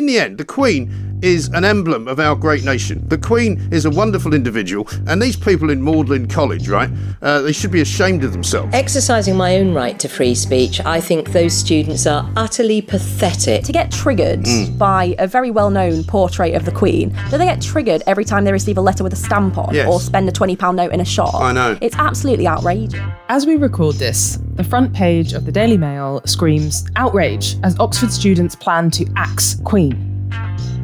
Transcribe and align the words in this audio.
in 0.00 0.06
the 0.06 0.18
end, 0.18 0.38
the 0.38 0.44
Queen 0.46 0.90
is 1.22 1.48
an 1.48 1.64
emblem 1.64 2.08
of 2.08 2.20
our 2.20 2.34
great 2.34 2.64
nation. 2.64 3.06
The 3.08 3.18
Queen 3.18 3.68
is 3.70 3.84
a 3.84 3.90
wonderful 3.90 4.34
individual, 4.34 4.88
and 5.06 5.20
these 5.20 5.36
people 5.36 5.70
in 5.70 5.82
Magdalen 5.82 6.28
College, 6.28 6.68
right, 6.68 6.90
uh, 7.22 7.42
they 7.42 7.52
should 7.52 7.70
be 7.70 7.80
ashamed 7.80 8.24
of 8.24 8.32
themselves. 8.32 8.74
Exercising 8.74 9.36
my 9.36 9.56
own 9.56 9.74
right 9.74 9.98
to 9.98 10.08
free 10.08 10.34
speech, 10.34 10.80
I 10.84 11.00
think 11.00 11.32
those 11.32 11.52
students 11.52 12.06
are 12.06 12.28
utterly 12.36 12.80
pathetic. 12.80 13.64
To 13.64 13.72
get 13.72 13.90
triggered 13.90 14.40
mm. 14.40 14.78
by 14.78 15.14
a 15.18 15.26
very 15.26 15.50
well 15.50 15.70
known 15.70 16.04
portrait 16.04 16.54
of 16.54 16.64
the 16.64 16.72
Queen, 16.72 17.14
do 17.30 17.38
they 17.38 17.44
get 17.44 17.60
triggered 17.60 18.02
every 18.06 18.24
time 18.24 18.44
they 18.44 18.52
receive 18.52 18.78
a 18.78 18.80
letter 18.80 19.04
with 19.04 19.12
a 19.12 19.16
stamp 19.16 19.58
on 19.58 19.74
yes. 19.74 19.88
or 19.88 20.00
spend 20.00 20.28
a 20.28 20.32
£20 20.32 20.74
note 20.74 20.92
in 20.92 21.00
a 21.00 21.04
shop? 21.04 21.34
I 21.34 21.52
know. 21.52 21.78
It's 21.80 21.96
absolutely 21.96 22.46
outrageous. 22.46 23.00
As 23.28 23.46
we 23.46 23.56
record 23.56 23.96
this, 23.96 24.38
the 24.54 24.64
front 24.64 24.92
page 24.92 25.32
of 25.32 25.44
the 25.46 25.52
Daily 25.52 25.76
Mail 25.76 26.20
screams 26.24 26.86
outrage 26.96 27.56
as 27.62 27.78
Oxford 27.78 28.10
students 28.10 28.54
plan 28.54 28.90
to 28.92 29.06
axe 29.16 29.56
Queen. 29.64 30.09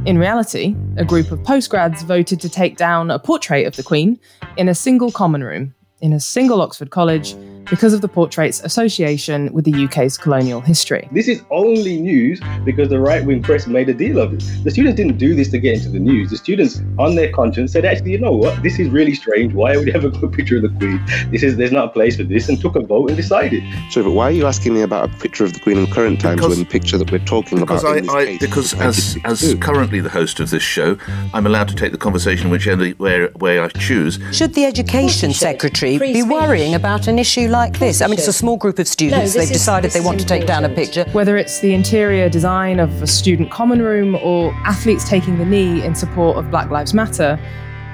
In 0.06 0.18
reality, 0.18 0.76
a 0.96 1.04
group 1.04 1.32
of 1.32 1.40
postgrads 1.40 2.04
voted 2.04 2.40
to 2.40 2.48
take 2.48 2.76
down 2.76 3.10
a 3.10 3.18
portrait 3.18 3.66
of 3.66 3.74
the 3.74 3.82
Queen 3.82 4.20
in 4.56 4.68
a 4.68 4.74
single 4.74 5.10
common 5.10 5.42
room 5.42 5.74
in 6.00 6.12
a 6.12 6.20
single 6.20 6.62
Oxford 6.62 6.90
college 6.90 7.34
because 7.70 7.92
of 7.92 8.00
the 8.00 8.08
portrait's 8.08 8.60
association 8.60 9.52
with 9.52 9.64
the 9.64 9.84
UK's 9.84 10.16
colonial 10.16 10.60
history. 10.60 11.08
This 11.12 11.28
is 11.28 11.42
only 11.50 12.00
news 12.00 12.40
because 12.64 12.88
the 12.88 13.00
right 13.00 13.24
wing 13.24 13.42
press 13.42 13.66
made 13.66 13.88
a 13.88 13.94
deal 13.94 14.18
of 14.18 14.32
it. 14.32 14.44
The 14.62 14.70
students 14.70 14.96
didn't 14.96 15.18
do 15.18 15.34
this 15.34 15.50
to 15.50 15.58
get 15.58 15.74
into 15.74 15.88
the 15.88 15.98
news. 15.98 16.30
The 16.30 16.36
students, 16.36 16.80
on 16.98 17.14
their 17.16 17.32
conscience, 17.32 17.72
said, 17.72 17.84
actually, 17.84 18.12
you 18.12 18.18
know 18.18 18.32
what? 18.32 18.62
This 18.62 18.78
is 18.78 18.88
really 18.88 19.14
strange. 19.14 19.52
Why 19.52 19.76
would 19.76 19.86
you 19.86 19.92
have 19.92 20.04
a 20.04 20.10
good 20.10 20.32
picture 20.32 20.56
of 20.56 20.62
the 20.62 20.68
Queen? 20.78 21.00
This 21.30 21.42
is 21.42 21.56
there's 21.56 21.72
not 21.72 21.86
a 21.86 21.90
place 21.90 22.16
for 22.16 22.24
this, 22.24 22.48
and 22.48 22.60
took 22.60 22.76
a 22.76 22.80
vote 22.80 23.08
and 23.08 23.16
decided. 23.16 23.62
So, 23.90 24.02
but 24.04 24.12
why 24.12 24.28
are 24.28 24.32
you 24.32 24.46
asking 24.46 24.74
me 24.74 24.82
about 24.82 25.10
a 25.10 25.12
picture 25.18 25.44
of 25.44 25.52
the 25.52 25.60
Queen 25.60 25.78
in 25.78 25.86
current 25.88 26.20
times 26.20 26.36
because, 26.40 26.56
when 26.56 26.58
the 26.64 26.70
picture 26.70 26.98
that 26.98 27.10
we're 27.10 27.18
talking 27.18 27.58
because 27.58 27.82
about? 27.82 28.08
I, 28.08 28.32
I 28.32 28.38
because 28.38 28.74
as 28.74 29.18
as 29.24 29.54
currently 29.60 30.00
the 30.00 30.10
host 30.10 30.40
of 30.40 30.50
this 30.50 30.62
show, 30.62 30.98
I'm 31.34 31.46
allowed 31.46 31.68
to 31.68 31.74
take 31.74 31.92
the 31.92 31.98
conversation 31.98 32.50
whichever 32.50 32.92
way, 32.98 33.28
way 33.36 33.58
I 33.58 33.68
choose. 33.68 34.18
Should 34.32 34.54
the 34.54 34.64
Education 34.64 35.32
Secretary 35.32 35.98
be 35.98 36.22
worrying 36.22 36.74
about 36.74 37.08
an 37.08 37.18
issue 37.18 37.48
like 37.48 37.55
this? 37.78 38.02
I 38.02 38.06
mean, 38.06 38.18
it's 38.18 38.28
a 38.28 38.32
small 38.32 38.56
group 38.56 38.78
of 38.78 38.86
students. 38.88 39.34
No, 39.34 39.40
They've 39.40 39.52
decided 39.52 39.90
they 39.90 40.00
want 40.00 40.20
to 40.20 40.26
take 40.26 40.46
down 40.46 40.64
a 40.64 40.68
picture. 40.68 41.04
Whether 41.12 41.36
it's 41.36 41.60
the 41.60 41.74
interior 41.74 42.28
design 42.28 42.78
of 42.80 43.02
a 43.02 43.06
student 43.06 43.50
common 43.50 43.82
room 43.82 44.14
or 44.16 44.52
athletes 44.64 45.08
taking 45.08 45.38
the 45.38 45.44
knee 45.44 45.84
in 45.84 45.94
support 45.94 46.36
of 46.36 46.50
Black 46.50 46.70
Lives 46.70 46.94
Matter, 46.94 47.38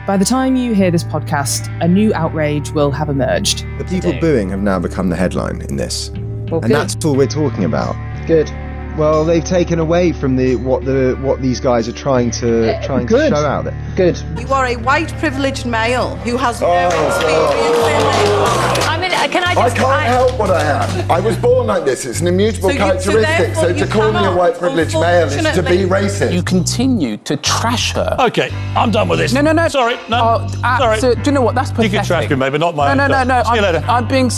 by 0.07 0.17
the 0.17 0.25
time 0.25 0.57
you 0.57 0.75
hear 0.75 0.91
this 0.91 1.05
podcast, 1.05 1.69
a 1.81 1.87
new 1.87 2.13
outrage 2.15 2.71
will 2.73 2.91
have 2.91 3.09
emerged. 3.09 3.65
The 3.79 3.85
people 3.85 4.13
booing 4.21 4.51
have 4.51 4.61
now 4.61 4.79
become 4.79 5.09
the 5.09 5.17
headline 5.17 5.63
in 5.63 5.77
this. 5.77 6.11
Well, 6.51 6.61
and 6.63 6.73
that's 6.73 7.03
all 7.05 7.15
we're 7.15 7.27
talking 7.27 7.65
about. 7.65 7.95
Good. 8.27 8.51
Well, 8.97 9.25
they've 9.25 9.45
taken 9.45 9.79
away 9.79 10.13
from 10.13 10.37
the 10.37 10.57
what 10.57 10.85
the 10.85 11.19
what 11.23 11.41
these 11.41 11.61
guys 11.61 11.89
are 11.89 11.93
trying 11.93 12.31
to 12.33 12.77
uh, 12.77 12.87
trying 12.87 13.07
good. 13.07 13.31
to 13.31 13.37
show 13.37 13.45
out 13.45 13.65
there. 13.65 13.95
Good. 13.97 14.23
You 14.39 14.47
are 14.53 14.67
a 14.67 14.77
white 14.77 15.09
privileged 15.19 15.65
male 15.65 16.17
who 16.17 16.37
has 16.37 16.61
no 16.61 16.67
oh, 16.69 17.07
experience. 17.07 18.87
I 18.87 18.99
mean, 19.01 19.13
uh, 19.13 19.29
can 19.29 19.45
I 19.45 19.55
just? 19.55 19.77
I 19.77 19.79
can't 19.79 19.89
I... 19.89 20.05
help 20.05 20.39
what 20.39 20.51
I 20.51 20.63
am. 20.63 21.11
I 21.11 21.21
was 21.21 21.39
born 21.39 21.69
like 21.69 21.87
this. 21.87 22.05
It's 22.05 22.21
an 22.21 22.27
immutable 22.27 22.69
so 22.69 22.77
characteristic. 22.77 23.55
So, 23.55 23.63
so 23.63 23.75
to 23.75 23.87
call 23.87 24.13
me 24.13 24.27
a 24.27 24.37
white 24.37 24.59
privileged 24.59 24.93
male 24.95 25.27
is 25.27 25.37
to 25.37 25.63
be 25.63 25.85
racist. 25.85 26.35
You 26.35 26.43
continue 26.43 27.17
to 27.19 27.39
trash 27.39 27.93
her. 27.93 28.15
Okay, 28.21 28.51
I'm 28.77 28.91
done 28.91 29.09
with 29.09 29.21
this. 29.21 29.33
No, 29.33 29.41
no, 29.41 29.53
no. 29.53 29.69
Sorry, 29.69 29.97
no. 30.11 30.47
Oh, 30.63 30.79
Sorry. 30.79 31.01
do 31.01 31.23
you 31.25 31.33
know 31.33 31.41
what? 31.41 31.55
That's 31.55 31.71
pathetic. 31.71 31.93
You 31.93 31.99
can 31.99 32.07
trash 32.07 32.29
me, 32.29 32.37
maybe 32.37 32.59
not 32.59 32.77
my. 32.77 32.93
No, 32.93 33.07
no, 33.07 33.25
no, 33.25 33.43
no. 33.43 33.43
See 33.45 33.55
you 33.57 33.63
later. 33.63 33.83
I'm 33.89 34.07
being. 34.07 34.31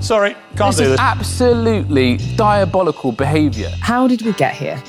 Sorry, 0.00 0.34
can't 0.56 0.74
this 0.74 0.76
do 0.76 0.84
this. 0.84 0.92
Is 0.94 1.00
absolutely 1.00 2.16
diabolical 2.36 3.12
behaviour. 3.12 3.68
How 3.80 4.06
did 4.06 4.22
we 4.22 4.32
get 4.32 4.54
here? 4.54 4.82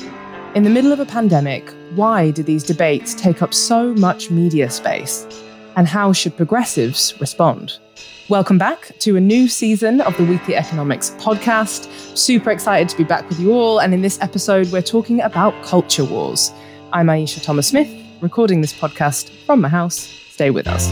In 0.56 0.64
the 0.64 0.70
middle 0.70 0.92
of 0.92 1.00
a 1.00 1.06
pandemic, 1.06 1.74
why 1.96 2.32
do 2.32 2.44
these 2.44 2.64
debates 2.64 3.16
take 3.16 3.42
up 3.42 3.54
so 3.54 3.94
much 3.96 4.30
media 4.30 4.70
space? 4.70 5.28
And 5.76 5.88
how 5.88 6.14
should 6.14 6.38
progressives 6.38 7.20
respond? 7.20 7.80
Welcome 8.30 8.58
back 8.60 8.92
to 9.00 9.18
a 9.18 9.20
new 9.20 9.48
season 9.48 10.00
of 10.02 10.16
the 10.16 10.26
Weekly 10.26 10.56
Economics 10.56 11.10
podcast. 11.18 11.90
Super 12.16 12.52
excited 12.52 12.88
to 12.90 12.96
be 12.96 13.04
back 13.04 13.28
with 13.28 13.40
you 13.40 13.52
all. 13.52 13.82
And 13.82 13.94
in 13.94 14.02
this 14.04 14.22
episode, 14.22 14.72
we're 14.72 14.82
talking 14.84 15.22
about 15.22 15.54
culture 15.64 16.06
wars. 16.06 16.52
I'm 16.94 17.08
Ayeisha 17.08 17.44
Thomas 17.44 17.68
Smith, 17.68 17.90
recording 18.22 18.62
this 18.62 18.74
podcast 18.74 19.30
from 19.46 19.60
my 19.60 19.70
house. 19.70 19.96
Stay 20.30 20.52
with 20.52 20.68
us. 20.68 20.90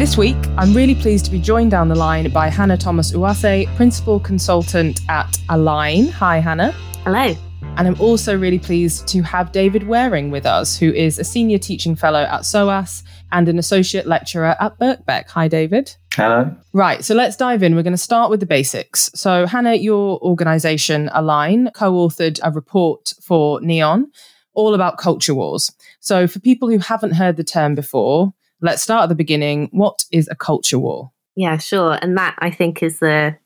This 0.00 0.16
week, 0.16 0.38
I'm 0.56 0.72
really 0.72 0.94
pleased 0.94 1.26
to 1.26 1.30
be 1.30 1.38
joined 1.38 1.72
down 1.72 1.88
the 1.88 1.94
line 1.94 2.30
by 2.30 2.48
Hannah 2.48 2.78
Thomas 2.78 3.12
Uwase, 3.12 3.66
Principal 3.76 4.18
Consultant 4.18 5.02
at 5.10 5.38
Align. 5.50 6.06
Hi, 6.08 6.38
Hannah. 6.38 6.72
Hello. 7.04 7.36
And 7.76 7.86
I'm 7.86 8.00
also 8.00 8.34
really 8.34 8.58
pleased 8.58 9.06
to 9.08 9.20
have 9.20 9.52
David 9.52 9.86
Wearing 9.86 10.30
with 10.30 10.46
us, 10.46 10.78
who 10.78 10.90
is 10.90 11.18
a 11.18 11.24
Senior 11.24 11.58
Teaching 11.58 11.94
Fellow 11.94 12.22
at 12.22 12.46
SOAS 12.46 13.02
and 13.30 13.46
an 13.46 13.58
Associate 13.58 14.06
Lecturer 14.06 14.56
at 14.58 14.78
Birkbeck. 14.78 15.28
Hi, 15.28 15.48
David. 15.48 15.94
Hello. 16.14 16.50
Right, 16.72 17.04
so 17.04 17.14
let's 17.14 17.36
dive 17.36 17.62
in. 17.62 17.76
We're 17.76 17.82
going 17.82 17.92
to 17.92 17.98
start 17.98 18.30
with 18.30 18.40
the 18.40 18.46
basics. 18.46 19.10
So, 19.14 19.44
Hannah, 19.44 19.74
your 19.74 20.18
organisation, 20.22 21.10
Align, 21.12 21.72
co 21.74 21.92
authored 21.92 22.40
a 22.42 22.50
report 22.50 23.12
for 23.20 23.60
Neon 23.60 24.10
all 24.54 24.74
about 24.74 24.96
culture 24.96 25.34
wars. 25.34 25.70
So, 26.00 26.26
for 26.26 26.40
people 26.40 26.70
who 26.70 26.78
haven't 26.78 27.12
heard 27.12 27.36
the 27.36 27.44
term 27.44 27.74
before, 27.74 28.32
let's 28.60 28.82
start 28.82 29.04
at 29.04 29.08
the 29.08 29.14
beginning. 29.14 29.68
What 29.72 30.04
is 30.12 30.28
a 30.28 30.36
culture 30.36 30.78
war? 30.78 31.12
Yeah, 31.36 31.58
sure. 31.58 31.98
And 32.00 32.16
that 32.18 32.36
I 32.38 32.50
think 32.50 32.82
is 32.82 32.98
the 32.98 33.36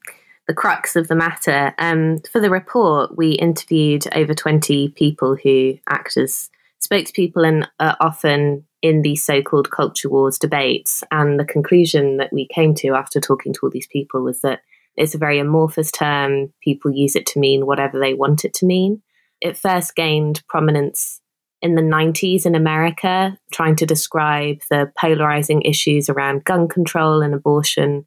the 0.46 0.54
crux 0.54 0.94
of 0.94 1.08
the 1.08 1.14
matter. 1.14 1.74
Um, 1.78 2.18
for 2.30 2.40
the 2.40 2.50
report, 2.50 3.16
we 3.16 3.32
interviewed 3.32 4.06
over 4.14 4.34
20 4.34 4.90
people 4.90 5.36
who 5.42 5.78
act 5.88 6.18
as 6.18 6.50
spokespeople 6.84 7.48
and 7.48 7.68
are 7.80 7.96
often 7.98 8.66
in 8.82 9.00
these 9.00 9.24
so 9.24 9.40
called 9.40 9.70
culture 9.70 10.10
wars 10.10 10.38
debates. 10.38 11.02
And 11.10 11.40
the 11.40 11.46
conclusion 11.46 12.18
that 12.18 12.30
we 12.30 12.46
came 12.46 12.74
to 12.76 12.88
after 12.88 13.20
talking 13.20 13.54
to 13.54 13.60
all 13.62 13.70
these 13.70 13.86
people 13.86 14.22
was 14.22 14.42
that 14.42 14.60
it's 14.96 15.14
a 15.14 15.18
very 15.18 15.38
amorphous 15.38 15.90
term. 15.90 16.52
People 16.62 16.90
use 16.90 17.16
it 17.16 17.26
to 17.26 17.40
mean 17.40 17.64
whatever 17.64 17.98
they 17.98 18.12
want 18.12 18.44
it 18.44 18.52
to 18.54 18.66
mean. 18.66 19.02
It 19.40 19.56
first 19.56 19.96
gained 19.96 20.42
prominence 20.46 21.20
in 21.64 21.76
the 21.76 21.82
90s 21.82 22.44
in 22.44 22.54
America, 22.54 23.38
trying 23.50 23.74
to 23.76 23.86
describe 23.86 24.60
the 24.68 24.92
polarizing 25.00 25.62
issues 25.62 26.10
around 26.10 26.44
gun 26.44 26.68
control 26.68 27.22
and 27.22 27.32
abortion. 27.32 28.04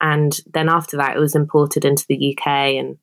And 0.00 0.38
then 0.54 0.68
after 0.68 0.96
that, 0.98 1.16
it 1.16 1.18
was 1.18 1.34
imported 1.34 1.84
into 1.84 2.06
the 2.08 2.32
UK 2.32 2.46
and 2.76 2.98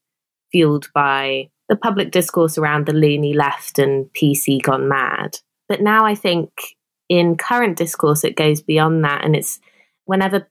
fueled 0.54 0.88
by 0.94 1.50
the 1.68 1.76
public 1.76 2.12
discourse 2.12 2.58
around 2.58 2.86
the 2.86 2.94
loony 2.94 3.34
left 3.34 3.78
and 3.78 4.06
PC 4.14 4.62
gone 4.62 4.88
mad. 4.88 5.38
But 5.68 5.82
now 5.82 6.06
I 6.06 6.16
think 6.16 6.50
in 7.10 7.36
current 7.36 7.78
discourse, 7.78 8.24
it 8.24 8.38
goes 8.38 8.62
beyond 8.62 9.04
that. 9.04 9.26
And 9.26 9.36
it's 9.36 9.60
whenever 10.06 10.48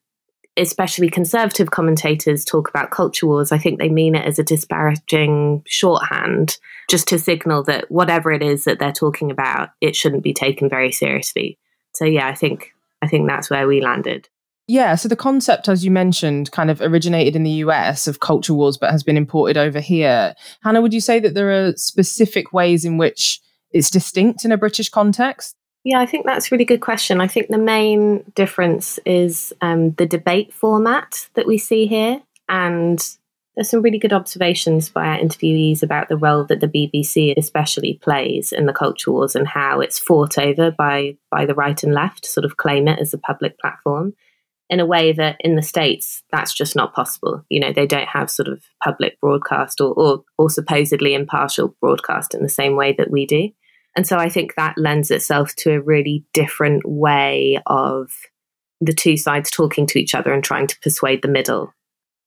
especially 0.59 1.09
conservative 1.09 1.71
commentators 1.71 2.45
talk 2.45 2.69
about 2.69 2.91
culture 2.91 3.27
wars, 3.27 3.53
I 3.53 3.59
think 3.59 3.79
they 3.79 3.89
mean 3.89 4.15
it 4.15 4.25
as 4.25 4.39
a 4.39 4.45
disparaging 4.45 5.63
shorthand, 5.67 6.59
just 6.91 7.09
to 7.09 7.19
signal 7.19 7.63
that 7.65 7.91
whatever 7.91 8.33
it 8.33 8.43
is 8.43 8.65
that 8.65 8.79
they're 8.79 8.93
talking 8.93 9.31
about, 9.31 9.71
it 9.81 9.97
shouldn't 9.97 10.23
be 10.23 10.35
taken 10.35 10.69
very 10.69 10.93
seriously. 10.93 11.59
So 11.95 12.05
yeah, 12.05 12.29
I 12.29 12.35
think 12.35 12.73
I 13.03 13.09
think 13.09 13.29
that's 13.29 13.51
where 13.51 13.67
we 13.67 13.81
landed. 13.81 14.29
Yeah, 14.67 14.97
so 14.97 15.09
the 15.09 15.17
concept, 15.17 15.69
as 15.69 15.83
you 15.83 15.91
mentioned, 15.91 16.53
kind 16.53 16.71
of 16.71 16.83
originated 16.83 17.35
in 17.35 17.43
the 17.43 17.63
US 17.65 18.07
of 18.07 18.21
culture 18.21 18.53
wars, 18.53 18.77
but 18.77 18.91
has 18.91 19.03
been 19.03 19.17
imported 19.17 19.57
over 19.57 19.81
here. 19.81 20.35
Hannah, 20.63 20.83
would 20.83 20.93
you 20.93 21.01
say 21.01 21.19
that 21.21 21.33
there 21.35 21.51
are 21.51 21.73
specific 21.77 22.53
ways 22.53 22.85
in 22.85 22.99
which 22.99 23.41
it's 23.71 23.89
distinct 23.89 24.45
in 24.45 24.53
a 24.53 24.59
British 24.59 24.91
context? 24.91 25.57
Yeah, 25.85 26.01
I 26.01 26.07
think 26.07 26.27
that's 26.27 26.47
a 26.47 26.55
really 26.55 26.65
good 26.65 26.81
question. 26.81 27.21
I 27.21 27.29
think 27.29 27.49
the 27.49 27.59
main 27.59 28.25
difference 28.35 28.99
is 29.07 29.53
um, 29.61 29.93
the 29.93 30.07
debate 30.07 30.53
format 30.53 31.29
that 31.35 31.47
we 31.47 31.57
see 31.57 31.87
here. 31.87 32.21
And 32.49 32.99
there's 33.55 33.71
some 33.71 33.83
really 33.83 33.99
good 33.99 34.13
observations 34.13 34.89
by 34.89 35.07
our 35.07 35.19
interviewees 35.19 35.83
about 35.83 36.09
the 36.09 36.17
role 36.17 36.45
that 36.45 36.61
the 36.61 36.69
BBC 36.69 37.35
especially 37.37 37.99
plays 38.03 38.53
in 38.53 38.67
the 38.67 38.73
culture 38.73 39.11
wars 39.11 39.35
and 39.35 39.49
how 39.49 39.81
it's 39.81 39.99
fought 39.99 40.39
over 40.39 40.71
by, 40.71 41.17
by 41.31 41.45
the 41.45 41.55
right 41.55 41.83
and 41.83 41.93
left 41.93 42.27
sort 42.27 42.45
of 42.45 42.57
claim 42.57 42.87
it 42.87 42.99
as 42.99 43.15
a 43.15 43.19
public 43.19 43.59
platform 43.59 44.15
in 44.71 44.81
a 44.81 44.87
way 44.87 45.13
that 45.13 45.37
in 45.41 45.57
the 45.57 45.63
States, 45.63 46.23
that's 46.31 46.53
just 46.53 46.77
not 46.77 46.95
possible. 46.95 47.43
You 47.49 47.61
know, 47.61 47.73
they 47.73 47.87
don't 47.87 48.09
have 48.09 48.31
sort 48.31 48.49
of 48.49 48.63
public 48.85 49.19
broadcast 49.21 49.81
or, 49.81 49.93
or, 49.95 50.25
or 50.37 50.51
supposedly 50.51 51.15
impartial 51.15 51.75
broadcast 51.81 52.35
in 52.35 52.43
the 52.43 52.49
same 52.49 52.77
way 52.77 52.95
that 52.99 53.11
we 53.11 53.27
do. 53.27 53.51
And 53.99 54.07
so 54.07 54.17
I 54.17 54.29
think 54.29 54.55
that 54.55 54.79
lends 54.79 55.11
itself 55.11 55.57
to 55.57 55.73
a 55.73 55.81
really 55.81 56.25
different 56.33 56.85
way 56.87 57.61
of 57.67 58.13
the 58.81 58.93
two 58.93 59.17
sides 59.17 59.51
talking 59.51 59.89
to 59.89 59.99
each 59.99 60.15
other 60.15 60.33
and 60.33 60.45
trying 60.45 60.69
to 60.69 60.79
persuade 60.79 61.21
the 61.21 61.27
middle. 61.27 61.75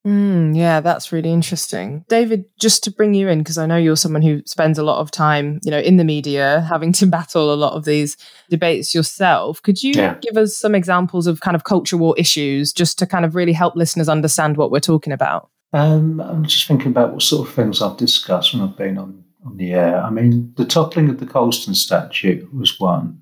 Mm, 0.06 0.54
yeah, 0.54 0.80
that's 0.80 1.12
really 1.12 1.32
interesting. 1.32 2.04
David, 2.10 2.44
just 2.60 2.84
to 2.84 2.90
bring 2.90 3.14
you 3.14 3.26
in, 3.26 3.38
because 3.38 3.56
I 3.56 3.64
know 3.64 3.78
you're 3.78 3.96
someone 3.96 4.20
who 4.20 4.42
spends 4.44 4.76
a 4.78 4.82
lot 4.82 4.98
of 4.98 5.10
time, 5.10 5.60
you 5.64 5.70
know, 5.70 5.78
in 5.78 5.96
the 5.96 6.04
media, 6.04 6.60
having 6.68 6.92
to 6.92 7.06
battle 7.16 7.54
a 7.54 7.56
lot 7.56 7.72
of 7.72 7.86
these 7.86 8.18
debates 8.50 8.94
yourself. 8.94 9.62
Could 9.62 9.82
you 9.82 9.94
yeah. 9.96 10.18
give 10.20 10.36
us 10.36 10.54
some 10.54 10.74
examples 10.74 11.26
of 11.26 11.40
kind 11.40 11.54
of 11.54 11.64
culture 11.64 11.96
war 11.96 12.14
issues 12.18 12.74
just 12.74 12.98
to 12.98 13.06
kind 13.06 13.24
of 13.24 13.34
really 13.34 13.54
help 13.54 13.76
listeners 13.76 14.10
understand 14.10 14.58
what 14.58 14.70
we're 14.70 14.78
talking 14.78 15.14
about? 15.14 15.48
Um, 15.72 16.20
I'm 16.20 16.44
just 16.44 16.68
thinking 16.68 16.88
about 16.88 17.14
what 17.14 17.22
sort 17.22 17.48
of 17.48 17.54
things 17.54 17.80
I've 17.80 17.96
discussed 17.96 18.52
when 18.52 18.62
I've 18.62 18.76
been 18.76 18.98
on, 18.98 19.24
on 19.44 19.56
the 19.56 19.72
air. 19.72 20.02
I 20.02 20.10
mean, 20.10 20.52
the 20.56 20.64
toppling 20.64 21.08
of 21.08 21.18
the 21.18 21.26
Colston 21.26 21.74
statue 21.74 22.48
was 22.52 22.78
one. 22.78 23.20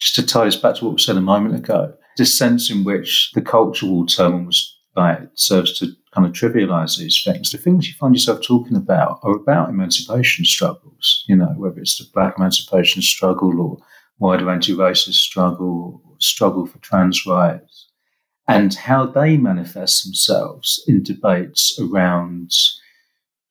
Just 0.00 0.14
to 0.16 0.26
tie 0.26 0.46
us 0.46 0.56
back 0.56 0.76
to 0.76 0.84
what 0.84 0.94
we 0.94 1.00
said 1.00 1.16
a 1.16 1.20
moment 1.20 1.56
ago, 1.56 1.94
this 2.16 2.36
sense 2.36 2.70
in 2.70 2.84
which 2.84 3.32
the 3.34 3.42
culture 3.42 3.86
war 3.86 4.06
term 4.06 4.46
was 4.46 4.76
like 4.96 5.20
serves 5.34 5.78
to 5.78 5.92
kind 6.12 6.26
of 6.26 6.32
trivialize 6.32 6.98
these 6.98 7.22
things. 7.24 7.50
The 7.50 7.58
things 7.58 7.88
you 7.88 7.94
find 7.94 8.14
yourself 8.14 8.40
talking 8.42 8.76
about 8.76 9.20
are 9.22 9.36
about 9.36 9.70
emancipation 9.70 10.44
struggles, 10.44 11.24
you 11.28 11.36
know, 11.36 11.54
whether 11.56 11.80
it's 11.80 11.98
the 11.98 12.06
black 12.12 12.34
emancipation 12.36 13.02
struggle 13.02 13.60
or 13.60 13.78
wider 14.18 14.50
anti-racist 14.50 15.14
struggle, 15.14 16.02
or 16.04 16.16
struggle 16.18 16.66
for 16.66 16.78
trans 16.78 17.24
rights 17.26 17.88
and 18.48 18.74
how 18.74 19.06
they 19.06 19.36
manifest 19.36 20.04
themselves 20.04 20.82
in 20.88 21.02
debates 21.02 21.78
around 21.80 22.50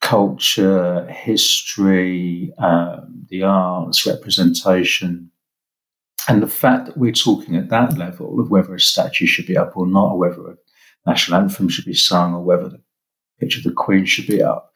culture, 0.07 1.05
history, 1.07 2.53
um, 2.59 3.25
the 3.29 3.43
arts, 3.43 4.07
representation. 4.07 5.29
And 6.29 6.41
the 6.41 6.47
fact 6.47 6.85
that 6.85 6.97
we're 6.97 7.11
talking 7.11 7.57
at 7.57 7.69
that 7.71 7.97
level 7.97 8.39
of 8.39 8.49
whether 8.49 8.73
a 8.73 8.79
statue 8.79 9.25
should 9.25 9.47
be 9.47 9.57
up 9.57 9.75
or 9.75 9.85
not, 9.85 10.13
or 10.13 10.17
whether 10.17 10.51
a 10.51 10.55
national 11.05 11.41
anthem 11.41 11.67
should 11.67 11.83
be 11.83 11.93
sung, 11.93 12.33
or 12.33 12.41
whether 12.41 12.69
the 12.69 12.81
picture 13.37 13.59
of 13.59 13.65
the 13.65 13.73
Queen 13.73 14.05
should 14.05 14.27
be 14.27 14.41
up, 14.41 14.71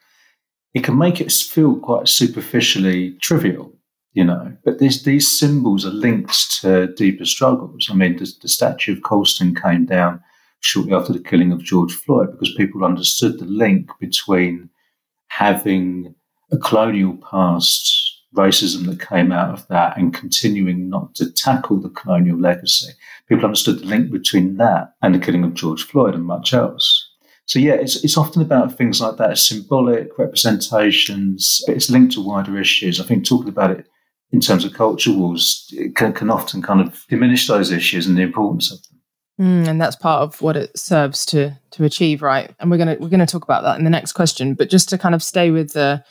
it 0.74 0.84
can 0.84 0.98
make 0.98 1.18
it 1.18 1.32
feel 1.32 1.76
quite 1.76 2.08
superficially 2.08 3.16
trivial, 3.22 3.72
you 4.12 4.24
know. 4.24 4.54
But 4.66 4.80
these, 4.80 5.02
these 5.02 5.26
symbols 5.26 5.86
are 5.86 5.92
linked 5.92 6.60
to 6.60 6.88
deeper 6.88 7.24
struggles. 7.24 7.88
I 7.90 7.94
mean, 7.94 8.18
the, 8.18 8.30
the 8.42 8.48
statue 8.48 8.92
of 8.92 9.02
Colston 9.02 9.54
came 9.54 9.86
down 9.86 10.22
shortly 10.60 10.92
after 10.92 11.14
the 11.14 11.20
killing 11.20 11.52
of 11.52 11.64
George 11.64 11.94
Floyd 11.94 12.32
because 12.32 12.54
people 12.54 12.84
understood 12.84 13.38
the 13.38 13.46
link 13.46 13.90
between 13.98 14.68
having 15.38 16.14
a 16.50 16.58
colonial 16.58 17.16
past, 17.16 17.90
racism 18.36 18.84
that 18.84 19.06
came 19.08 19.32
out 19.32 19.50
of 19.50 19.66
that, 19.68 19.96
and 19.96 20.12
continuing 20.12 20.90
not 20.90 21.14
to 21.14 21.32
tackle 21.32 21.80
the 21.80 21.88
colonial 21.88 22.38
legacy. 22.38 22.92
People 23.28 23.46
understood 23.46 23.78
the 23.78 23.86
link 23.86 24.10
between 24.10 24.58
that 24.58 24.92
and 25.00 25.14
the 25.14 25.18
killing 25.18 25.42
of 25.42 25.54
George 25.54 25.84
Floyd 25.84 26.14
and 26.14 26.26
much 26.26 26.52
else. 26.52 27.08
So 27.46 27.58
yeah, 27.58 27.74
it's 27.74 28.04
it's 28.04 28.18
often 28.18 28.42
about 28.42 28.76
things 28.76 29.00
like 29.00 29.16
that, 29.16 29.38
symbolic 29.38 30.18
representations. 30.18 31.62
But 31.66 31.76
it's 31.76 31.90
linked 31.90 32.12
to 32.14 32.20
wider 32.24 32.58
issues. 32.58 33.00
I 33.00 33.04
think 33.04 33.24
talking 33.24 33.48
about 33.48 33.70
it 33.70 33.86
in 34.32 34.40
terms 34.40 34.66
of 34.66 34.74
culture 34.74 35.12
wars 35.12 35.72
can, 35.94 36.12
can 36.12 36.30
often 36.30 36.60
kind 36.60 36.80
of 36.80 37.06
diminish 37.08 37.46
those 37.46 37.72
issues 37.72 38.06
and 38.06 38.18
the 38.18 38.22
importance 38.22 38.70
of 38.70 38.82
them. 38.82 38.91
Mm, 39.42 39.66
and 39.66 39.80
that's 39.80 39.96
part 39.96 40.22
of 40.22 40.40
what 40.40 40.56
it 40.56 40.78
serves 40.78 41.26
to 41.26 41.58
to 41.72 41.82
achieve, 41.82 42.22
right? 42.22 42.54
And 42.60 42.70
we're 42.70 42.78
gonna 42.78 42.96
we're 43.00 43.08
gonna 43.08 43.26
talk 43.26 43.42
about 43.42 43.64
that 43.64 43.76
in 43.76 43.82
the 43.82 43.90
next 43.90 44.12
question. 44.12 44.54
But 44.54 44.70
just 44.70 44.88
to 44.90 44.98
kind 44.98 45.16
of 45.16 45.22
stay 45.22 45.50
with 45.50 45.72
the 45.72 46.04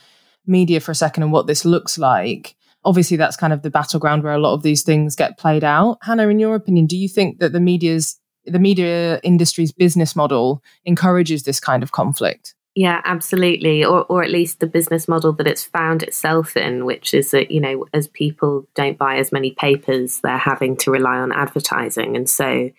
media 0.45 0.81
for 0.81 0.91
a 0.91 0.95
second 0.95 1.23
and 1.23 1.31
what 1.31 1.47
this 1.47 1.63
looks 1.63 1.97
like. 1.97 2.55
Obviously, 2.83 3.15
that's 3.15 3.37
kind 3.37 3.53
of 3.53 3.61
the 3.61 3.69
battleground 3.69 4.23
where 4.23 4.33
a 4.33 4.39
lot 4.39 4.55
of 4.55 4.63
these 4.63 4.81
things 4.81 5.15
get 5.15 5.37
played 5.37 5.63
out. 5.63 5.99
Hannah, 6.01 6.27
in 6.27 6.39
your 6.39 6.55
opinion, 6.55 6.87
do 6.87 6.97
you 6.97 7.07
think 7.07 7.39
that 7.39 7.53
the 7.53 7.59
media's 7.59 8.19
the 8.45 8.59
media 8.59 9.19
industry's 9.23 9.71
business 9.71 10.15
model 10.15 10.63
encourages 10.83 11.43
this 11.43 11.59
kind 11.59 11.83
of 11.83 11.91
conflict? 11.91 12.55
Yeah, 12.73 13.01
absolutely. 13.05 13.85
Or, 13.85 14.03
or 14.05 14.23
at 14.23 14.31
least 14.31 14.59
the 14.59 14.67
business 14.67 15.07
model 15.07 15.31
that 15.33 15.47
it's 15.47 15.63
found 15.63 16.03
itself 16.03 16.57
in, 16.57 16.85
which 16.85 17.13
is 17.13 17.31
that, 17.31 17.51
you 17.51 17.59
know, 17.59 17.85
as 17.93 18.07
people 18.07 18.67
don't 18.75 18.97
buy 18.97 19.17
as 19.17 19.31
many 19.31 19.51
papers, 19.51 20.21
they're 20.21 20.37
having 20.37 20.75
to 20.77 20.91
rely 20.91 21.17
on 21.17 21.31
advertising. 21.31 22.15
And 22.15 22.29
so 22.29 22.71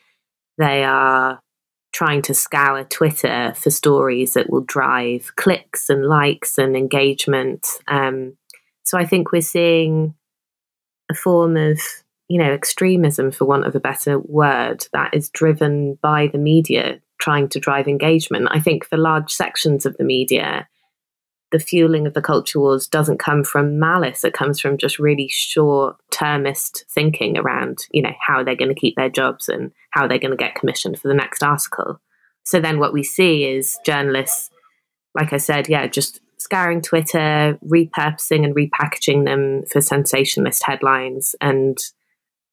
they 0.59 0.85
are 0.85 1.41
trying 1.93 2.23
to 2.23 2.35
scour 2.35 2.85
Twitter 2.85 3.53
for 3.57 3.71
stories 3.71 4.35
that 4.35 4.51
will 4.51 4.63
drive 4.63 5.33
clicks 5.37 5.91
and 5.91 6.07
likes 6.07 6.59
and 6.59 6.77
engagement. 6.77 7.67
Um, 7.87 8.37
so 8.83 8.99
I 8.99 9.05
think 9.05 9.31
we're 9.31 9.43
seeing 9.43 10.15
a 11.11 11.15
form 11.15 11.57
of, 11.57 11.81
you 12.29 12.39
know, 12.39 12.51
extremism, 12.51 13.31
for 13.31 13.45
want 13.45 13.67
of 13.67 13.75
a 13.75 13.81
better 13.81 14.19
word, 14.19 14.87
that 14.93 15.15
is 15.15 15.29
driven 15.31 15.99
by 16.03 16.29
the 16.29 16.39
media 16.39 17.01
trying 17.21 17.49
to 17.51 17.61
drive 17.61 17.87
engagement. 17.87 18.49
I 18.51 18.59
think 18.59 18.85
for 18.85 18.97
large 18.97 19.31
sections 19.31 19.87
of 19.87 19.97
the 19.97 20.05
media, 20.05 20.67
the 21.53 21.61
fueling 21.61 22.07
of 22.07 22.15
the 22.15 22.23
culture 22.23 22.59
wars 22.59 22.89
doesn't 22.89 23.19
come 23.19 23.45
from 23.45 23.79
malice. 23.79 24.25
It 24.25 24.33
comes 24.33 24.59
from 24.59 24.79
just 24.79 24.99
really 24.99 25.29
short 25.31 25.97
termist 26.11 26.85
thinking 26.91 27.39
around, 27.39 27.87
you 27.93 28.03
know, 28.03 28.15
how 28.21 28.43
they're 28.43 28.57
going 28.57 28.75
to 28.75 28.81
keep 28.81 28.97
their 28.97 29.11
jobs 29.11 29.49
and 29.49 29.71
how 29.91 30.09
they're 30.09 30.19
going 30.19 30.33
to 30.33 30.37
get 30.37 30.55
commissioned 30.55 30.99
for 30.99 31.09
the 31.09 31.15
next 31.15 31.43
article. 31.43 32.01
So 32.45 32.59
then 32.59 32.79
what 32.79 32.93
we 32.93 33.05
see 33.05 33.45
is 33.45 33.79
journalists, 33.85 34.51
like 35.15 35.33
I 35.33 35.37
said, 35.37 35.69
yeah, 35.69 35.87
just 35.87 36.21
scouring 36.39 36.83
Twitter, 36.83 37.59
repurposing 37.65 38.45
and 38.45 38.57
repackaging 38.57 39.25
them 39.25 39.63
for 39.71 39.81
sensationalist 39.81 40.65
headlines 40.65 41.37
and 41.41 41.79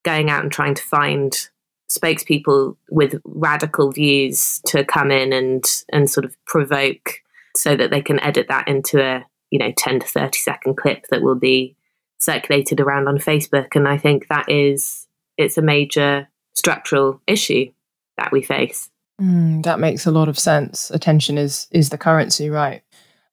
going 0.03 0.29
out 0.29 0.43
and 0.43 0.51
trying 0.51 0.75
to 0.75 0.83
find 0.83 1.49
spokespeople 1.89 2.75
with 2.91 3.19
radical 3.23 3.91
views 3.91 4.61
to 4.65 4.83
come 4.83 5.09
in 5.09 5.33
and 5.33 5.65
and 5.91 6.09
sort 6.09 6.23
of 6.23 6.35
provoke 6.45 7.21
so 7.59 7.75
that 7.75 7.91
they 7.91 8.01
can 8.01 8.19
edit 8.21 8.47
that 8.50 8.67
into 8.67 9.01
a 9.01 9.25
you 9.50 9.59
know 9.59 9.71
10 9.77 10.01
to 10.01 10.07
30 10.07 10.38
second 10.38 10.77
clip 10.77 11.06
that 11.09 11.21
will 11.21 11.35
be 11.35 11.75
circulated 12.17 12.79
around 12.79 13.07
on 13.07 13.17
Facebook 13.17 13.75
and 13.75 13.88
I 13.88 13.97
think 13.97 14.27
that 14.27 14.50
is 14.50 15.07
it's 15.38 15.57
a 15.57 15.61
major 15.61 16.27
structural 16.53 17.21
issue 17.25 17.71
that 18.17 18.31
we 18.31 18.41
face. 18.41 18.89
Mm, 19.21 19.63
that 19.63 19.79
makes 19.79 20.06
a 20.06 20.11
lot 20.11 20.27
of 20.27 20.38
sense. 20.38 20.91
Attention 20.91 21.38
is 21.38 21.67
is 21.71 21.89
the 21.89 21.97
currency, 21.97 22.50
right? 22.50 22.83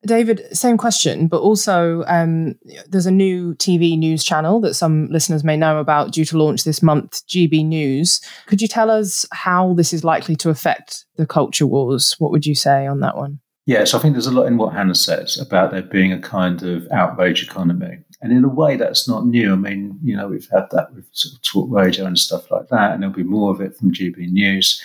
David, 0.05 0.57
same 0.57 0.77
question, 0.77 1.27
but 1.27 1.41
also 1.41 2.05
um, 2.07 2.57
there's 2.87 3.07
a 3.07 3.11
new 3.11 3.55
TV 3.55 3.99
news 3.99 4.23
channel 4.23 4.61
that 4.61 4.75
some 4.75 5.09
listeners 5.09 5.43
may 5.43 5.57
know 5.57 5.79
about 5.81 6.13
due 6.13 6.25
to 6.27 6.39
launch 6.39 6.63
this 6.63 6.83
month, 6.83 7.27
GB 7.27 7.65
News. 7.67 8.21
Could 8.47 8.63
you 8.63 8.69
tell 8.69 8.89
us 8.89 9.27
how 9.33 9.75
this 9.75 9.93
is 9.93 10.05
likely 10.05 10.37
to 10.37 10.51
affect 10.51 11.07
the 11.17 11.27
culture 11.27 11.67
wars? 11.67 12.15
What 12.19 12.31
would 12.31 12.47
you 12.47 12.55
say 12.55 12.87
on 12.87 13.01
that 13.01 13.17
one? 13.17 13.41
Yes, 13.67 13.95
I 13.95 13.99
think 13.99 14.15
there's 14.15 14.29
a 14.29 14.33
lot 14.33 14.47
in 14.47 14.59
what 14.59 14.73
Hannah 14.73 14.95
says 14.95 15.37
about 15.39 15.73
there 15.73 15.83
being 15.83 16.13
a 16.13 16.21
kind 16.21 16.63
of 16.63 16.87
outrage 16.93 17.43
economy. 17.43 17.99
And 18.23 18.33
in 18.33 18.45
a 18.45 18.49
way, 18.49 18.77
that's 18.77 19.09
not 19.09 19.27
new. 19.27 19.53
I 19.53 19.57
mean, 19.57 19.99
you 20.05 20.17
know, 20.17 20.29
we've 20.29 20.49
had 20.53 20.69
that 20.71 20.95
with 20.95 21.05
sort 21.11 21.35
of 21.35 21.43
talk 21.43 21.69
radio 21.69 22.07
and 22.07 22.17
stuff 22.17 22.49
like 22.51 22.69
that, 22.69 22.93
and 22.93 23.03
there'll 23.03 23.15
be 23.15 23.25
more 23.25 23.51
of 23.51 23.61
it 23.61 23.77
from 23.77 23.93
GB 23.93 24.31
News. 24.31 24.81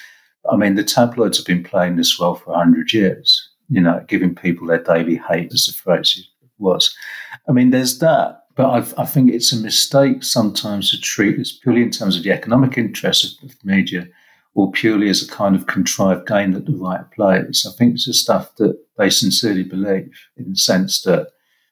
I 0.51 0.55
mean, 0.55 0.73
the 0.73 0.83
tabloids 0.83 1.37
have 1.37 1.45
been 1.45 1.63
playing 1.63 1.95
this 1.95 2.19
well 2.19 2.33
for 2.33 2.53
100 2.53 2.91
years, 2.91 3.49
you 3.69 3.79
know, 3.79 4.03
giving 4.07 4.33
people 4.33 4.65
their 4.65 4.83
daily 4.83 5.17
hate, 5.29 5.53
as 5.53 5.67
the 5.67 5.73
phrase 5.73 6.27
was. 6.57 6.95
I 7.47 7.51
mean, 7.51 7.69
there's 7.69 7.99
that. 7.99 8.39
But 8.55 8.69
I've, 8.71 8.93
i 8.97 9.05
think 9.05 9.31
it's 9.31 9.53
a 9.53 9.61
mistake 9.61 10.23
sometimes 10.23 10.91
to 10.91 11.00
treat 11.00 11.38
this 11.38 11.57
purely 11.57 11.83
in 11.83 11.89
terms 11.89 12.17
of 12.17 12.23
the 12.23 12.31
economic 12.31 12.77
interests 12.77 13.41
of 13.41 13.50
the 13.50 13.55
media 13.63 14.07
or 14.53 14.72
purely 14.72 15.10
as 15.10 15.22
a 15.22 15.27
kind 15.27 15.55
of 15.55 15.67
contrived 15.67 16.27
game 16.27 16.51
that 16.51 16.65
the 16.65 16.75
right 16.75 17.10
plays. 17.12 17.65
I 17.67 17.75
think 17.77 17.93
it's 17.93 18.05
the 18.05 18.13
stuff 18.13 18.55
that 18.58 18.77
they 18.98 19.10
sincerely 19.10 19.63
believe 19.63 20.12
in 20.36 20.50
the 20.50 20.55
sense 20.55 21.01
that 21.03 21.29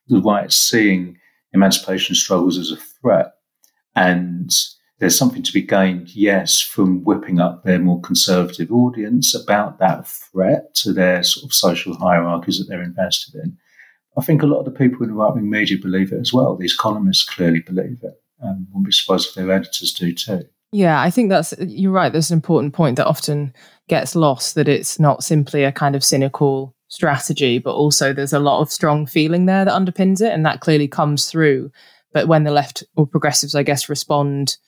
the 0.08 0.20
right 0.20 0.50
seeing 0.50 1.18
emancipation 1.52 2.14
struggles 2.14 2.58
as 2.58 2.70
a 2.70 2.76
threat. 2.76 3.32
And 3.94 4.50
there's 4.98 5.16
something 5.16 5.42
to 5.42 5.52
be 5.52 5.62
gained, 5.62 6.14
yes, 6.14 6.60
from 6.60 7.04
whipping 7.04 7.40
up 7.40 7.64
their 7.64 7.78
more 7.78 8.00
conservative 8.00 8.70
audience 8.70 9.34
about 9.34 9.78
that 9.78 10.06
threat 10.06 10.74
to 10.76 10.92
their 10.92 11.22
sort 11.22 11.44
of 11.44 11.54
social 11.54 11.96
hierarchies 11.96 12.58
that 12.58 12.68
they're 12.68 12.82
invested 12.82 13.34
in. 13.34 13.56
I 14.18 14.22
think 14.22 14.42
a 14.42 14.46
lot 14.46 14.58
of 14.58 14.64
the 14.64 14.78
people 14.78 15.02
in 15.02 15.08
the 15.08 15.14
right 15.14 15.34
wing 15.34 15.48
media 15.48 15.78
believe 15.80 16.12
it 16.12 16.20
as 16.20 16.32
well. 16.32 16.56
These 16.56 16.76
columnists 16.76 17.24
clearly 17.24 17.60
believe 17.60 17.98
it. 18.02 18.22
And 18.40 18.66
wouldn't 18.68 18.86
be 18.86 18.92
surprised 18.92 19.28
if 19.28 19.34
their 19.34 19.50
editors 19.50 19.92
do 19.92 20.14
too. 20.14 20.44
Yeah, 20.72 21.00
I 21.00 21.10
think 21.10 21.30
that's, 21.30 21.52
you're 21.58 21.92
right. 21.92 22.12
There's 22.12 22.30
an 22.30 22.36
important 22.36 22.74
point 22.74 22.96
that 22.96 23.06
often 23.06 23.52
gets 23.88 24.14
lost 24.14 24.54
that 24.54 24.68
it's 24.68 25.00
not 25.00 25.24
simply 25.24 25.64
a 25.64 25.72
kind 25.72 25.96
of 25.96 26.04
cynical 26.04 26.76
strategy, 26.86 27.58
but 27.58 27.74
also 27.74 28.12
there's 28.12 28.32
a 28.32 28.38
lot 28.38 28.60
of 28.60 28.70
strong 28.70 29.04
feeling 29.06 29.46
there 29.46 29.64
that 29.64 29.74
underpins 29.74 30.20
it. 30.20 30.32
And 30.32 30.46
that 30.46 30.60
clearly 30.60 30.86
comes 30.86 31.28
through. 31.28 31.72
But 32.12 32.28
when 32.28 32.44
the 32.44 32.52
left 32.52 32.84
or 32.96 33.06
progressives, 33.06 33.54
I 33.54 33.64
guess, 33.64 33.88
respond 33.88 34.58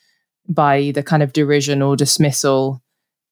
by 0.48 0.90
the 0.92 1.04
kind 1.04 1.22
of 1.22 1.32
derision 1.32 1.82
or 1.82 1.94
dismissal, 1.94 2.82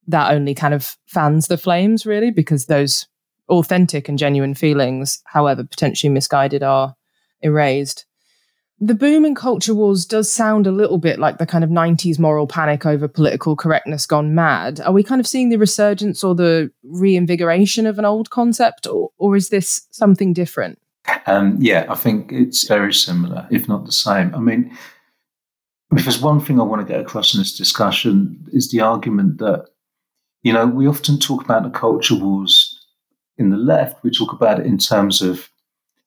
that 0.06 0.32
only 0.32 0.54
kind 0.54 0.74
of 0.74 0.96
fans 1.06 1.48
the 1.48 1.58
flames, 1.58 2.06
really, 2.06 2.30
because 2.30 2.66
those 2.66 3.06
authentic 3.48 4.08
and 4.08 4.18
genuine 4.18 4.54
feelings, 4.54 5.20
however 5.24 5.64
potentially 5.64 6.12
misguided, 6.12 6.62
are 6.62 6.94
erased 7.42 8.06
the 8.80 8.94
boom 8.94 9.26
in 9.26 9.34
culture 9.34 9.74
wars 9.74 10.06
does 10.06 10.32
sound 10.32 10.66
a 10.66 10.72
little 10.72 10.96
bit 10.96 11.18
like 11.18 11.36
the 11.36 11.46
kind 11.46 11.62
of 11.62 11.68
90s 11.68 12.18
moral 12.18 12.46
panic 12.46 12.86
over 12.86 13.06
political 13.06 13.54
correctness 13.54 14.06
gone 14.06 14.34
mad. 14.34 14.80
Are 14.80 14.92
we 14.92 15.02
kind 15.02 15.20
of 15.20 15.26
seeing 15.26 15.50
the 15.50 15.58
resurgence 15.58 16.24
or 16.24 16.34
the 16.34 16.72
reinvigoration 16.82 17.86
of 17.86 17.98
an 17.98 18.06
old 18.06 18.30
concept, 18.30 18.86
or, 18.86 19.10
or 19.18 19.36
is 19.36 19.50
this 19.50 19.86
something 19.90 20.32
different? 20.32 20.78
Um, 21.26 21.58
yeah, 21.60 21.86
I 21.90 21.94
think 21.94 22.32
it's 22.32 22.66
very 22.66 22.94
similar, 22.94 23.46
if 23.50 23.68
not 23.68 23.84
the 23.84 23.92
same. 23.92 24.34
I 24.34 24.38
mean, 24.38 24.74
because 25.90 26.18
one 26.18 26.40
thing 26.40 26.58
I 26.58 26.64
want 26.64 26.86
to 26.86 26.90
get 26.90 27.02
across 27.02 27.34
in 27.34 27.40
this 27.40 27.56
discussion 27.56 28.46
is 28.52 28.70
the 28.70 28.80
argument 28.80 29.38
that, 29.38 29.66
you 30.42 30.54
know, 30.54 30.66
we 30.66 30.86
often 30.86 31.18
talk 31.18 31.44
about 31.44 31.64
the 31.64 31.70
culture 31.70 32.14
wars 32.14 32.78
in 33.36 33.50
the 33.50 33.56
left, 33.56 34.02
we 34.02 34.10
talk 34.10 34.32
about 34.32 34.60
it 34.60 34.66
in 34.66 34.78
terms 34.78 35.20
of 35.20 35.50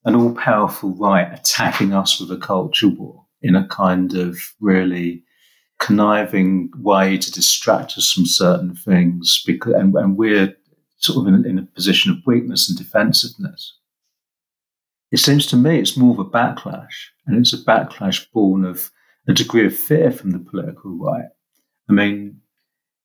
an 0.06 0.16
all 0.16 0.34
powerful 0.34 0.92
right 0.96 1.32
attacking 1.34 1.94
us 1.94 2.20
with 2.20 2.32
a 2.32 2.38
culture 2.38 2.90
war 2.90 3.26
in 3.42 3.56
a 3.56 3.68
kind 3.68 4.16
of 4.16 4.38
really 4.60 5.24
conniving 5.80 6.72
way 6.78 7.18
to 7.18 7.32
distract 7.32 7.98
us 7.98 8.12
from 8.12 8.26
certain 8.26 8.74
things 8.76 9.44
because 9.46 9.74
and, 9.74 9.94
and 9.96 10.18
we're 10.18 10.56
sort 10.98 11.28
of 11.28 11.34
in, 11.34 11.46
in, 11.46 11.60
a 11.60 11.64
position 11.64 12.12
of 12.12 12.26
weakness 12.26 12.70
and 12.70 12.78
defensiveness. 12.78 13.78
It 15.12 15.20
seems 15.20 15.46
to 15.48 15.58
me 15.58 15.80
it's 15.80 15.98
more 15.98 16.14
of 16.14 16.20
a 16.20 16.30
backlash, 16.30 17.08
and 17.28 17.38
it's 17.38 17.54
a 17.54 17.58
backlash 17.58 18.26
born 18.32 18.64
of 18.64 18.90
a 19.28 19.34
degree 19.34 19.66
of 19.66 19.76
fear 19.76 20.12
from 20.12 20.32
the 20.32 20.40
political 20.40 20.92
right. 20.98 21.28
I 21.90 21.94
mean, 21.94 22.40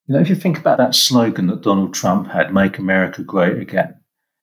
you 0.06 0.14
know, 0.14 0.20
if 0.20 0.28
you 0.28 0.36
think 0.36 0.58
about 0.58 0.78
that 0.78 0.94
slogan 0.94 1.48
that 1.48 1.62
Donald 1.62 1.92
Trump 1.92 2.28
had, 2.28 2.54
"Make 2.54 2.78
America 2.78 3.22
Great 3.22 3.58
Again," 3.58 3.97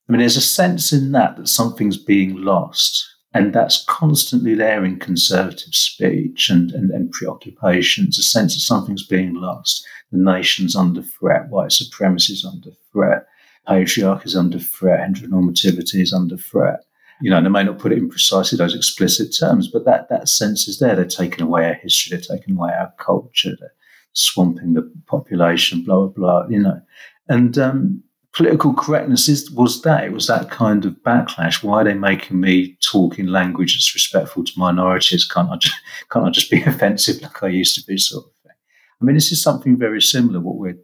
I 0.08 0.12
mean, 0.12 0.20
there's 0.20 0.38
a 0.38 0.42
sense 0.42 0.94
in 0.94 1.12
that 1.14 1.38
that 1.38 1.48
something's 1.48 1.98
being 1.98 2.36
lost. 2.38 3.12
And 3.34 3.54
that's 3.54 3.84
constantly 3.90 4.56
there 4.56 4.86
in 4.86 4.98
conservative 4.98 5.74
speech 5.76 6.50
and, 6.50 6.72
and, 6.72 6.90
and 6.92 7.12
preoccupations, 7.12 8.18
a 8.18 8.24
sense 8.24 8.54
that 8.54 8.62
something's 8.62 9.06
being 9.06 9.34
lost. 9.34 9.86
The 10.14 10.20
nation's 10.20 10.74
under 10.74 11.02
threat, 11.02 11.50
white 11.50 11.74
supremacy 11.74 12.32
is 12.32 12.46
under 12.46 12.70
threat, 12.94 13.26
patriarchy 13.68 14.28
is 14.28 14.38
under 14.38 14.58
threat, 14.58 15.02
heteronormativity 15.02 16.02
is 16.02 16.14
under 16.14 16.38
threat. 16.38 16.86
You 17.22 17.30
know, 17.30 17.38
and 17.38 17.46
they 17.46 17.50
may 17.50 17.64
not 17.64 17.80
put 17.80 17.92
it 17.92 17.98
in 17.98 18.10
precisely 18.10 18.58
those 18.58 18.76
explicit 18.76 19.36
terms, 19.38 19.68
but 19.68 19.84
that, 19.84 20.08
that 20.10 20.30
sense 20.30 20.70
is 20.70 20.80
there. 20.80 20.96
They're 20.96 21.06
taking 21.06 21.42
away 21.42 21.66
our 21.66 21.74
history, 21.74 22.16
they're 22.16 22.38
taking 22.38 22.56
away 22.56 22.72
our 22.72 22.94
culture, 23.00 23.56
they're 23.60 23.74
swamping 24.14 24.74
the 24.74 24.90
population, 25.08 25.84
blah, 25.84 26.08
blah, 26.08 26.08
blah, 26.08 26.48
you 26.48 26.60
know. 26.60 26.82
And 27.28 27.58
um, 27.58 28.04
political 28.36 28.74
correctness 28.74 29.30
is 29.30 29.50
was 29.52 29.82
that 29.82 30.04
it 30.04 30.12
was 30.12 30.28
that 30.28 30.52
kind 30.52 30.86
of 30.86 30.94
backlash. 31.04 31.64
Why 31.64 31.82
are 31.82 31.84
they 31.86 31.94
making 31.94 32.40
me 32.40 32.78
talk 32.82 33.18
in 33.18 33.28
language 33.28 33.74
that's 33.74 33.96
respectful 33.96 34.44
to 34.44 34.60
minorities? 34.60 35.26
Can't 35.26 35.50
I 35.50 35.56
just, 35.56 35.76
can't 36.12 36.26
I 36.26 36.30
just 36.30 36.52
be 36.52 36.62
offensive 36.66 37.22
like 37.22 37.42
I 37.42 37.48
used 37.48 37.76
to 37.76 37.86
be, 37.86 37.98
sort 37.98 38.26
of 38.26 38.32
thing? 38.44 38.58
I 39.02 39.06
mean, 39.06 39.16
this 39.16 39.32
is 39.32 39.42
something 39.42 39.78
very 39.78 40.02
similar 40.02 40.42
what 40.42 40.58
we're 40.58 40.78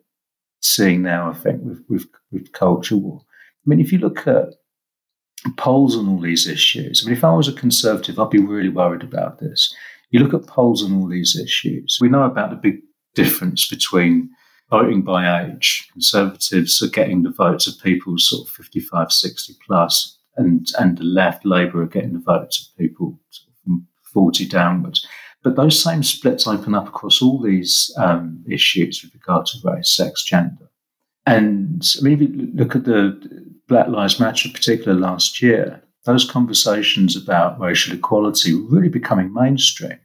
seeing 0.62 1.01
now. 1.01 1.29
I 1.29 1.34
think 1.34 1.62
with 1.62 1.84
with, 1.89 2.08
with 2.31 2.53
culture 2.53 2.98
war. 2.98 3.22
I 3.24 3.70
mean, 3.70 3.81
if 3.81 3.91
you 3.91 4.00
look 4.00 4.25
at 4.27 4.55
polls 5.58 5.98
on 5.98 6.08
all 6.08 6.22
these 6.22 6.48
issues, 6.48 7.03
I 7.03 7.10
mean, 7.10 7.17
if 7.17 7.24
I 7.24 7.34
was 7.34 7.50
a 7.50 7.53
conservative, 7.53 8.17
I'd 8.17 8.29
be 8.29 8.39
really 8.39 8.70
worried 8.70 9.03
about 9.03 9.39
this. 9.39 9.75
You 10.10 10.22
look 10.22 10.34
at 10.34 10.48
polls 10.48 10.84
on 10.84 10.93
all 10.93 11.08
these 11.08 11.38
issues. 11.38 11.98
We 12.01 12.10
know 12.10 12.24
about 12.24 12.50
the 12.50 12.55
big 12.55 12.79
difference 13.13 13.67
between 13.67 14.29
voting 14.71 15.01
by 15.01 15.43
age. 15.43 15.87
Conservatives 15.91 16.81
are 16.81 16.89
getting 16.89 17.21
the 17.21 17.29
votes 17.29 17.67
of 17.67 17.83
people 17.83 18.17
sort 18.17 18.47
of 18.47 18.55
55, 18.55 19.11
60 19.11 19.53
plus, 19.65 20.17
and, 20.37 20.67
and 20.79 20.97
the 20.97 21.03
left, 21.03 21.45
Labour, 21.45 21.83
are 21.83 21.87
getting 21.87 22.13
the 22.13 22.19
votes 22.19 22.59
of 22.59 22.77
people 22.77 23.19
from 23.63 23.85
40 24.13 24.47
downwards. 24.47 25.05
But 25.43 25.57
those 25.57 25.81
same 25.81 26.03
splits 26.03 26.47
open 26.47 26.73
up 26.73 26.87
across 26.87 27.21
all 27.21 27.39
these 27.39 27.93
um, 27.97 28.43
issues 28.49 29.03
with 29.03 29.13
regard 29.13 29.45
to 29.47 29.57
race, 29.63 29.91
sex, 29.91 30.23
gender. 30.23 30.69
And 31.25 31.85
I 31.99 32.03
mean, 32.03 32.13
if 32.13 32.21
you 32.21 32.51
look 32.53 32.75
at 32.75 32.85
the 32.85 33.45
Black 33.67 33.89
Lives 33.89 34.19
Matter, 34.19 34.47
in 34.47 34.53
particular 34.53 34.97
last 34.97 35.41
year, 35.41 35.83
those 36.05 36.29
conversations 36.29 37.15
about 37.15 37.59
racial 37.59 37.93
equality 37.93 38.55
were 38.55 38.69
really 38.69 38.89
becoming 38.89 39.33
mainstream 39.33 39.99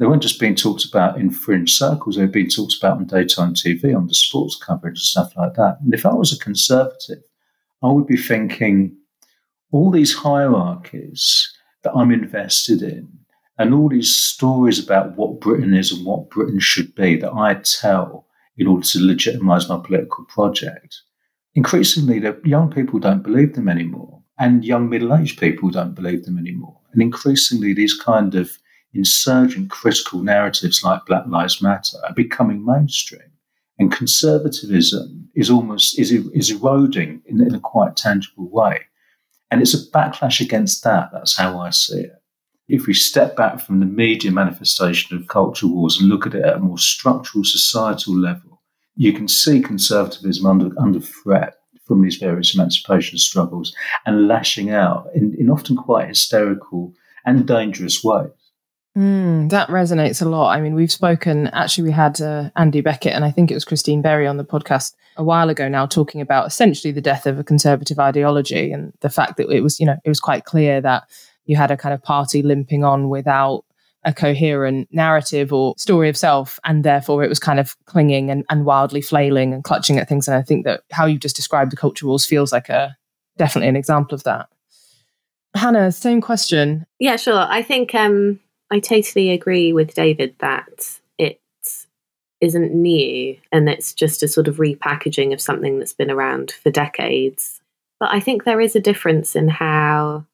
they 0.00 0.06
weren't 0.06 0.22
just 0.22 0.40
being 0.40 0.54
talked 0.54 0.86
about 0.86 1.20
in 1.20 1.30
fringe 1.30 1.76
circles, 1.76 2.16
they 2.16 2.22
were 2.22 2.28
being 2.28 2.48
talked 2.48 2.74
about 2.78 2.96
on 2.96 3.06
daytime 3.06 3.52
TV, 3.52 3.94
on 3.94 4.06
the 4.06 4.14
sports 4.14 4.56
coverage 4.56 4.92
and 4.92 4.98
stuff 4.98 5.36
like 5.36 5.54
that. 5.54 5.76
And 5.82 5.92
if 5.92 6.06
I 6.06 6.14
was 6.14 6.32
a 6.32 6.38
conservative, 6.38 7.22
I 7.82 7.88
would 7.88 8.06
be 8.06 8.16
thinking 8.16 8.96
all 9.70 9.90
these 9.90 10.14
hierarchies 10.14 11.52
that 11.84 11.92
I'm 11.94 12.10
invested 12.10 12.82
in 12.82 13.10
and 13.58 13.74
all 13.74 13.90
these 13.90 14.16
stories 14.16 14.82
about 14.82 15.18
what 15.18 15.38
Britain 15.38 15.74
is 15.74 15.92
and 15.92 16.06
what 16.06 16.30
Britain 16.30 16.60
should 16.60 16.94
be 16.94 17.16
that 17.16 17.34
I 17.34 17.56
tell 17.56 18.26
in 18.56 18.68
order 18.68 18.86
to 18.86 19.06
legitimize 19.06 19.68
my 19.68 19.78
political 19.84 20.24
project. 20.24 21.02
Increasingly, 21.54 22.18
the 22.20 22.40
young 22.42 22.70
people 22.70 23.00
don't 23.00 23.22
believe 23.22 23.54
them 23.54 23.68
anymore, 23.68 24.22
and 24.38 24.64
young 24.64 24.88
middle 24.88 25.14
aged 25.14 25.38
people 25.38 25.68
don't 25.68 25.94
believe 25.94 26.24
them 26.24 26.38
anymore. 26.38 26.78
And 26.94 27.02
increasingly, 27.02 27.74
these 27.74 27.92
kind 27.92 28.34
of 28.34 28.50
insurgent 28.94 29.70
critical 29.70 30.22
narratives 30.22 30.82
like 30.82 31.06
Black 31.06 31.26
Lives 31.26 31.62
Matter 31.62 31.98
are 32.04 32.14
becoming 32.14 32.64
mainstream. 32.64 33.22
And 33.78 33.90
conservatism 33.90 35.30
is 35.34 35.48
almost 35.48 35.98
is, 35.98 36.12
is 36.12 36.50
eroding 36.50 37.22
in, 37.26 37.40
in 37.40 37.54
a 37.54 37.60
quite 37.60 37.96
tangible 37.96 38.48
way. 38.50 38.80
And 39.50 39.62
it's 39.62 39.74
a 39.74 39.90
backlash 39.90 40.40
against 40.40 40.84
that. 40.84 41.10
That's 41.12 41.36
how 41.36 41.58
I 41.58 41.70
see 41.70 42.00
it. 42.00 42.22
If 42.68 42.86
we 42.86 42.94
step 42.94 43.36
back 43.36 43.60
from 43.60 43.80
the 43.80 43.86
media 43.86 44.30
manifestation 44.30 45.16
of 45.16 45.26
culture 45.26 45.66
wars 45.66 45.98
and 45.98 46.08
look 46.08 46.26
at 46.26 46.34
it 46.34 46.44
at 46.44 46.56
a 46.56 46.60
more 46.60 46.78
structural 46.78 47.42
societal 47.42 48.16
level, 48.16 48.60
you 48.96 49.12
can 49.12 49.26
see 49.28 49.60
conservatism 49.60 50.46
under, 50.46 50.70
under 50.78 51.00
threat 51.00 51.56
from 51.86 52.02
these 52.02 52.18
various 52.18 52.54
emancipation 52.54 53.18
struggles 53.18 53.74
and 54.06 54.28
lashing 54.28 54.70
out 54.70 55.08
in, 55.14 55.34
in 55.38 55.50
often 55.50 55.74
quite 55.74 56.06
hysterical 56.06 56.92
and 57.24 57.48
dangerous 57.48 58.04
ways. 58.04 58.30
Mm, 58.96 59.50
that 59.50 59.68
resonates 59.68 60.20
a 60.20 60.28
lot. 60.28 60.50
I 60.50 60.60
mean, 60.60 60.74
we've 60.74 60.90
spoken, 60.90 61.46
actually, 61.48 61.84
we 61.84 61.92
had 61.92 62.20
uh, 62.20 62.50
Andy 62.56 62.80
Beckett 62.80 63.12
and 63.12 63.24
I 63.24 63.30
think 63.30 63.50
it 63.50 63.54
was 63.54 63.64
Christine 63.64 64.02
Berry 64.02 64.26
on 64.26 64.36
the 64.36 64.44
podcast 64.44 64.94
a 65.16 65.22
while 65.22 65.48
ago 65.48 65.68
now 65.68 65.86
talking 65.86 66.20
about 66.20 66.46
essentially 66.46 66.92
the 66.92 67.00
death 67.00 67.26
of 67.26 67.38
a 67.38 67.44
conservative 67.44 68.00
ideology 68.00 68.72
and 68.72 68.92
the 69.00 69.10
fact 69.10 69.36
that 69.36 69.48
it 69.48 69.60
was, 69.60 69.78
you 69.78 69.86
know, 69.86 69.96
it 70.04 70.08
was 70.08 70.20
quite 70.20 70.44
clear 70.44 70.80
that 70.80 71.04
you 71.44 71.56
had 71.56 71.70
a 71.70 71.76
kind 71.76 71.94
of 71.94 72.02
party 72.02 72.42
limping 72.42 72.82
on 72.82 73.08
without 73.08 73.64
a 74.04 74.12
coherent 74.12 74.88
narrative 74.90 75.52
or 75.52 75.74
story 75.76 76.08
of 76.08 76.16
self. 76.16 76.58
And 76.64 76.84
therefore 76.84 77.22
it 77.22 77.28
was 77.28 77.38
kind 77.38 77.60
of 77.60 77.76
clinging 77.84 78.28
and, 78.28 78.44
and 78.50 78.64
wildly 78.64 79.02
flailing 79.02 79.54
and 79.54 79.62
clutching 79.62 79.98
at 79.98 80.08
things. 80.08 80.26
And 80.26 80.36
I 80.36 80.42
think 80.42 80.64
that 80.64 80.82
how 80.90 81.06
you 81.06 81.18
just 81.18 81.36
described 81.36 81.70
the 81.70 81.76
culture 81.76 82.06
wars 82.06 82.26
feels 82.26 82.50
like 82.50 82.68
a 82.68 82.96
definitely 83.36 83.68
an 83.68 83.76
example 83.76 84.16
of 84.16 84.24
that. 84.24 84.48
Hannah, 85.54 85.92
same 85.92 86.20
question. 86.20 86.86
Yeah, 86.98 87.16
sure. 87.16 87.46
I 87.48 87.62
think 87.62 87.94
um 87.94 88.40
I 88.70 88.80
totally 88.80 89.30
agree 89.30 89.72
with 89.72 89.94
David 89.94 90.36
that 90.38 91.00
it 91.18 91.40
isn't 92.40 92.72
new 92.72 93.36
and 93.52 93.68
it's 93.68 93.92
just 93.92 94.22
a 94.22 94.28
sort 94.28 94.48
of 94.48 94.56
repackaging 94.56 95.32
of 95.32 95.40
something 95.40 95.78
that's 95.78 95.92
been 95.92 96.10
around 96.10 96.52
for 96.52 96.70
decades. 96.70 97.60
But 97.98 98.10
I 98.12 98.20
think 98.20 98.44
there 98.44 98.60
is 98.60 98.76
a 98.76 98.80
difference 98.80 99.36
in 99.36 99.48
how 99.48 100.24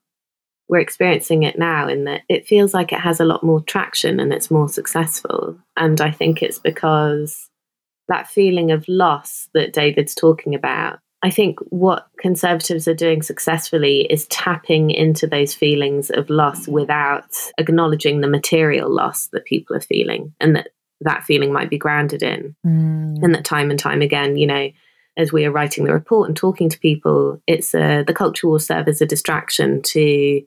we're 0.69 0.79
experiencing 0.81 1.45
it 1.45 1.59
now, 1.59 1.89
in 1.89 2.05
that 2.05 2.23
it 2.29 2.47
feels 2.47 2.75
like 2.75 2.93
it 2.93 3.01
has 3.01 3.21
a 3.21 3.25
lot 3.25 3.43
more 3.43 3.61
traction 3.61 4.21
and 4.21 4.33
it's 4.33 4.51
more 4.51 4.69
successful. 4.69 5.57
And 5.77 6.01
I 6.01 6.11
think 6.11 6.43
it's 6.43 6.59
because 6.59 7.49
that 8.09 8.29
feeling 8.29 8.71
of 8.71 8.87
loss 8.89 9.49
that 9.55 9.73
David's 9.73 10.15
talking 10.15 10.55
about 10.55 10.99
I 11.27 11.31
think 11.31 11.59
what 11.71 12.07
conservatives 12.21 12.87
are 12.87 12.95
doing 12.95 13.21
successfully 13.21 14.03
is 14.03 14.29
tapping 14.29 14.93
into 14.93 15.27
those 15.27 15.55
feelings 15.55 16.09
of 16.09 16.31
loss 16.31 16.69
without 16.69 17.25
acknowledging 17.59 18.21
the 18.21 18.29
material 18.29 18.89
loss 18.89 19.27
that 19.33 19.45
people 19.45 19.75
are 19.75 19.81
feeling 19.81 20.33
and 20.39 20.55
that 20.55 20.69
that 21.01 21.25
feeling 21.25 21.53
might 21.53 21.69
be 21.69 21.79
grounded 21.79 22.23
in. 22.23 22.55
Mm. 22.65 23.25
And 23.25 23.35
that 23.35 23.45
time 23.45 23.71
and 23.71 23.79
time 23.79 24.03
again, 24.03 24.37
you 24.37 24.47
know, 24.47 24.71
as 25.17 25.33
we 25.33 25.45
are 25.45 25.51
writing 25.51 25.83
the 25.83 25.93
report 25.93 26.29
and 26.29 26.37
talking 26.37 26.69
to 26.69 26.79
people, 26.79 27.43
it's 27.49 27.75
a, 27.75 28.05
the 28.07 28.15
culture 28.15 28.47
will 28.47 28.61
serve 28.61 28.87
as 28.87 29.01
a 29.01 29.07
distraction 29.07 29.83
to 29.83 30.41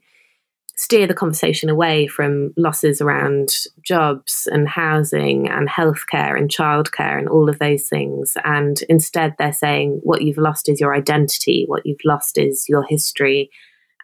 steer 0.80 1.06
the 1.06 1.14
conversation 1.14 1.68
away 1.70 2.08
from 2.08 2.54
losses 2.56 3.02
around 3.02 3.54
jobs 3.82 4.48
and 4.50 4.66
housing 4.66 5.50
and 5.50 5.68
healthcare 5.68 6.38
and 6.38 6.50
childcare 6.50 7.20
and 7.20 7.28
all 7.28 7.50
of 7.50 7.60
those 7.60 7.90
things. 7.90 8.38
And 8.46 8.82
instead, 8.88 9.36
they're 9.38 9.52
saying 9.52 10.00
what 10.04 10.22
you've 10.22 10.38
lost 10.38 10.70
is 10.70 10.80
your 10.80 10.96
identity, 10.96 11.66
what 11.68 11.86
you've 11.86 12.06
lost 12.06 12.38
is 12.38 12.70
your 12.70 12.86
history. 12.88 13.50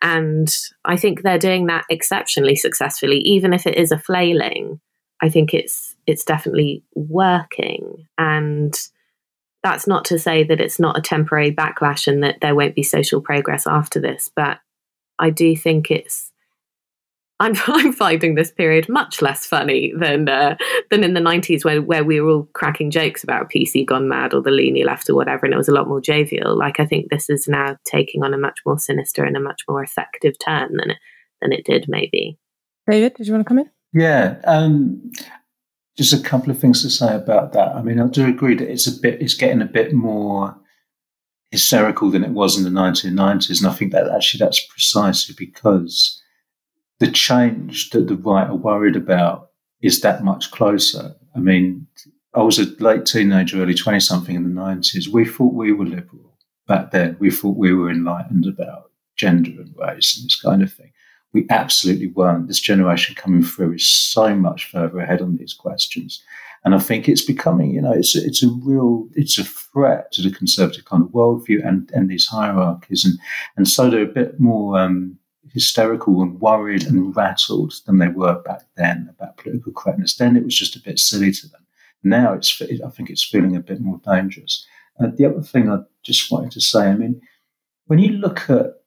And 0.01 0.53
I 0.83 0.97
think 0.97 1.21
they're 1.21 1.39
doing 1.39 1.67
that 1.67 1.85
exceptionally 1.89 2.57
successfully, 2.57 3.19
even 3.19 3.53
if 3.53 3.65
it 3.65 3.77
is 3.77 3.93
a 3.93 3.97
flailing. 3.97 4.81
I 5.21 5.29
think 5.29 5.53
it's 5.53 5.95
it's 6.05 6.25
definitely 6.25 6.83
working. 6.93 8.05
And 8.17 8.77
that's 9.63 9.87
not 9.87 10.03
to 10.05 10.19
say 10.19 10.43
that 10.43 10.59
it's 10.59 10.77
not 10.77 10.97
a 10.97 11.01
temporary 11.01 11.55
backlash 11.55 12.05
and 12.05 12.21
that 12.21 12.41
there 12.41 12.53
won't 12.53 12.75
be 12.75 12.83
social 12.83 13.21
progress 13.21 13.65
after 13.65 14.01
this, 14.01 14.29
but 14.35 14.59
I 15.19 15.29
do 15.29 15.55
think 15.55 15.89
it's 15.89 16.24
I'm, 17.39 17.53
I'm 17.67 17.93
finding 17.93 18.35
this 18.35 18.51
period 18.51 18.87
much 18.89 19.21
less 19.21 19.45
funny 19.45 19.93
than 19.97 20.29
uh, 20.29 20.55
than 20.89 21.03
in 21.03 21.13
the 21.13 21.19
90s 21.19 21.63
where, 21.63 21.81
where 21.81 22.03
we 22.03 22.21
were 22.21 22.31
all 22.31 22.49
cracking 22.53 22.91
jokes 22.91 23.23
about 23.23 23.51
PC 23.51 23.85
gone 23.85 24.07
mad 24.07 24.33
or 24.33 24.41
the 24.41 24.51
loony 24.51 24.83
left 24.83 25.09
or 25.09 25.15
whatever, 25.15 25.45
and 25.45 25.53
it 25.53 25.57
was 25.57 25.69
a 25.69 25.73
lot 25.73 25.87
more 25.87 26.01
jovial. 26.01 26.57
Like 26.57 26.79
I 26.79 26.85
think 26.85 27.09
this 27.09 27.29
is 27.29 27.47
now 27.47 27.77
taking 27.85 28.23
on 28.23 28.33
a 28.33 28.37
much 28.37 28.59
more 28.65 28.79
sinister 28.79 29.23
and 29.23 29.35
a 29.35 29.41
much 29.41 29.63
more 29.67 29.83
effective 29.83 30.35
turn 30.39 30.75
than 30.77 30.91
it 30.91 30.97
than 31.41 31.51
it 31.51 31.65
did 31.65 31.85
maybe. 31.87 32.37
David, 32.89 33.15
did 33.15 33.27
you 33.27 33.33
want 33.33 33.45
to 33.45 33.47
come 33.47 33.59
in? 33.59 33.69
Yeah, 33.93 34.37
um, 34.45 35.11
just 35.97 36.13
a 36.13 36.19
couple 36.19 36.51
of 36.51 36.59
things 36.59 36.81
to 36.81 36.89
say 36.89 37.15
about 37.15 37.53
that. 37.53 37.75
I 37.75 37.81
mean, 37.81 37.99
I 37.99 38.07
do 38.07 38.27
agree 38.27 38.55
that 38.55 38.69
it's 38.69 38.87
a 38.87 38.99
bit, 38.99 39.21
it's 39.21 39.33
getting 39.33 39.61
a 39.61 39.65
bit 39.65 39.93
more 39.93 40.55
hysterical 41.51 42.11
than 42.11 42.23
it 42.23 42.31
was 42.31 42.57
in 42.57 42.63
the 42.63 42.81
1990s. 42.81 43.61
And 43.61 43.69
I 43.69 43.73
think 43.73 43.93
that 43.93 44.09
actually 44.09 44.39
that's 44.39 44.65
precisely 44.67 45.35
because 45.37 46.21
the 46.99 47.11
change 47.11 47.89
that 47.91 48.07
the 48.07 48.15
right 48.15 48.47
are 48.47 48.55
worried 48.55 48.95
about 48.95 49.49
is 49.81 50.01
that 50.01 50.23
much 50.23 50.51
closer. 50.51 51.15
I 51.35 51.39
mean, 51.39 51.87
I 52.33 52.41
was 52.41 52.59
a 52.59 52.65
late 52.83 53.05
teenager, 53.05 53.61
early 53.61 53.73
20 53.73 53.99
something 53.99 54.35
in 54.35 54.43
the 54.43 54.61
90s. 54.61 55.07
We 55.07 55.25
thought 55.25 55.53
we 55.53 55.71
were 55.71 55.85
liberal 55.85 56.37
back 56.67 56.91
then. 56.91 57.17
We 57.19 57.31
thought 57.31 57.57
we 57.57 57.73
were 57.73 57.89
enlightened 57.89 58.45
about 58.45 58.91
gender 59.15 59.51
and 59.51 59.73
race 59.77 60.17
and 60.17 60.25
this 60.25 60.39
kind 60.41 60.61
of 60.61 60.71
thing. 60.73 60.91
We 61.33 61.45
absolutely 61.49 62.07
weren't. 62.07 62.47
This 62.47 62.59
generation 62.59 63.15
coming 63.15 63.43
through 63.43 63.73
is 63.73 63.89
so 63.89 64.35
much 64.35 64.69
further 64.71 64.99
ahead 64.99 65.21
on 65.21 65.35
these 65.35 65.53
questions. 65.53 66.23
And 66.63 66.73
I 66.73 66.79
think 66.79 67.07
it's 67.07 67.23
becoming, 67.23 67.71
you 67.71 67.81
know, 67.81 67.91
it's 67.91 68.15
a, 68.15 68.25
it's 68.25 68.41
a 68.41 68.49
real, 68.49 69.07
it's 69.13 69.37
a 69.37 69.43
threat 69.43 70.11
to 70.13 70.21
the 70.21 70.31
conservative 70.31 70.85
kind 70.85 71.03
of 71.03 71.09
worldview 71.09 71.65
and, 71.65 71.91
and 71.93 72.09
these 72.09 72.25
hierarchies. 72.25 73.05
And, 73.05 73.19
and 73.55 73.67
so 73.67 73.89
they're 73.89 74.01
a 74.01 74.07
bit 74.07 74.39
more 74.39 74.79
um, 74.79 75.19
hysterical 75.55 76.21
and 76.21 76.39
worried 76.41 76.83
and 76.83 77.15
rattled 77.15 77.73
than 77.85 77.97
they 77.97 78.09
were 78.09 78.35
back 78.41 78.63
then 78.75 79.07
about 79.09 79.37
political 79.37 79.71
correctness. 79.71 80.17
Then 80.17 80.35
it 80.35 80.43
was 80.43 80.59
just 80.59 80.75
a 80.75 80.81
bit 80.81 80.99
silly 80.99 81.31
to 81.31 81.47
them. 81.47 81.65
Now 82.03 82.33
it's, 82.33 82.61
I 82.61 82.89
think 82.89 83.09
it's 83.09 83.23
feeling 83.23 83.55
a 83.55 83.61
bit 83.61 83.79
more 83.79 84.01
dangerous. 84.05 84.67
Uh, 84.99 85.07
the 85.15 85.25
other 85.25 85.41
thing 85.41 85.71
I 85.71 85.79
just 86.03 86.29
wanted 86.29 86.51
to 86.51 86.61
say, 86.61 86.89
I 86.89 86.95
mean, 86.95 87.21
when 87.87 87.99
you 87.99 88.09
look 88.09 88.49
at 88.49 88.81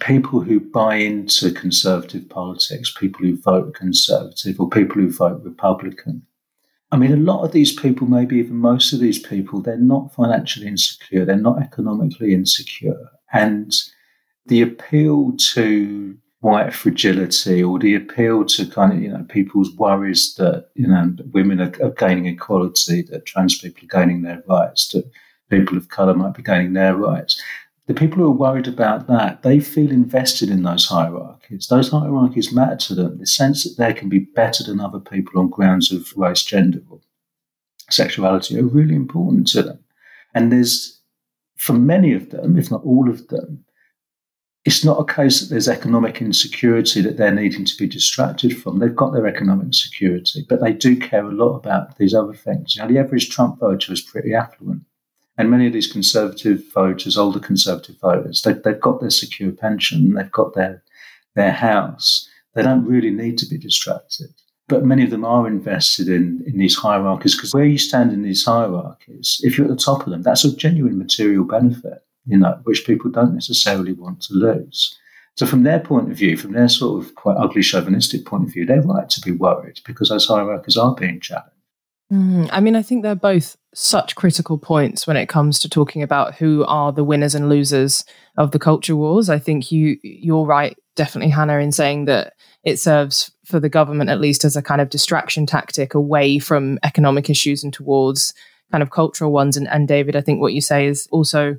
people 0.00 0.40
who 0.40 0.58
buy 0.58 0.96
into 0.96 1.52
conservative 1.52 2.28
politics, 2.28 2.92
people 2.92 3.24
who 3.24 3.40
vote 3.40 3.74
conservative 3.74 4.58
or 4.58 4.68
people 4.68 4.96
who 5.00 5.10
vote 5.12 5.40
Republican, 5.44 6.26
I 6.90 6.96
mean, 6.96 7.12
a 7.12 7.16
lot 7.16 7.44
of 7.44 7.52
these 7.52 7.72
people, 7.72 8.08
maybe 8.08 8.38
even 8.38 8.56
most 8.56 8.92
of 8.92 8.98
these 8.98 9.20
people, 9.20 9.60
they're 9.60 9.78
not 9.78 10.12
financially 10.14 10.66
insecure, 10.66 11.24
they're 11.24 11.36
not 11.36 11.62
economically 11.62 12.34
insecure. 12.34 13.10
And 13.32 13.72
the 14.46 14.62
appeal 14.62 15.32
to 15.36 16.16
white 16.40 16.72
fragility 16.72 17.62
or 17.62 17.78
the 17.78 17.94
appeal 17.94 18.44
to 18.44 18.66
kind 18.66 18.92
of, 18.92 19.00
you 19.00 19.08
know, 19.08 19.24
people's 19.28 19.74
worries 19.76 20.34
that, 20.34 20.68
you 20.74 20.86
know, 20.86 21.14
women 21.32 21.60
are, 21.60 21.72
are 21.82 21.90
gaining 21.90 22.26
equality, 22.26 23.02
that 23.02 23.26
trans 23.26 23.58
people 23.58 23.84
are 23.84 24.00
gaining 24.00 24.22
their 24.22 24.42
rights, 24.48 24.88
that 24.88 25.10
people 25.50 25.76
of 25.76 25.88
colour 25.88 26.14
might 26.14 26.34
be 26.34 26.42
gaining 26.42 26.74
their 26.74 26.94
rights. 26.94 27.40
The 27.86 27.94
people 27.94 28.18
who 28.18 28.26
are 28.26 28.30
worried 28.30 28.66
about 28.66 29.06
that, 29.06 29.42
they 29.42 29.60
feel 29.60 29.90
invested 29.90 30.50
in 30.50 30.64
those 30.64 30.86
hierarchies. 30.86 31.68
Those 31.68 31.90
hierarchies 31.90 32.52
matter 32.52 32.76
to 32.76 32.94
them. 32.94 33.18
The 33.18 33.26
sense 33.26 33.62
that 33.62 33.76
they 33.76 33.94
can 33.94 34.08
be 34.08 34.18
better 34.18 34.64
than 34.64 34.80
other 34.80 34.98
people 34.98 35.40
on 35.40 35.48
grounds 35.48 35.92
of 35.92 36.12
race, 36.16 36.42
gender, 36.42 36.80
or 36.90 37.00
sexuality 37.90 38.58
are 38.58 38.64
really 38.64 38.96
important 38.96 39.46
to 39.48 39.62
them. 39.62 39.78
And 40.34 40.50
there's, 40.50 41.00
for 41.56 41.74
many 41.74 42.12
of 42.12 42.30
them, 42.30 42.58
if 42.58 42.70
not 42.70 42.84
all 42.84 43.08
of 43.08 43.28
them, 43.28 43.64
it's 44.66 44.84
not 44.84 44.98
a 44.98 45.14
case 45.14 45.40
that 45.40 45.48
there's 45.48 45.68
economic 45.68 46.20
insecurity 46.20 47.00
that 47.00 47.16
they're 47.16 47.30
needing 47.30 47.64
to 47.64 47.76
be 47.76 47.86
distracted 47.86 48.60
from. 48.60 48.80
They've 48.80 48.94
got 48.94 49.12
their 49.12 49.28
economic 49.28 49.72
security, 49.72 50.44
but 50.48 50.60
they 50.60 50.72
do 50.72 50.98
care 50.98 51.24
a 51.24 51.32
lot 51.32 51.54
about 51.54 51.96
these 51.98 52.12
other 52.12 52.34
things. 52.34 52.74
The 52.74 52.98
average 52.98 53.30
Trump 53.30 53.60
voter 53.60 53.92
is 53.92 54.00
pretty 54.00 54.34
affluent. 54.34 54.82
And 55.38 55.52
many 55.52 55.68
of 55.68 55.72
these 55.72 55.90
conservative 55.90 56.64
voters, 56.74 57.16
older 57.16 57.38
conservative 57.38 57.96
voters, 58.00 58.42
they, 58.42 58.54
they've 58.54 58.80
got 58.80 59.00
their 59.00 59.10
secure 59.10 59.52
pension, 59.52 60.14
they've 60.14 60.32
got 60.32 60.54
their, 60.54 60.82
their 61.36 61.52
house. 61.52 62.28
They 62.54 62.62
don't 62.62 62.86
really 62.86 63.10
need 63.10 63.38
to 63.38 63.46
be 63.46 63.58
distracted. 63.58 64.34
But 64.66 64.84
many 64.84 65.04
of 65.04 65.10
them 65.10 65.24
are 65.24 65.46
invested 65.46 66.08
in, 66.08 66.42
in 66.44 66.58
these 66.58 66.74
hierarchies 66.74 67.36
because 67.36 67.54
where 67.54 67.64
you 67.64 67.78
stand 67.78 68.12
in 68.12 68.22
these 68.22 68.44
hierarchies, 68.44 69.40
if 69.44 69.56
you're 69.56 69.70
at 69.70 69.76
the 69.76 69.80
top 69.80 70.04
of 70.04 70.10
them, 70.10 70.22
that's 70.22 70.44
a 70.44 70.56
genuine 70.56 70.98
material 70.98 71.44
benefit, 71.44 72.04
you 72.26 72.36
know, 72.38 72.58
which 72.64 72.86
people 72.86 73.10
don't 73.10 73.34
necessarily 73.34 73.92
want 73.92 74.22
to 74.22 74.34
lose. 74.34 74.98
So 75.36 75.46
from 75.46 75.64
their 75.64 75.80
point 75.80 76.10
of 76.10 76.16
view, 76.16 76.36
from 76.36 76.52
their 76.52 76.68
sort 76.68 77.04
of 77.04 77.14
quite 77.14 77.36
ugly 77.36 77.62
chauvinistic 77.62 78.24
point 78.24 78.44
of 78.44 78.52
view, 78.52 78.64
they're 78.64 78.80
right 78.80 79.08
to 79.10 79.20
be 79.20 79.32
worried 79.32 79.80
because 79.84 80.08
those 80.08 80.26
hierarchies 80.26 80.76
are 80.76 80.94
being 80.94 81.20
challenged. 81.20 81.50
Mm, 82.12 82.48
I 82.52 82.60
mean, 82.60 82.76
I 82.76 82.82
think 82.82 83.02
they're 83.02 83.14
both 83.14 83.56
such 83.74 84.14
critical 84.14 84.58
points 84.58 85.06
when 85.06 85.16
it 85.16 85.28
comes 85.28 85.58
to 85.58 85.68
talking 85.68 86.02
about 86.02 86.36
who 86.36 86.64
are 86.66 86.92
the 86.92 87.04
winners 87.04 87.34
and 87.34 87.48
losers 87.48 88.04
of 88.38 88.52
the 88.52 88.58
culture 88.58 88.96
wars. 88.96 89.28
I 89.28 89.38
think 89.38 89.72
you 89.72 89.98
you're 90.02 90.46
right, 90.46 90.76
definitely, 90.94 91.30
Hannah, 91.30 91.58
in 91.58 91.72
saying 91.72 92.04
that 92.06 92.34
it 92.64 92.78
serves 92.78 93.32
for 93.44 93.60
the 93.60 93.68
government 93.68 94.08
at 94.08 94.20
least 94.20 94.44
as 94.44 94.56
a 94.56 94.62
kind 94.62 94.80
of 94.80 94.88
distraction 94.88 95.46
tactic 95.46 95.94
away 95.94 96.38
from 96.38 96.78
economic 96.82 97.28
issues 97.28 97.62
and 97.62 97.72
towards 97.72 98.32
kind 98.70 98.82
of 98.82 98.90
cultural 98.90 99.32
ones. 99.32 99.56
And, 99.56 99.68
and 99.68 99.86
David, 99.86 100.16
I 100.16 100.20
think 100.20 100.40
what 100.40 100.52
you 100.52 100.60
say 100.60 100.86
is 100.86 101.08
also 101.10 101.56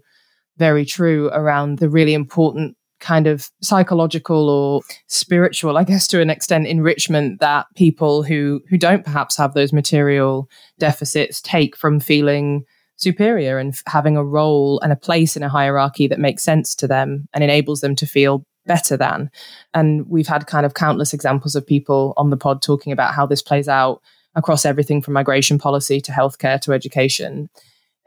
very 0.58 0.86
true 0.86 1.30
around 1.34 1.80
the 1.80 1.90
really 1.90 2.14
important 2.14 2.76
kind 3.00 3.28
of 3.28 3.50
psychological 3.62 4.50
or 4.50 4.82
spiritual, 5.08 5.78
I 5.78 5.84
guess, 5.84 6.08
to 6.08 6.22
an 6.22 6.30
extent, 6.30 6.68
enrichment 6.68 7.40
that 7.40 7.68
people 7.76 8.24
who 8.24 8.62
who 8.70 8.78
don't 8.78 9.06
perhaps 9.06 9.38
have 9.38 9.54
those 9.54 9.74
material 9.74 10.50
deficits 10.80 11.42
take 11.42 11.76
from 11.76 12.00
feeling 12.00 12.64
superior 12.96 13.60
and 13.60 13.76
having 13.86 14.18
a 14.18 14.26
role 14.26 14.80
and 14.82 14.92
a 14.92 14.96
place 14.96 15.38
in 15.38 15.44
a 15.44 15.50
hierarchy 15.50 16.08
that 16.08 16.20
makes 16.20 16.44
sense 16.44 16.74
to 16.76 16.88
them 16.88 17.28
and 17.34 17.44
enables 17.44 17.82
them 17.82 17.96
to 17.96 18.08
feel 18.08 18.44
better 18.66 18.98
than. 18.98 19.30
And 19.74 20.08
we've 20.08 20.28
had 20.28 20.48
kind 20.48 20.66
of 20.66 20.74
countless 20.74 21.14
examples 21.14 21.56
of 21.56 21.66
people 21.66 22.14
on 22.18 22.32
the 22.32 22.38
pod 22.38 22.62
talking 22.62 22.92
about 22.92 23.14
how 23.14 23.26
this 23.26 23.42
plays 23.42 23.70
out 23.70 24.02
across 24.36 24.66
everything 24.66 25.02
from 25.02 25.14
migration 25.14 25.58
policy 25.60 26.02
to 26.02 26.12
healthcare 26.12 26.60
to 26.62 26.74
education 26.74 27.50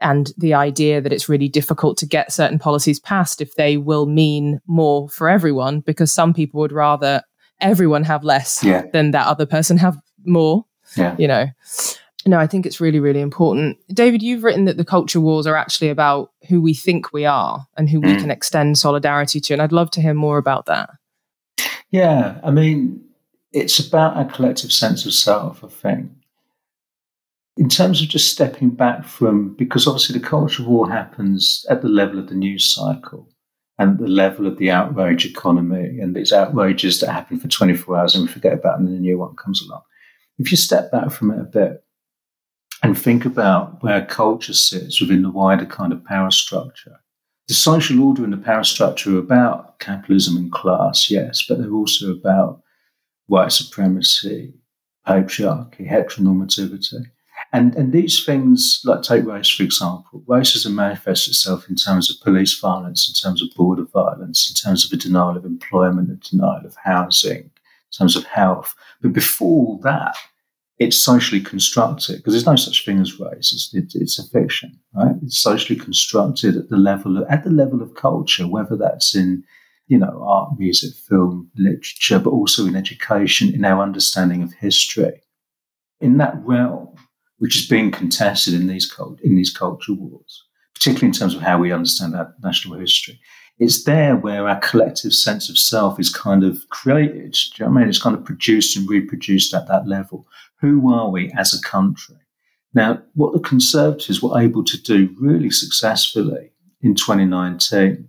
and 0.01 0.31
the 0.37 0.53
idea 0.53 0.99
that 0.99 1.13
it's 1.13 1.29
really 1.29 1.47
difficult 1.47 1.97
to 1.99 2.05
get 2.05 2.33
certain 2.33 2.59
policies 2.59 2.99
passed 2.99 3.39
if 3.39 3.55
they 3.55 3.77
will 3.77 4.05
mean 4.05 4.59
more 4.67 5.07
for 5.09 5.29
everyone 5.29 5.79
because 5.79 6.11
some 6.11 6.33
people 6.33 6.59
would 6.59 6.71
rather 6.71 7.21
everyone 7.61 8.03
have 8.03 8.23
less 8.23 8.63
yeah. 8.63 8.83
than 8.91 9.11
that 9.11 9.27
other 9.27 9.45
person 9.45 9.77
have 9.77 9.97
more 10.25 10.65
yeah. 10.97 11.15
you 11.17 11.27
know 11.27 11.47
no 12.25 12.39
i 12.39 12.47
think 12.47 12.65
it's 12.65 12.81
really 12.81 12.99
really 12.99 13.21
important 13.21 13.77
david 13.93 14.21
you've 14.21 14.43
written 14.43 14.65
that 14.65 14.77
the 14.77 14.85
culture 14.85 15.19
wars 15.19 15.47
are 15.47 15.55
actually 15.55 15.89
about 15.89 16.31
who 16.49 16.61
we 16.61 16.73
think 16.73 17.13
we 17.13 17.25
are 17.25 17.65
and 17.77 17.89
who 17.89 18.01
mm. 18.01 18.07
we 18.07 18.19
can 18.19 18.31
extend 18.31 18.77
solidarity 18.77 19.39
to 19.39 19.53
and 19.53 19.61
i'd 19.61 19.71
love 19.71 19.89
to 19.91 20.01
hear 20.01 20.13
more 20.13 20.37
about 20.37 20.65
that 20.65 20.89
yeah 21.91 22.39
i 22.43 22.51
mean 22.51 23.01
it's 23.53 23.79
about 23.79 24.17
a 24.17 24.31
collective 24.31 24.71
sense 24.71 25.05
of 25.05 25.13
self 25.13 25.63
i 25.63 25.67
think 25.67 26.11
in 27.57 27.69
terms 27.69 28.01
of 28.01 28.07
just 28.07 28.31
stepping 28.31 28.69
back 28.69 29.05
from, 29.05 29.53
because 29.55 29.87
obviously 29.87 30.17
the 30.17 30.25
culture 30.25 30.63
war 30.63 30.89
happens 30.89 31.65
at 31.69 31.81
the 31.81 31.89
level 31.89 32.19
of 32.19 32.29
the 32.29 32.35
news 32.35 32.73
cycle 32.73 33.27
and 33.77 33.97
the 33.97 34.07
level 34.07 34.47
of 34.47 34.57
the 34.57 34.71
outrage 34.71 35.25
economy 35.25 35.99
and 35.99 36.15
these 36.15 36.31
outrages 36.31 36.99
that 36.99 37.11
happen 37.11 37.39
for 37.39 37.47
24 37.47 37.97
hours 37.97 38.15
and 38.15 38.25
we 38.25 38.31
forget 38.31 38.53
about 38.53 38.77
them 38.77 38.87
and 38.87 38.95
the 38.95 39.01
new 39.01 39.17
one 39.17 39.35
comes 39.35 39.61
along. 39.61 39.81
If 40.37 40.51
you 40.51 40.57
step 40.57 40.91
back 40.91 41.11
from 41.11 41.31
it 41.31 41.39
a 41.39 41.43
bit 41.43 41.83
and 42.83 42.97
think 42.97 43.25
about 43.25 43.83
where 43.83 44.05
culture 44.05 44.53
sits 44.53 45.01
within 45.01 45.21
the 45.21 45.29
wider 45.29 45.65
kind 45.65 45.91
of 45.91 46.05
power 46.05 46.31
structure, 46.31 46.99
the 47.47 47.53
social 47.53 48.01
order 48.01 48.23
and 48.23 48.31
the 48.31 48.37
power 48.37 48.63
structure 48.63 49.15
are 49.15 49.19
about 49.19 49.79
capitalism 49.79 50.37
and 50.37 50.51
class, 50.51 51.11
yes, 51.11 51.43
but 51.47 51.57
they're 51.57 51.73
also 51.73 52.11
about 52.11 52.61
white 53.27 53.51
supremacy, 53.51 54.53
patriarchy, 55.05 55.89
heteronormativity. 55.89 57.05
And, 57.53 57.75
and 57.75 57.91
these 57.91 58.23
things, 58.23 58.81
like 58.85 59.01
take 59.01 59.25
race, 59.25 59.49
for 59.49 59.63
example, 59.63 60.23
racism 60.25 60.73
manifests 60.73 61.27
itself 61.27 61.69
in 61.69 61.75
terms 61.75 62.09
of 62.09 62.21
police 62.21 62.57
violence, 62.57 63.09
in 63.09 63.13
terms 63.13 63.41
of 63.41 63.53
border 63.55 63.83
violence, 63.83 64.49
in 64.49 64.55
terms 64.55 64.85
of 64.85 64.91
a 64.93 65.01
denial 65.01 65.35
of 65.35 65.43
employment, 65.43 66.11
a 66.11 66.29
denial 66.29 66.65
of 66.65 66.75
housing, 66.83 67.37
in 67.39 67.51
terms 67.97 68.15
of 68.15 68.23
health. 68.23 68.73
But 69.01 69.11
before 69.11 69.67
all 69.67 69.77
that, 69.79 70.15
it's 70.79 70.97
socially 70.97 71.41
constructed 71.41 72.17
because 72.17 72.33
there's 72.33 72.45
no 72.45 72.55
such 72.55 72.85
thing 72.85 72.99
as 72.99 73.19
race. 73.19 73.53
It's, 73.53 73.71
it, 73.73 74.01
it's 74.01 74.17
a 74.17 74.27
fiction, 74.29 74.79
right? 74.95 75.15
It's 75.21 75.37
socially 75.37 75.77
constructed 75.77 76.55
at 76.55 76.69
the 76.69 76.77
level 76.77 77.17
of, 77.17 77.27
at 77.29 77.43
the 77.43 77.51
level 77.51 77.83
of 77.83 77.93
culture, 77.93 78.47
whether 78.47 78.75
that's 78.75 79.13
in 79.13 79.43
you 79.87 79.99
know 79.99 80.23
art, 80.25 80.57
music, 80.57 80.95
film, 80.95 81.51
literature, 81.55 82.17
but 82.17 82.31
also 82.31 82.65
in 82.65 82.75
education, 82.75 83.53
in 83.53 83.65
our 83.65 83.83
understanding 83.83 84.41
of 84.41 84.53
history. 84.53 85.21
In 85.99 86.17
that 86.17 86.35
realm, 86.43 86.95
which 87.41 87.55
is 87.55 87.65
being 87.65 87.89
contested 87.89 88.53
in 88.53 88.67
these 88.67 88.95
in 89.23 89.35
these 89.35 89.51
culture 89.51 89.93
wars, 89.93 90.43
particularly 90.75 91.07
in 91.07 91.11
terms 91.11 91.33
of 91.33 91.41
how 91.41 91.57
we 91.57 91.71
understand 91.71 92.15
our 92.15 92.31
national 92.43 92.77
history. 92.77 93.19
It's 93.57 93.83
there 93.83 94.15
where 94.15 94.47
our 94.47 94.59
collective 94.59 95.11
sense 95.11 95.49
of 95.49 95.57
self 95.57 95.99
is 95.99 96.13
kind 96.13 96.43
of 96.43 96.59
created. 96.69 97.35
You 97.57 97.65
know 97.65 97.71
I 97.71 97.79
mean? 97.79 97.89
It's 97.89 98.01
kind 98.01 98.15
of 98.15 98.23
produced 98.23 98.77
and 98.77 98.87
reproduced 98.87 99.55
at 99.55 99.67
that 99.69 99.87
level. 99.87 100.27
Who 100.59 100.93
are 100.93 101.09
we 101.09 101.31
as 101.35 101.51
a 101.51 101.61
country? 101.63 102.17
Now, 102.75 103.01
what 103.15 103.33
the 103.33 103.39
Conservatives 103.39 104.21
were 104.21 104.39
able 104.39 104.63
to 104.63 104.79
do 104.79 105.09
really 105.19 105.49
successfully 105.49 106.51
in 106.81 106.93
2019 106.93 108.07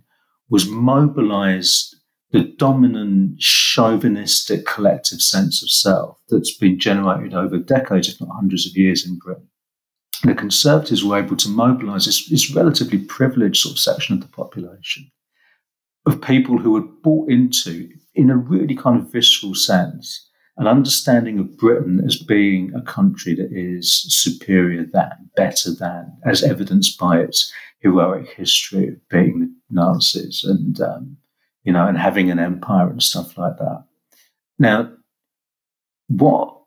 was 0.51 0.69
mobilize 0.69 1.92
the 2.33 2.43
dominant 2.57 3.39
chauvinistic 3.39 4.65
collective 4.65 5.21
sense 5.21 5.61
of 5.61 5.69
self 5.69 6.17
that's 6.29 6.57
been 6.57 6.79
generated 6.79 7.35
over 7.35 7.59
decades, 7.59 8.09
if 8.09 8.19
not 8.19 8.33
hundreds 8.33 8.67
of 8.67 8.75
years 8.75 9.07
in 9.07 9.19
Britain. 9.19 9.47
The 10.23 10.33
Conservatives 10.33 11.03
were 11.03 11.19
able 11.19 11.37
to 11.37 11.49
mobilise 11.49 12.05
this, 12.05 12.27
this 12.29 12.53
relatively 12.53 12.97
privileged 12.97 13.61
sort 13.61 13.73
of 13.73 13.79
section 13.79 14.15
of 14.15 14.21
the 14.21 14.27
population 14.27 15.11
of 16.05 16.21
people 16.21 16.57
who 16.57 16.75
had 16.75 17.01
bought 17.03 17.29
into, 17.29 17.89
in 18.15 18.29
a 18.29 18.35
really 18.35 18.75
kind 18.75 18.99
of 18.99 19.11
visceral 19.11 19.53
sense, 19.53 20.29
an 20.57 20.67
understanding 20.67 21.39
of 21.39 21.57
Britain 21.57 22.01
as 22.05 22.17
being 22.17 22.73
a 22.73 22.81
country 22.81 23.35
that 23.35 23.49
is 23.51 24.05
superior 24.09 24.85
than, 24.91 25.29
better 25.35 25.73
than, 25.73 26.17
as 26.25 26.43
evidenced 26.43 26.99
by 26.99 27.19
its 27.19 27.51
heroic 27.79 28.27
history 28.29 28.87
of 28.87 28.95
beating 29.09 29.39
the 29.39 29.53
Nazis 29.69 30.43
and, 30.43 30.81
um, 30.81 31.17
you 31.63 31.71
know, 31.73 31.87
and 31.87 31.97
having 31.97 32.29
an 32.29 32.39
empire 32.39 32.89
and 32.89 33.01
stuff 33.01 33.37
like 33.37 33.57
that. 33.57 33.85
Now, 34.59 34.91
what 36.07 36.57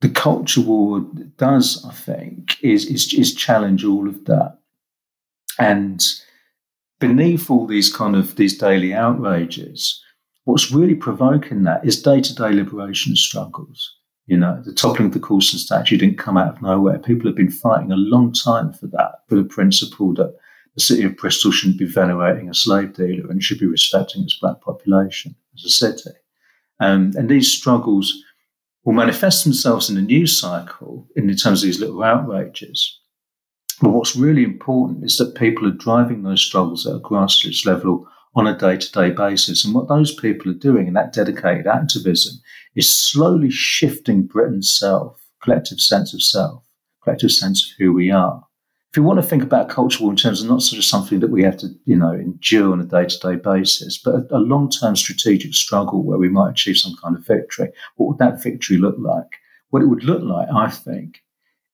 the 0.00 0.08
culture 0.08 0.60
war 0.60 1.00
does, 1.36 1.84
I 1.84 1.92
think, 1.92 2.62
is, 2.62 2.86
is, 2.86 3.12
is 3.14 3.34
challenge 3.34 3.84
all 3.84 4.08
of 4.08 4.24
that. 4.26 4.58
And 5.58 6.02
beneath 7.00 7.50
all 7.50 7.66
these 7.66 7.92
kind 7.94 8.14
of 8.14 8.36
these 8.36 8.56
daily 8.56 8.94
outrages, 8.94 10.02
what's 10.44 10.70
really 10.70 10.94
provoking 10.94 11.64
that 11.64 11.84
is 11.84 12.00
day-to-day 12.02 12.52
liberation 12.52 13.16
struggles. 13.16 13.94
You 14.26 14.36
know, 14.36 14.60
the 14.64 14.72
toppling 14.72 15.06
of 15.06 15.14
the 15.14 15.20
Colston 15.20 15.58
statue 15.58 15.96
didn't 15.96 16.18
come 16.18 16.36
out 16.36 16.48
of 16.48 16.62
nowhere. 16.62 16.98
People 16.98 17.26
have 17.26 17.36
been 17.36 17.50
fighting 17.50 17.92
a 17.92 17.96
long 17.96 18.32
time 18.32 18.72
for 18.72 18.86
that, 18.88 19.20
for 19.28 19.36
the 19.36 19.44
principle 19.44 20.14
that 20.14 20.36
the 20.76 20.82
city 20.82 21.04
of 21.04 21.16
Bristol 21.16 21.50
shouldn't 21.50 21.78
be 21.78 21.86
venerating 21.86 22.48
a 22.48 22.54
slave 22.54 22.94
dealer 22.94 23.30
and 23.30 23.42
should 23.42 23.58
be 23.58 23.66
respecting 23.66 24.22
its 24.22 24.38
black 24.38 24.60
population 24.60 25.34
as 25.54 25.64
a 25.64 25.70
city. 25.70 26.10
Um, 26.80 27.12
and 27.16 27.28
these 27.28 27.50
struggles 27.50 28.22
will 28.84 28.92
manifest 28.92 29.42
themselves 29.42 29.88
in 29.88 29.96
the 29.96 30.02
news 30.02 30.38
cycle 30.38 31.08
in 31.16 31.34
terms 31.34 31.62
of 31.62 31.66
these 31.66 31.80
little 31.80 32.02
outrages. 32.02 33.00
But 33.80 33.90
what's 33.90 34.16
really 34.16 34.44
important 34.44 35.04
is 35.04 35.16
that 35.16 35.34
people 35.34 35.66
are 35.66 35.72
driving 35.72 36.22
those 36.22 36.44
struggles 36.44 36.86
at 36.86 36.96
a 36.96 37.00
grassroots 37.00 37.66
level 37.66 38.06
on 38.34 38.46
a 38.46 38.56
day 38.56 38.76
to 38.76 38.92
day 38.92 39.10
basis. 39.10 39.64
And 39.64 39.74
what 39.74 39.88
those 39.88 40.14
people 40.14 40.50
are 40.50 40.54
doing 40.54 40.86
in 40.86 40.94
that 40.94 41.12
dedicated 41.12 41.66
activism 41.66 42.38
is 42.74 42.94
slowly 42.94 43.50
shifting 43.50 44.26
Britain's 44.26 44.72
self, 44.78 45.20
collective 45.42 45.80
sense 45.80 46.12
of 46.12 46.22
self, 46.22 46.62
collective 47.02 47.32
sense 47.32 47.64
of 47.64 47.76
who 47.78 47.92
we 47.92 48.10
are. 48.10 48.45
If 48.96 49.00
you 49.00 49.04
want 49.04 49.20
to 49.20 49.28
think 49.28 49.42
about 49.42 49.68
culture 49.68 50.02
war 50.02 50.10
in 50.10 50.16
terms 50.16 50.40
of 50.40 50.48
not 50.48 50.62
sort 50.62 50.78
of 50.78 50.84
something 50.86 51.20
that 51.20 51.28
we 51.28 51.42
have 51.42 51.58
to, 51.58 51.68
you 51.84 51.96
know, 51.96 52.12
endure 52.12 52.72
on 52.72 52.80
a 52.80 52.84
day 52.84 53.04
to 53.04 53.18
day 53.18 53.36
basis, 53.36 53.98
but 53.98 54.14
a, 54.14 54.36
a 54.36 54.38
long 54.38 54.70
term 54.70 54.96
strategic 54.96 55.52
struggle 55.52 56.02
where 56.02 56.16
we 56.16 56.30
might 56.30 56.52
achieve 56.52 56.78
some 56.78 56.96
kind 57.02 57.14
of 57.14 57.26
victory, 57.26 57.68
what 57.96 58.06
would 58.06 58.16
that 58.16 58.42
victory 58.42 58.78
look 58.78 58.96
like? 58.98 59.38
What 59.68 59.82
it 59.82 59.88
would 59.88 60.04
look 60.04 60.22
like, 60.22 60.48
I 60.50 60.70
think, 60.70 61.22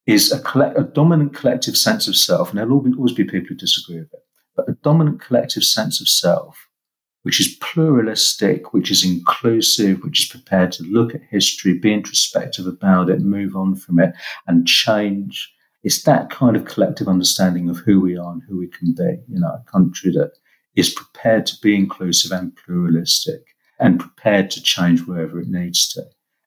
is 0.04 0.32
a, 0.32 0.40
collect, 0.40 0.76
a 0.76 0.82
dominant 0.82 1.32
collective 1.32 1.76
sense 1.76 2.08
of 2.08 2.16
self, 2.16 2.50
and 2.50 2.58
there'll 2.58 2.72
always 2.72 3.14
be 3.14 3.22
people 3.22 3.50
who 3.50 3.54
disagree 3.54 4.00
with 4.00 4.12
it, 4.12 4.26
but 4.56 4.68
a 4.68 4.76
dominant 4.82 5.20
collective 5.20 5.62
sense 5.62 6.00
of 6.00 6.08
self, 6.08 6.70
which 7.22 7.38
is 7.38 7.56
pluralistic, 7.61 8.72
which 8.72 8.90
is 8.90 9.04
inclusive, 9.04 10.02
which 10.02 10.24
is 10.24 10.28
prepared 10.28 10.72
to 10.72 10.82
look 10.82 11.14
at 11.14 11.22
history, 11.30 11.78
be 11.78 11.94
introspective 11.94 12.66
about 12.66 13.08
it, 13.11 13.20
move 13.20 13.54
on 13.54 13.76
from 13.76 14.00
it, 14.00 14.12
and 14.48 14.66
change. 14.66 15.54
It's 15.83 16.03
that 16.05 16.31
kind 16.31 16.57
of 16.57 16.64
collective 16.64 17.09
understanding 17.09 17.68
of 17.68 17.79
who 17.79 18.01
we 18.01 18.16
are 18.16 18.33
and 18.33 18.42
who 18.49 18.59
we 18.59 18.68
can 18.68 18.95
be. 18.95 19.18
in 19.33 19.40
know, 19.40 19.49
a 19.49 19.71
country 19.71 20.12
that 20.12 20.33
is 20.75 20.95
prepared 20.95 21.47
to 21.47 21.57
be 21.61 21.75
inclusive 21.75 22.33
and 22.33 22.55
pluralistic 22.57 23.42
and 23.79 24.01
prepared 24.01 24.51
to 24.53 24.62
change 24.62 25.03
wherever 25.07 25.40
it 25.40 25.49
needs 25.49 25.88
to. 25.92 26.03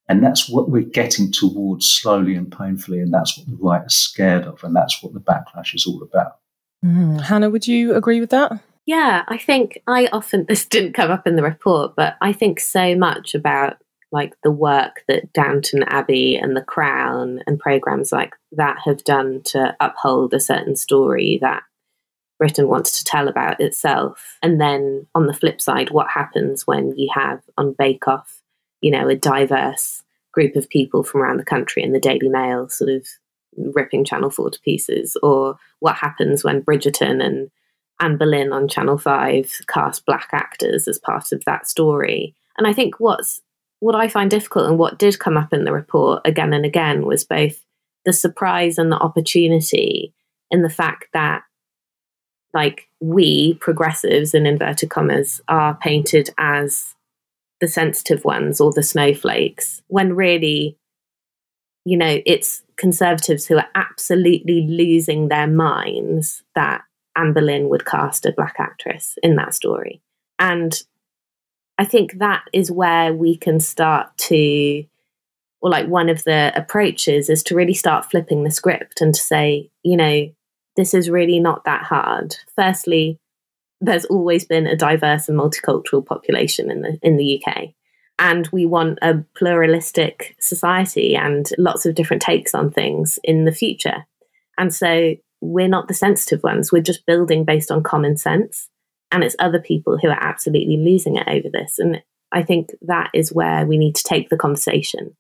And 0.08 0.24
that's 0.24 0.48
what 0.48 0.70
we're 0.70 0.84
getting 0.84 1.32
towards 1.32 1.90
slowly 1.90 2.36
and 2.36 2.52
painfully. 2.52 3.00
And 3.00 3.14
that's 3.14 3.38
what 3.38 3.48
the 3.48 3.58
right 3.60 3.86
is 3.86 3.96
scared 3.96 4.44
of. 4.44 4.64
And 4.64 4.76
that's 4.76 5.02
what 5.02 5.14
the 5.14 5.20
backlash 5.20 5.74
is 5.74 5.86
all 5.86 6.02
about. 6.02 6.38
Mm. 6.84 7.22
Hannah, 7.22 7.50
would 7.50 7.68
you 7.68 7.96
agree 7.96 8.20
with 8.20 8.30
that? 8.30 8.60
Yeah, 8.86 9.24
I 9.28 9.38
think 9.38 9.80
I 9.88 10.08
often, 10.08 10.46
this 10.50 10.66
didn't 10.66 10.94
come 10.94 11.12
up 11.12 11.28
in 11.28 11.36
the 11.36 11.44
report, 11.44 11.96
but 11.96 12.16
I 12.22 12.34
think 12.34 12.60
so 12.60 12.96
much 12.96 13.34
about 13.34 13.78
like 14.16 14.34
the 14.44 14.52
work 14.52 15.04
that 15.10 15.34
Downton 15.34 15.84
Abbey 15.84 16.38
and 16.38 16.56
The 16.56 16.64
Crown 16.64 17.42
and 17.46 17.60
programs 17.60 18.14
like 18.14 18.34
that 18.54 18.78
have 18.86 19.04
done 19.04 19.42
to 19.48 19.76
uphold 19.82 20.34
a 20.34 20.40
certain 20.40 20.78
story 20.78 21.38
that 21.42 21.64
Britain 22.40 22.70
wants 22.70 22.98
to 22.98 23.04
tell 23.04 23.28
about 23.28 23.60
itself. 23.60 24.38
And 24.42 24.60
then 24.60 25.06
on 25.14 25.28
the 25.28 25.34
flip 25.34 25.60
side, 25.60 25.92
what 25.92 26.10
happens 26.10 26.66
when 26.66 26.94
you 26.98 27.10
have 27.14 27.42
on 27.58 27.76
Bake 27.78 28.08
Off, 28.08 28.42
you 28.80 28.90
know, 28.90 29.10
a 29.10 29.16
diverse 29.16 30.02
group 30.34 30.56
of 30.56 30.70
people 30.70 31.04
from 31.04 31.22
around 31.22 31.38
the 31.38 31.46
country 31.46 31.84
and 31.84 31.94
the 31.94 32.00
Daily 32.00 32.30
Mail 32.30 32.70
sort 32.70 32.90
of 32.90 33.06
ripping 33.58 34.06
Channel 34.06 34.30
4 34.30 34.50
to 34.50 34.60
pieces, 34.62 35.18
or 35.22 35.58
what 35.80 35.96
happens 35.96 36.42
when 36.42 36.62
Bridgerton 36.62 37.22
and 37.22 37.52
Anne 38.00 38.18
Boleyn 38.18 38.54
on 38.54 38.70
Channel 38.70 38.98
5 38.98 39.52
cast 39.68 40.06
black 40.06 40.30
actors 40.32 40.88
as 40.88 41.00
part 41.00 41.34
of 41.34 41.44
that 41.46 41.68
story. 41.68 42.34
And 42.58 42.66
I 42.66 42.72
think 42.72 43.00
what's 43.00 43.42
what 43.86 43.94
I 43.94 44.08
find 44.08 44.32
difficult 44.32 44.68
and 44.68 44.80
what 44.80 44.98
did 44.98 45.20
come 45.20 45.38
up 45.38 45.54
in 45.54 45.64
the 45.64 45.72
report 45.72 46.24
again 46.26 46.54
and 46.54 46.66
again 46.66 47.06
was 47.06 47.24
both 47.24 47.64
the 48.04 48.14
surprise 48.14 48.80
and 48.80 48.92
the 48.92 48.98
opportunity 48.98 50.12
in 50.50 50.64
the 50.64 50.72
fact 50.72 51.06
that 51.14 51.44
like 52.52 52.90
we 53.00 53.54
progressives 53.62 54.34
in 54.34 54.48
inverted 54.48 54.90
commas 54.90 55.40
are 55.48 55.76
painted 55.76 56.32
as 56.40 56.96
the 57.62 57.68
sensitive 57.68 58.26
ones 58.26 58.60
or 58.60 58.74
the 58.74 58.82
snowflakes 58.82 59.84
when 59.86 60.16
really 60.16 60.80
you 61.86 61.96
know 61.96 62.24
it's 62.26 62.64
conservatives 62.78 63.46
who 63.46 63.58
are 63.58 63.70
absolutely 63.76 64.66
losing 64.68 65.28
their 65.28 65.46
minds 65.46 66.42
that 66.56 66.82
Anne 67.16 67.34
Boleyn 67.34 67.70
would 67.70 67.86
cast 67.86 68.26
a 68.26 68.32
black 68.32 68.56
actress 68.58 69.16
in 69.22 69.36
that 69.36 69.54
story. 69.54 70.02
And 70.40 70.74
I 71.78 71.86
think 71.86 72.20
that 72.20 72.44
is 72.54 72.72
where 72.72 73.14
we 73.14 73.36
can 73.36 73.60
start 73.60 74.18
to, 74.18 74.86
or 75.62 75.70
like 75.70 75.88
one 75.88 76.10
of 76.10 76.24
the 76.24 76.52
approaches 76.56 77.30
is 77.30 77.44
to 77.44 77.56
really 77.56 77.74
start 77.74 78.10
flipping 78.10 78.44
the 78.44 78.52
script 78.52 79.02
and 79.02 79.14
to 79.14 79.22
say, 79.22 79.70
you 79.84 79.98
know, 79.98 80.30
this 80.78 80.94
is 80.94 81.10
really 81.10 81.40
not 81.40 81.66
that 81.66 81.84
hard. 81.84 82.36
Firstly, 82.56 83.20
there's 83.82 84.06
always 84.06 84.46
been 84.46 84.68
a 84.68 84.76
diverse 84.76 85.28
and 85.28 85.38
multicultural 85.38 86.06
population 86.06 86.72
in 86.72 86.82
the 86.82 86.98
in 87.02 87.18
the 87.18 87.44
UK 87.44 87.74
and 88.18 88.48
we 88.52 88.66
want 88.66 89.00
a 89.02 89.24
pluralistic 89.36 90.36
society 90.40 91.16
and 91.16 91.50
lots 91.58 91.86
of 91.86 91.96
different 91.96 92.22
takes 92.22 92.56
on 92.56 92.72
things 92.72 93.20
in 93.24 93.46
the 93.46 93.52
future. 93.52 94.06
And 94.58 94.74
so 94.74 95.16
we're 95.42 95.68
not 95.68 95.88
the 95.88 95.94
sensitive 95.94 96.42
ones. 96.44 96.72
We're 96.72 96.82
just 96.82 97.06
building 97.06 97.44
based 97.44 97.72
on 97.72 97.84
common 97.84 98.16
sense. 98.16 98.70
And 99.16 99.24
it's 99.24 99.38
other 99.40 99.62
people 99.62 99.98
who 99.98 100.10
are 100.10 100.20
absolutely 100.20 100.76
losing 100.76 101.16
it 101.16 101.26
over 101.30 101.48
this. 101.50 101.80
And 101.80 102.04
I 102.34 102.44
think 102.44 102.72
that 102.82 103.12
is 103.14 103.32
where 103.32 103.66
we 103.66 103.78
need 103.78 103.96
to 103.96 104.04
take 104.04 104.28
the 104.30 104.36
conversation. 104.36 105.16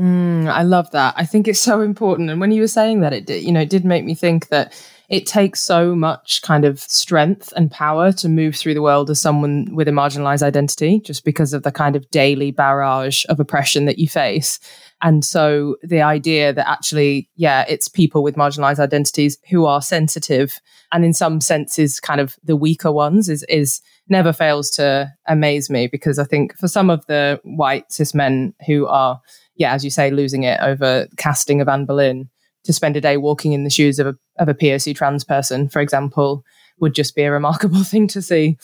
Mm, 0.00 0.48
I 0.48 0.62
love 0.62 0.88
that. 0.92 1.14
I 1.16 1.26
think 1.26 1.48
it's 1.48 1.58
so 1.58 1.80
important. 1.80 2.30
And 2.30 2.40
when 2.40 2.52
you 2.52 2.60
were 2.60 2.68
saying 2.68 3.00
that, 3.00 3.12
it 3.12 3.26
did, 3.26 3.42
you 3.42 3.50
know, 3.50 3.62
it 3.62 3.68
did 3.68 3.84
make 3.84 4.04
me 4.04 4.14
think 4.14 4.50
that 4.50 4.72
it 5.10 5.26
takes 5.26 5.60
so 5.60 5.96
much 5.96 6.40
kind 6.42 6.64
of 6.64 6.78
strength 6.78 7.52
and 7.56 7.68
power 7.68 8.12
to 8.12 8.28
move 8.28 8.54
through 8.54 8.74
the 8.74 8.82
world 8.82 9.10
as 9.10 9.20
someone 9.20 9.66
with 9.74 9.88
a 9.88 9.90
marginalized 9.90 10.42
identity, 10.42 11.00
just 11.00 11.24
because 11.24 11.52
of 11.52 11.64
the 11.64 11.72
kind 11.72 11.96
of 11.96 12.08
daily 12.10 12.52
barrage 12.52 13.24
of 13.28 13.40
oppression 13.40 13.86
that 13.86 13.98
you 13.98 14.08
face. 14.08 14.60
And 15.02 15.24
so 15.24 15.76
the 15.82 16.00
idea 16.00 16.52
that 16.52 16.68
actually, 16.68 17.28
yeah, 17.34 17.64
it's 17.68 17.88
people 17.88 18.22
with 18.22 18.36
marginalized 18.36 18.78
identities 18.78 19.36
who 19.50 19.64
are 19.64 19.82
sensitive 19.82 20.60
and 20.92 21.04
in 21.04 21.12
some 21.12 21.40
senses 21.40 21.98
kind 21.98 22.20
of 22.20 22.36
the 22.44 22.56
weaker 22.56 22.92
ones 22.92 23.28
is, 23.28 23.44
is 23.48 23.82
never 24.08 24.32
fails 24.32 24.70
to 24.72 25.12
amaze 25.26 25.68
me 25.68 25.88
because 25.88 26.20
I 26.20 26.24
think 26.24 26.56
for 26.56 26.68
some 26.68 26.88
of 26.88 27.04
the 27.06 27.40
white 27.42 27.90
cis 27.90 28.14
men 28.14 28.54
who 28.64 28.86
are, 28.86 29.20
yeah, 29.56 29.72
as 29.72 29.82
you 29.84 29.90
say, 29.90 30.12
losing 30.12 30.44
it 30.44 30.60
over 30.60 31.08
casting 31.16 31.60
of 31.60 31.68
Anne 31.68 31.84
Boleyn, 31.86 32.28
to 32.64 32.72
spend 32.72 32.96
a 32.96 33.00
day 33.00 33.16
walking 33.16 33.52
in 33.52 33.64
the 33.64 33.70
shoes 33.70 33.98
of 33.98 34.06
a, 34.06 34.16
of 34.38 34.48
a 34.48 34.54
POC 34.54 34.94
trans 34.94 35.24
person, 35.24 35.68
for 35.68 35.80
example, 35.80 36.44
would 36.80 36.94
just 36.94 37.14
be 37.14 37.22
a 37.22 37.30
remarkable 37.30 37.84
thing 37.84 38.06
to 38.08 38.22
see. 38.22 38.56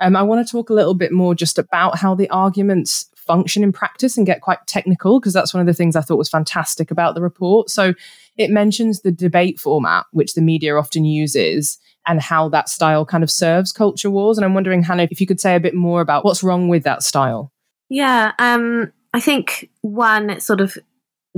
Um, 0.00 0.16
I 0.16 0.22
want 0.22 0.46
to 0.46 0.50
talk 0.50 0.70
a 0.70 0.74
little 0.74 0.94
bit 0.94 1.12
more 1.12 1.34
just 1.34 1.58
about 1.58 1.98
how 1.98 2.14
the 2.14 2.28
arguments 2.30 3.10
function 3.16 3.62
in 3.62 3.70
practice 3.70 4.16
and 4.16 4.26
get 4.26 4.40
quite 4.40 4.66
technical, 4.66 5.20
because 5.20 5.32
that's 5.32 5.52
one 5.52 5.60
of 5.60 5.66
the 5.66 5.74
things 5.74 5.94
I 5.94 6.00
thought 6.00 6.18
was 6.18 6.28
fantastic 6.28 6.90
about 6.90 7.14
the 7.14 7.20
report. 7.20 7.70
So 7.70 7.94
it 8.36 8.50
mentions 8.50 9.02
the 9.02 9.12
debate 9.12 9.60
format, 9.60 10.06
which 10.12 10.34
the 10.34 10.40
media 10.40 10.76
often 10.76 11.04
uses, 11.04 11.78
and 12.06 12.20
how 12.20 12.48
that 12.48 12.68
style 12.68 13.04
kind 13.04 13.22
of 13.22 13.30
serves 13.30 13.72
culture 13.72 14.10
wars. 14.10 14.38
And 14.38 14.44
I'm 14.44 14.54
wondering, 14.54 14.82
Hannah, 14.82 15.06
if 15.10 15.20
you 15.20 15.26
could 15.26 15.40
say 15.40 15.54
a 15.54 15.60
bit 15.60 15.74
more 15.74 16.00
about 16.00 16.24
what's 16.24 16.42
wrong 16.42 16.68
with 16.68 16.82
that 16.84 17.02
style. 17.02 17.52
Yeah, 17.90 18.32
um, 18.38 18.92
I 19.12 19.20
think 19.20 19.68
one 19.82 20.40
sort 20.40 20.60
of 20.60 20.78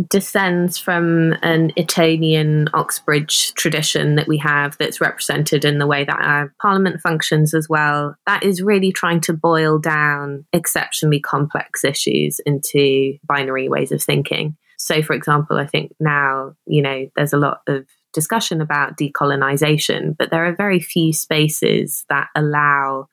descends 0.08 0.78
from 0.78 1.34
an 1.42 1.70
Etonian 1.78 2.68
Oxbridge 2.72 3.52
tradition 3.54 4.14
that 4.16 4.26
we 4.26 4.38
have 4.38 4.76
that's 4.78 5.00
represented 5.00 5.64
in 5.64 5.78
the 5.78 5.86
way 5.86 6.04
that 6.04 6.20
our 6.20 6.54
parliament 6.60 7.00
functions 7.00 7.52
as 7.52 7.68
well. 7.68 8.14
That 8.26 8.42
is 8.42 8.62
really 8.62 8.90
trying 8.90 9.20
to 9.22 9.32
boil 9.32 9.78
down 9.78 10.46
exceptionally 10.52 11.20
complex 11.20 11.84
issues 11.84 12.40
into 12.46 13.18
binary 13.26 13.68
ways 13.68 13.92
of 13.92 14.02
thinking. 14.02 14.56
So, 14.78 15.02
for 15.02 15.12
example, 15.12 15.58
I 15.58 15.66
think 15.66 15.92
now, 16.00 16.54
you 16.66 16.82
know, 16.82 17.06
there's 17.14 17.34
a 17.34 17.38
lot 17.38 17.60
of 17.68 17.86
discussion 18.12 18.60
about 18.60 18.96
decolonization, 18.96 20.16
but 20.18 20.30
there 20.30 20.46
are 20.46 20.56
very 20.56 20.80
few 20.80 21.12
spaces 21.12 22.04
that 22.08 22.28
allow 22.34 23.08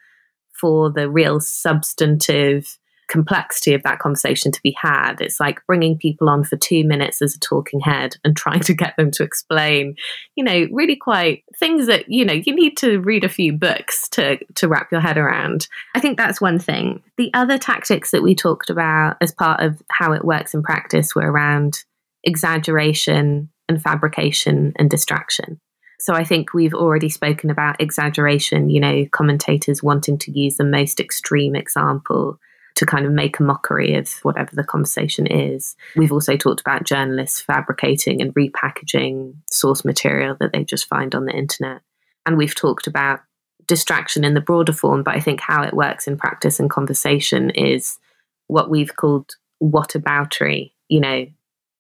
for 0.59 0.91
the 0.91 1.09
real 1.09 1.39
substantive 1.39 2.78
complexity 3.09 3.73
of 3.73 3.83
that 3.83 3.99
conversation 3.99 4.51
to 4.51 4.61
be 4.61 4.75
had. 4.79 5.19
It's 5.19 5.39
like 5.39 5.65
bringing 5.67 5.97
people 5.97 6.29
on 6.29 6.43
for 6.43 6.55
two 6.55 6.85
minutes 6.85 7.21
as 7.21 7.35
a 7.35 7.39
talking 7.39 7.79
head 7.81 8.15
and 8.23 8.37
trying 8.37 8.61
to 8.61 8.73
get 8.73 8.95
them 8.95 9.11
to 9.11 9.23
explain, 9.23 9.95
you 10.35 10.43
know, 10.43 10.67
really 10.71 10.95
quite 10.95 11.43
things 11.57 11.87
that, 11.87 12.07
you 12.07 12.23
know, 12.23 12.33
you 12.33 12.55
need 12.55 12.77
to 12.77 12.99
read 12.99 13.23
a 13.23 13.29
few 13.29 13.51
books 13.51 14.07
to, 14.09 14.37
to 14.55 14.67
wrap 14.67 14.91
your 14.91 15.01
head 15.01 15.17
around. 15.17 15.67
I 15.95 15.99
think 15.99 16.17
that's 16.17 16.39
one 16.39 16.59
thing. 16.59 17.03
The 17.17 17.31
other 17.33 17.57
tactics 17.57 18.11
that 18.11 18.23
we 18.23 18.35
talked 18.35 18.69
about 18.69 19.17
as 19.19 19.33
part 19.33 19.61
of 19.61 19.81
how 19.91 20.13
it 20.13 20.23
works 20.23 20.53
in 20.53 20.63
practice 20.63 21.15
were 21.15 21.29
around 21.29 21.83
exaggeration 22.23 23.49
and 23.67 23.81
fabrication 23.81 24.73
and 24.77 24.89
distraction. 24.89 25.59
So 26.01 26.13
I 26.13 26.23
think 26.23 26.53
we've 26.53 26.73
already 26.73 27.09
spoken 27.09 27.49
about 27.49 27.81
exaggeration, 27.81 28.69
you 28.69 28.79
know, 28.79 29.05
commentators 29.11 29.83
wanting 29.83 30.17
to 30.19 30.31
use 30.31 30.55
the 30.55 30.63
most 30.63 30.99
extreme 30.99 31.55
example 31.55 32.39
to 32.79 32.85
kind 32.85 33.05
of 33.05 33.11
make 33.11 33.39
a 33.39 33.43
mockery 33.43 33.95
of 33.95 34.09
whatever 34.23 34.55
the 34.55 34.63
conversation 34.63 35.27
is. 35.27 35.75
We've 35.97 36.13
also 36.13 36.37
talked 36.37 36.61
about 36.61 36.85
journalists 36.85 37.41
fabricating 37.41 38.21
and 38.21 38.33
repackaging 38.33 39.35
source 39.51 39.83
material 39.83 40.37
that 40.39 40.53
they 40.53 40.63
just 40.63 40.87
find 40.87 41.13
on 41.13 41.25
the 41.25 41.33
internet. 41.33 41.81
And 42.25 42.37
we've 42.37 42.55
talked 42.55 42.87
about 42.87 43.19
distraction 43.67 44.23
in 44.23 44.33
the 44.33 44.39
broader 44.39 44.71
form, 44.71 45.03
but 45.03 45.13
I 45.13 45.19
think 45.19 45.41
how 45.41 45.61
it 45.63 45.73
works 45.73 46.07
in 46.07 46.15
practice 46.15 46.57
and 46.57 46.69
conversation 46.69 47.49
is 47.49 47.99
what 48.47 48.69
we've 48.69 48.95
called 48.95 49.35
whataboutery. 49.61 50.71
You 50.87 51.01
know, 51.01 51.27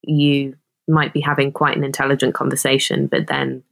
you 0.01 0.57
might 0.85 1.13
be 1.13 1.21
having 1.21 1.53
quite 1.53 1.77
an 1.77 1.85
intelligent 1.85 2.33
conversation, 2.33 3.07
but 3.07 3.27
then 3.27 3.63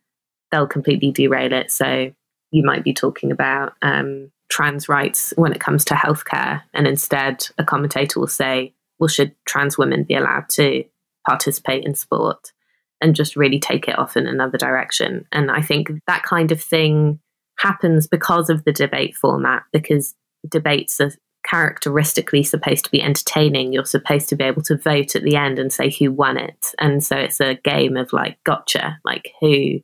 they'll 0.50 0.66
completely 0.66 1.12
derail 1.12 1.52
it. 1.52 1.72
So 1.72 2.14
you 2.52 2.64
might 2.64 2.86
be 2.86 2.94
talking 2.94 3.34
about 3.34 3.74
um, 3.82 4.32
trans 4.50 4.88
rights 4.88 5.34
when 5.36 5.52
it 5.52 5.60
comes 5.60 5.86
to 5.86 5.94
healthcare. 5.94 6.62
And 6.74 6.88
instead, 6.88 7.48
a 7.58 7.64
commentator 7.64 8.20
will 8.20 8.28
say, 8.28 8.74
well, 9.00 9.08
should 9.08 9.36
trans 9.46 9.78
women 9.78 10.04
be 10.04 10.16
allowed 10.16 10.50
to 10.52 10.84
participate 11.28 11.86
in 11.86 11.96
sport? 11.96 12.52
And 13.00 13.16
just 13.16 13.36
really 13.36 13.60
take 13.60 13.88
it 13.88 14.00
off 14.00 14.18
in 14.18 14.26
another 14.26 14.58
direction. 14.58 15.26
And 15.32 15.52
I 15.52 15.62
think 15.62 15.92
that 16.08 16.24
kind 16.24 16.52
of 16.52 16.60
thing 16.60 17.20
happens 17.60 18.08
because 18.08 18.50
of 18.50 18.64
the 18.64 18.72
debate 18.72 19.16
format, 19.16 19.64
because 19.72 20.16
debates 20.50 21.00
are 21.00 21.12
characteristically 21.46 22.44
supposed 22.44 22.86
to 22.86 22.92
be 22.92 23.02
entertaining. 23.02 23.72
You're 23.72 23.86
supposed 23.86 24.30
to 24.30 24.36
be 24.36 24.44
able 24.44 24.64
to 24.64 24.78
vote 24.78 25.16
at 25.16 25.24
the 25.24 25.36
end 25.36 25.60
and 25.60 25.72
say 25.72 25.92
who 25.92 26.12
won 26.12 26.38
it. 26.38 26.74
And 26.80 27.04
so 27.04 27.16
it's 27.16 27.40
a 27.40 27.60
game 27.64 27.98
of 27.98 28.14
like 28.14 28.38
gotcha, 28.44 29.00
like 29.06 29.32
who 29.42 29.80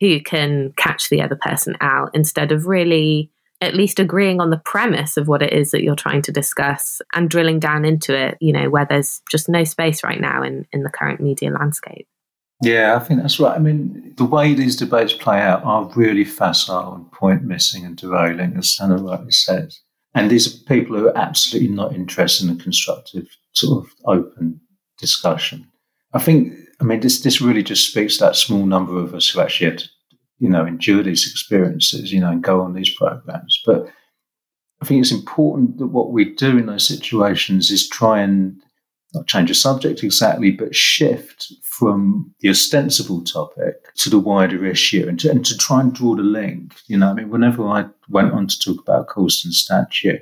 who 0.00 0.20
can 0.20 0.72
catch 0.76 1.10
the 1.10 1.22
other 1.22 1.36
person 1.36 1.76
out 1.80 2.10
instead 2.12 2.50
of 2.50 2.66
really 2.66 3.30
at 3.62 3.76
least 3.76 4.00
agreeing 4.00 4.40
on 4.40 4.50
the 4.50 4.60
premise 4.64 5.16
of 5.16 5.28
what 5.28 5.40
it 5.40 5.52
is 5.52 5.70
that 5.70 5.82
you're 5.82 5.94
trying 5.94 6.20
to 6.22 6.32
discuss 6.32 7.00
and 7.14 7.30
drilling 7.30 7.60
down 7.60 7.84
into 7.84 8.14
it, 8.14 8.36
you 8.40 8.52
know, 8.52 8.68
where 8.68 8.84
there's 8.84 9.22
just 9.30 9.48
no 9.48 9.62
space 9.62 10.02
right 10.02 10.20
now 10.20 10.42
in, 10.42 10.66
in 10.72 10.82
the 10.82 10.90
current 10.90 11.20
media 11.20 11.50
landscape. 11.50 12.08
Yeah, 12.60 12.96
I 12.96 12.98
think 12.98 13.22
that's 13.22 13.38
right. 13.38 13.54
I 13.54 13.60
mean, 13.60 14.14
the 14.16 14.24
way 14.24 14.52
these 14.54 14.76
debates 14.76 15.12
play 15.12 15.40
out 15.40 15.64
are 15.64 15.90
really 15.94 16.24
facile 16.24 16.94
and 16.94 17.10
point 17.12 17.44
missing 17.44 17.84
and 17.84 17.96
derailing, 17.96 18.56
as 18.56 18.76
Hannah 18.78 18.98
rightly 18.98 19.30
says. 19.30 19.80
And 20.14 20.28
these 20.28 20.46
are 20.46 20.64
people 20.66 20.96
who 20.96 21.08
are 21.08 21.16
absolutely 21.16 21.70
not 21.70 21.94
interested 21.94 22.48
in 22.48 22.56
a 22.56 22.62
constructive, 22.62 23.28
sort 23.52 23.84
of 23.84 23.92
open 24.06 24.60
discussion. 24.98 25.66
I 26.12 26.18
think, 26.18 26.52
I 26.80 26.84
mean, 26.84 27.00
this, 27.00 27.22
this 27.22 27.40
really 27.40 27.62
just 27.62 27.88
speaks 27.88 28.18
to 28.18 28.24
that 28.24 28.36
small 28.36 28.66
number 28.66 28.98
of 28.98 29.14
us 29.14 29.28
who 29.28 29.40
actually 29.40 29.70
have 29.70 29.78
to 29.78 29.88
you 30.42 30.48
know, 30.48 30.66
endure 30.66 31.04
these 31.04 31.30
experiences, 31.30 32.12
you 32.12 32.18
know, 32.20 32.32
and 32.32 32.42
go 32.42 32.62
on 32.62 32.74
these 32.74 32.92
programs. 32.92 33.62
But 33.64 33.88
I 34.80 34.84
think 34.84 35.00
it's 35.00 35.12
important 35.12 35.78
that 35.78 35.86
what 35.86 36.10
we 36.10 36.34
do 36.34 36.58
in 36.58 36.66
those 36.66 36.84
situations 36.84 37.70
is 37.70 37.88
try 37.88 38.20
and 38.20 38.60
not 39.14 39.28
change 39.28 39.50
the 39.50 39.54
subject 39.54 40.02
exactly, 40.02 40.50
but 40.50 40.74
shift 40.74 41.52
from 41.62 42.34
the 42.40 42.48
ostensible 42.48 43.22
topic 43.22 43.94
to 43.94 44.10
the 44.10 44.18
wider 44.18 44.66
issue 44.66 45.06
and 45.08 45.20
to, 45.20 45.30
and 45.30 45.46
to 45.46 45.56
try 45.56 45.80
and 45.80 45.94
draw 45.94 46.16
the 46.16 46.22
link. 46.22 46.74
You 46.88 46.98
know, 46.98 47.10
I 47.10 47.14
mean, 47.14 47.30
whenever 47.30 47.64
I 47.68 47.84
went 48.08 48.32
on 48.32 48.48
to 48.48 48.58
talk 48.58 48.80
about 48.80 49.06
Colston 49.06 49.52
statue, 49.52 50.18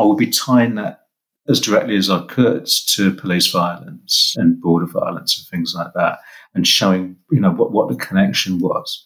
I 0.00 0.04
would 0.04 0.16
be 0.16 0.30
tying 0.30 0.76
that 0.76 1.00
as 1.46 1.60
directly 1.60 1.98
as 1.98 2.08
I 2.08 2.24
could 2.24 2.64
to 2.94 3.12
police 3.12 3.48
violence 3.48 4.34
and 4.38 4.58
border 4.62 4.86
violence 4.86 5.38
and 5.38 5.46
things 5.46 5.74
like 5.74 5.92
that, 5.94 6.20
and 6.54 6.66
showing, 6.66 7.16
you 7.30 7.40
know, 7.40 7.50
what, 7.50 7.72
what 7.72 7.90
the 7.90 7.96
connection 7.96 8.60
was 8.60 9.04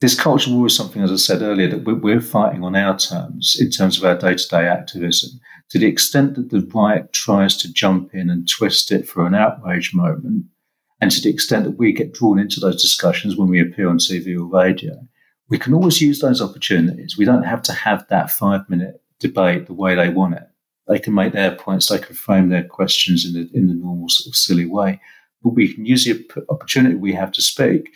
this 0.00 0.18
culture 0.18 0.50
war 0.50 0.66
is 0.66 0.74
something, 0.74 1.02
as 1.02 1.12
I 1.12 1.16
said 1.16 1.42
earlier, 1.42 1.68
that 1.68 1.84
we're 1.84 2.20
fighting 2.20 2.64
on 2.64 2.74
our 2.74 2.96
terms 2.96 3.56
in 3.60 3.70
terms 3.70 3.98
of 3.98 4.04
our 4.04 4.16
day 4.16 4.34
to 4.34 4.48
day 4.48 4.66
activism. 4.66 5.38
To 5.70 5.78
the 5.78 5.86
extent 5.86 6.34
that 6.34 6.50
the 6.50 6.66
right 6.74 7.10
tries 7.12 7.56
to 7.58 7.72
jump 7.72 8.14
in 8.14 8.30
and 8.30 8.48
twist 8.48 8.90
it 8.90 9.06
for 9.06 9.26
an 9.26 9.34
outrage 9.34 9.94
moment, 9.94 10.46
and 11.00 11.10
to 11.10 11.20
the 11.20 11.30
extent 11.30 11.64
that 11.64 11.78
we 11.78 11.92
get 11.92 12.14
drawn 12.14 12.38
into 12.38 12.60
those 12.60 12.80
discussions 12.80 13.36
when 13.36 13.48
we 13.48 13.60
appear 13.60 13.88
on 13.88 13.98
TV 13.98 14.38
or 14.38 14.44
radio, 14.44 15.06
we 15.48 15.58
can 15.58 15.74
always 15.74 16.00
use 16.00 16.20
those 16.20 16.40
opportunities. 16.40 17.18
We 17.18 17.24
don't 17.26 17.42
have 17.42 17.62
to 17.64 17.72
have 17.72 18.06
that 18.08 18.30
five 18.30 18.68
minute 18.70 19.02
debate 19.18 19.66
the 19.66 19.74
way 19.74 19.94
they 19.94 20.08
want 20.08 20.34
it. 20.34 20.48
They 20.88 20.98
can 20.98 21.14
make 21.14 21.34
their 21.34 21.54
points, 21.54 21.88
they 21.88 21.98
can 21.98 22.16
frame 22.16 22.48
their 22.48 22.64
questions 22.64 23.24
in 23.24 23.34
the, 23.34 23.50
in 23.56 23.68
the 23.68 23.74
normal 23.74 24.08
sort 24.08 24.32
of 24.32 24.36
silly 24.36 24.66
way. 24.66 25.00
But 25.42 25.50
we 25.50 25.72
can 25.72 25.84
use 25.84 26.04
the 26.04 26.26
opportunity 26.48 26.94
we 26.96 27.12
have 27.12 27.32
to 27.32 27.42
speak 27.42 27.90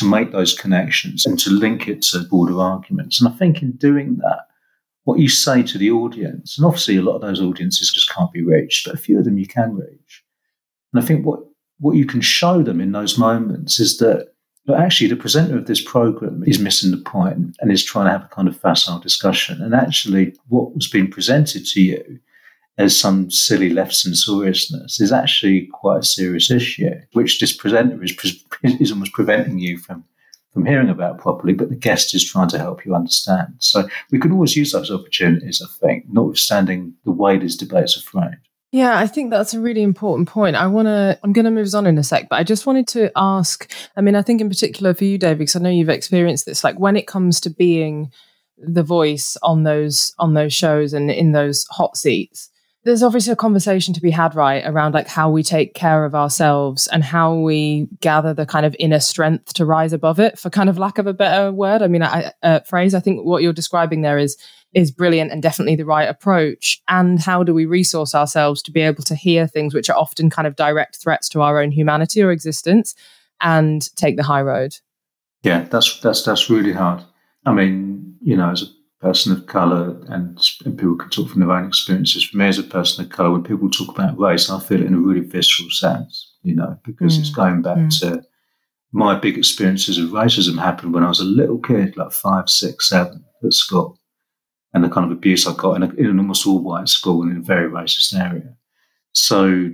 to 0.00 0.04
make 0.04 0.32
those 0.32 0.58
connections 0.58 1.24
and 1.24 1.38
to 1.38 1.50
link 1.50 1.88
it 1.88 2.02
to 2.02 2.24
broader 2.24 2.60
arguments. 2.60 3.20
And 3.20 3.32
I 3.32 3.36
think 3.36 3.62
in 3.62 3.72
doing 3.72 4.16
that, 4.16 4.46
what 5.04 5.18
you 5.18 5.28
say 5.28 5.62
to 5.62 5.78
the 5.78 5.90
audience, 5.90 6.58
and 6.58 6.66
obviously 6.66 6.96
a 6.96 7.02
lot 7.02 7.14
of 7.14 7.22
those 7.22 7.40
audiences 7.40 7.92
just 7.92 8.10
can't 8.10 8.32
be 8.32 8.42
reached, 8.42 8.86
but 8.86 8.94
a 8.94 8.98
few 8.98 9.18
of 9.18 9.24
them 9.24 9.38
you 9.38 9.46
can 9.46 9.74
reach. 9.74 10.24
And 10.92 11.02
I 11.02 11.06
think 11.06 11.24
what, 11.24 11.40
what 11.78 11.96
you 11.96 12.04
can 12.04 12.20
show 12.20 12.62
them 12.62 12.80
in 12.80 12.92
those 12.92 13.16
moments 13.16 13.80
is 13.80 13.98
that 13.98 14.28
but 14.66 14.78
actually 14.78 15.08
the 15.08 15.16
presenter 15.16 15.56
of 15.56 15.66
this 15.66 15.80
program 15.80 16.44
is 16.46 16.58
missing 16.58 16.90
the 16.90 16.98
point 16.98 17.56
and 17.60 17.72
is 17.72 17.82
trying 17.82 18.06
to 18.06 18.12
have 18.12 18.24
a 18.24 18.34
kind 18.34 18.46
of 18.46 18.56
facile 18.56 18.98
discussion. 18.98 19.60
And 19.62 19.74
actually 19.74 20.34
what 20.48 20.74
was 20.74 20.86
being 20.86 21.10
presented 21.10 21.64
to 21.66 21.80
you 21.80 22.20
as 22.80 22.98
some 22.98 23.30
silly 23.30 23.70
left 23.70 23.94
censoriousness 23.94 25.00
is 25.00 25.12
actually 25.12 25.66
quite 25.66 25.98
a 25.98 26.02
serious 26.02 26.50
issue, 26.50 26.90
which 27.12 27.38
this 27.38 27.54
presenter 27.54 28.02
is, 28.02 28.16
is 28.62 28.90
almost 28.90 29.12
preventing 29.12 29.58
you 29.58 29.78
from, 29.78 30.04
from 30.54 30.64
hearing 30.64 30.88
about 30.88 31.18
properly, 31.18 31.52
but 31.52 31.68
the 31.68 31.76
guest 31.76 32.14
is 32.14 32.24
trying 32.24 32.48
to 32.48 32.58
help 32.58 32.84
you 32.86 32.94
understand. 32.94 33.54
So 33.58 33.86
we 34.10 34.18
can 34.18 34.32
always 34.32 34.56
use 34.56 34.72
those 34.72 34.90
opportunities, 34.90 35.62
I 35.62 35.68
think, 35.86 36.06
notwithstanding 36.08 36.94
the 37.04 37.12
way 37.12 37.36
these 37.38 37.56
debates 37.56 37.98
are 37.98 38.02
framed. 38.02 38.38
Yeah, 38.72 38.98
I 38.98 39.06
think 39.08 39.30
that's 39.30 39.52
a 39.52 39.60
really 39.60 39.82
important 39.82 40.28
point. 40.28 40.56
I 40.56 40.68
want 40.68 40.86
to, 40.86 41.18
I'm 41.22 41.32
going 41.32 41.44
to 41.44 41.50
move 41.50 41.74
on 41.74 41.86
in 41.86 41.98
a 41.98 42.04
sec, 42.04 42.28
but 42.30 42.36
I 42.36 42.44
just 42.44 42.66
wanted 42.66 42.86
to 42.88 43.10
ask 43.14 43.70
I 43.96 44.00
mean, 44.00 44.14
I 44.14 44.22
think 44.22 44.40
in 44.40 44.48
particular 44.48 44.94
for 44.94 45.04
you, 45.04 45.18
David, 45.18 45.38
because 45.38 45.56
I 45.56 45.58
know 45.60 45.70
you've 45.70 45.88
experienced 45.88 46.46
this, 46.46 46.64
like 46.64 46.78
when 46.78 46.96
it 46.96 47.08
comes 47.08 47.40
to 47.40 47.50
being 47.50 48.10
the 48.56 48.82
voice 48.82 49.36
on 49.42 49.64
those 49.64 50.14
on 50.18 50.34
those 50.34 50.52
shows 50.52 50.92
and 50.92 51.10
in 51.10 51.32
those 51.32 51.64
hot 51.70 51.96
seats 51.96 52.49
there's 52.84 53.02
obviously 53.02 53.32
a 53.32 53.36
conversation 53.36 53.92
to 53.92 54.00
be 54.00 54.10
had 54.10 54.34
right 54.34 54.64
around 54.64 54.94
like 54.94 55.06
how 55.06 55.30
we 55.30 55.42
take 55.42 55.74
care 55.74 56.04
of 56.04 56.14
ourselves 56.14 56.86
and 56.86 57.04
how 57.04 57.34
we 57.34 57.88
gather 58.00 58.32
the 58.32 58.46
kind 58.46 58.64
of 58.64 58.74
inner 58.78 59.00
strength 59.00 59.52
to 59.54 59.66
rise 59.66 59.92
above 59.92 60.18
it 60.18 60.38
for 60.38 60.48
kind 60.48 60.70
of 60.70 60.78
lack 60.78 60.96
of 60.96 61.06
a 61.06 61.12
better 61.12 61.52
word. 61.52 61.82
I 61.82 61.88
mean 61.88 62.02
I, 62.02 62.32
uh, 62.42 62.60
phrase 62.60 62.94
i 62.94 63.00
think 63.00 63.24
what 63.24 63.42
you're 63.42 63.52
describing 63.52 64.00
there 64.00 64.18
is 64.18 64.36
is 64.72 64.90
brilliant 64.92 65.32
and 65.32 65.42
definitely 65.42 65.74
the 65.74 65.84
right 65.84 66.08
approach. 66.08 66.80
And 66.88 67.20
how 67.20 67.42
do 67.42 67.52
we 67.52 67.66
resource 67.66 68.14
ourselves 68.14 68.62
to 68.62 68.70
be 68.70 68.80
able 68.80 69.02
to 69.02 69.16
hear 69.16 69.48
things 69.48 69.74
which 69.74 69.90
are 69.90 69.98
often 69.98 70.30
kind 70.30 70.46
of 70.46 70.54
direct 70.54 70.96
threats 71.02 71.28
to 71.30 71.42
our 71.42 71.60
own 71.60 71.72
humanity 71.72 72.22
or 72.22 72.30
existence 72.30 72.94
and 73.40 73.94
take 73.96 74.16
the 74.16 74.22
high 74.22 74.42
road? 74.42 74.76
Yeah 75.42 75.64
that's 75.64 76.00
that's 76.00 76.22
that's 76.22 76.48
really 76.48 76.72
hard. 76.72 77.02
I 77.44 77.52
mean 77.52 78.16
you 78.22 78.36
know 78.36 78.50
as 78.50 78.62
a 78.62 78.66
person 79.00 79.32
of 79.32 79.46
colour, 79.46 79.96
and, 80.08 80.38
and, 80.64 80.78
people 80.78 80.96
can 80.96 81.08
talk 81.08 81.30
from 81.30 81.40
their 81.40 81.50
own 81.50 81.66
experiences. 81.66 82.24
For 82.24 82.36
me, 82.36 82.48
as 82.48 82.58
a 82.58 82.62
person 82.62 83.04
of 83.04 83.10
colour, 83.10 83.30
when 83.30 83.42
people 83.42 83.70
talk 83.70 83.88
about 83.88 84.18
race, 84.18 84.50
I 84.50 84.60
feel 84.60 84.82
it 84.82 84.86
in 84.86 84.94
a 84.94 84.98
really 84.98 85.20
visceral 85.26 85.70
sense, 85.70 86.34
you 86.42 86.54
know, 86.54 86.78
because 86.84 87.16
mm. 87.16 87.20
it's 87.20 87.30
going 87.30 87.62
back 87.62 87.78
mm. 87.78 88.00
to 88.00 88.22
my 88.92 89.18
big 89.18 89.38
experiences 89.38 89.98
of 89.98 90.10
racism 90.10 90.58
happened 90.58 90.92
when 90.92 91.04
I 91.04 91.08
was 91.08 91.20
a 91.20 91.24
little 91.24 91.58
kid, 91.58 91.96
like 91.96 92.12
five, 92.12 92.50
six, 92.50 92.88
seven, 92.88 93.24
at 93.42 93.54
school, 93.54 93.98
and 94.74 94.84
the 94.84 94.90
kind 94.90 95.10
of 95.10 95.16
abuse 95.16 95.46
I 95.46 95.54
got 95.54 95.76
in, 95.76 95.82
a, 95.82 95.88
in 95.94 96.06
an 96.06 96.18
almost 96.18 96.46
all 96.46 96.62
white 96.62 96.88
school 96.88 97.22
in 97.22 97.36
a 97.36 97.40
very 97.40 97.70
racist 97.70 98.14
area. 98.14 98.54
So 99.12 99.70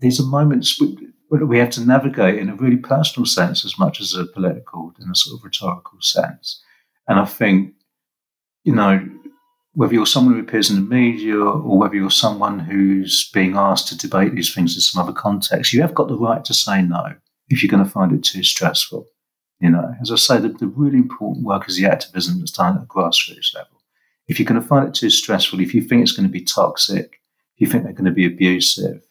these 0.00 0.20
are 0.20 0.24
moments 0.24 0.80
we, 0.80 0.96
we 1.30 1.58
have 1.58 1.70
to 1.70 1.84
navigate 1.84 2.38
in 2.38 2.48
a 2.48 2.56
really 2.56 2.76
personal 2.76 3.26
sense 3.26 3.64
as 3.64 3.78
much 3.78 4.00
as 4.00 4.14
a 4.14 4.24
political, 4.24 4.92
in 5.00 5.10
a 5.10 5.14
sort 5.14 5.38
of 5.38 5.44
rhetorical 5.44 5.98
sense. 6.00 6.62
And 7.06 7.18
I 7.18 7.24
think 7.24 7.74
you 8.64 8.74
know, 8.74 9.06
whether 9.74 9.94
you're 9.94 10.06
someone 10.06 10.34
who 10.34 10.40
appears 10.40 10.70
in 10.70 10.76
the 10.76 10.82
media 10.82 11.38
or 11.38 11.78
whether 11.78 11.94
you're 11.94 12.10
someone 12.10 12.58
who's 12.58 13.30
being 13.32 13.56
asked 13.56 13.88
to 13.88 13.96
debate 13.96 14.34
these 14.34 14.52
things 14.52 14.74
in 14.74 14.80
some 14.80 15.02
other 15.02 15.12
context, 15.12 15.72
you 15.72 15.80
have 15.80 15.94
got 15.94 16.08
the 16.08 16.18
right 16.18 16.44
to 16.44 16.54
say 16.54 16.82
no 16.82 17.14
if 17.48 17.62
you're 17.62 17.70
going 17.70 17.84
to 17.84 17.90
find 17.90 18.12
it 18.12 18.22
too 18.22 18.42
stressful. 18.42 19.06
You 19.60 19.70
know, 19.70 19.94
as 20.00 20.10
I 20.10 20.16
say, 20.16 20.38
the, 20.38 20.48
the 20.48 20.66
really 20.66 20.96
important 20.96 21.44
work 21.44 21.68
is 21.68 21.76
the 21.76 21.86
activism 21.86 22.38
that's 22.38 22.50
done 22.50 22.74
at 22.76 22.80
the 22.80 22.86
grassroots 22.86 23.54
level. 23.54 23.82
If 24.26 24.38
you're 24.38 24.46
going 24.46 24.60
to 24.60 24.66
find 24.66 24.88
it 24.88 24.94
too 24.94 25.10
stressful, 25.10 25.60
if 25.60 25.74
you 25.74 25.82
think 25.82 26.02
it's 26.02 26.12
going 26.12 26.28
to 26.28 26.32
be 26.32 26.42
toxic, 26.42 27.20
if 27.56 27.60
you 27.60 27.66
think 27.66 27.84
they're 27.84 27.92
going 27.92 28.04
to 28.06 28.10
be 28.10 28.26
abusive, 28.26 29.02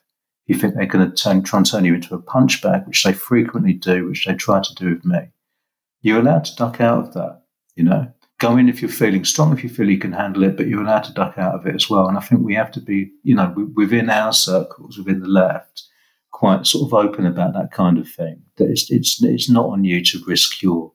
if 0.48 0.56
you 0.56 0.56
think 0.56 0.74
they're 0.74 0.86
going 0.86 1.10
to 1.10 1.16
turn, 1.16 1.44
try 1.44 1.60
and 1.60 1.70
turn 1.70 1.86
you 1.86 1.94
into 1.94 2.16
a 2.16 2.22
punch 2.22 2.62
bag, 2.64 2.88
which 2.88 3.04
they 3.04 3.14
frequently 3.14 3.74
do, 3.74 4.08
which 4.08 4.26
they 4.26 4.34
try 4.34 4.62
to 4.62 4.76
do 4.76 4.90
with 4.90 5.06
me, 5.06 5.20
you're 6.02 6.20
allowed 6.20 6.46
to 6.46 6.56
duck 6.56 6.82
out 6.82 7.00
of 7.00 7.14
that. 7.14 7.42
You 7.76 7.84
know, 7.84 8.12
go 8.40 8.58
in 8.58 8.70
if 8.70 8.82
you're 8.82 8.90
feeling 8.90 9.26
strong, 9.26 9.54
if 9.54 9.64
you 9.64 9.70
feel 9.70 9.90
you 9.90 10.00
can 10.00 10.14
handle 10.14 10.44
it, 10.44 10.58
but 10.58 10.68
you're 10.68 10.82
allowed 10.82 11.04
to 11.04 11.14
duck 11.14 11.38
out 11.38 11.56
of 11.56 11.68
it 11.68 11.76
as 11.76 11.90
well. 11.90 12.08
And 12.08 12.18
I 12.18 12.22
think 12.22 12.42
we 12.42 12.56
have 12.56 12.72
to 12.72 12.82
be, 12.82 13.12
you 13.24 13.36
know, 13.36 13.54
within 13.76 14.10
our 14.10 14.34
circles, 14.34 14.98
within 14.98 15.20
the 15.20 15.28
left, 15.28 15.84
quite 16.32 16.66
sort 16.66 16.88
of 16.88 16.94
open 16.94 17.26
about 17.26 17.54
that 17.54 17.72
kind 17.72 17.98
of 17.98 18.10
thing. 18.10 18.42
That 18.56 18.70
it's 18.70 18.90
it's 18.90 19.22
it's 19.22 19.50
not 19.50 19.68
on 19.68 19.84
you 19.84 20.04
to 20.06 20.24
risk 20.26 20.62
your 20.62 20.92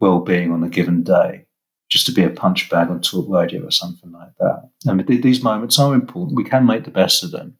well-being 0.00 0.50
on 0.50 0.64
a 0.64 0.68
given 0.68 1.02
day 1.02 1.46
just 1.88 2.06
to 2.06 2.12
be 2.12 2.22
a 2.22 2.30
punch 2.30 2.70
bag 2.70 2.88
on 2.88 3.00
talk 3.00 3.26
radio 3.28 3.66
or 3.66 3.70
something 3.70 4.12
like 4.12 4.30
that. 4.38 4.70
I 4.88 4.92
mean, 4.92 5.06
these 5.20 5.42
moments 5.42 5.78
are 5.78 5.94
important. 5.94 6.36
We 6.36 6.44
can 6.44 6.64
make 6.64 6.84
the 6.84 6.90
best 6.90 7.22
of 7.22 7.32
them, 7.32 7.56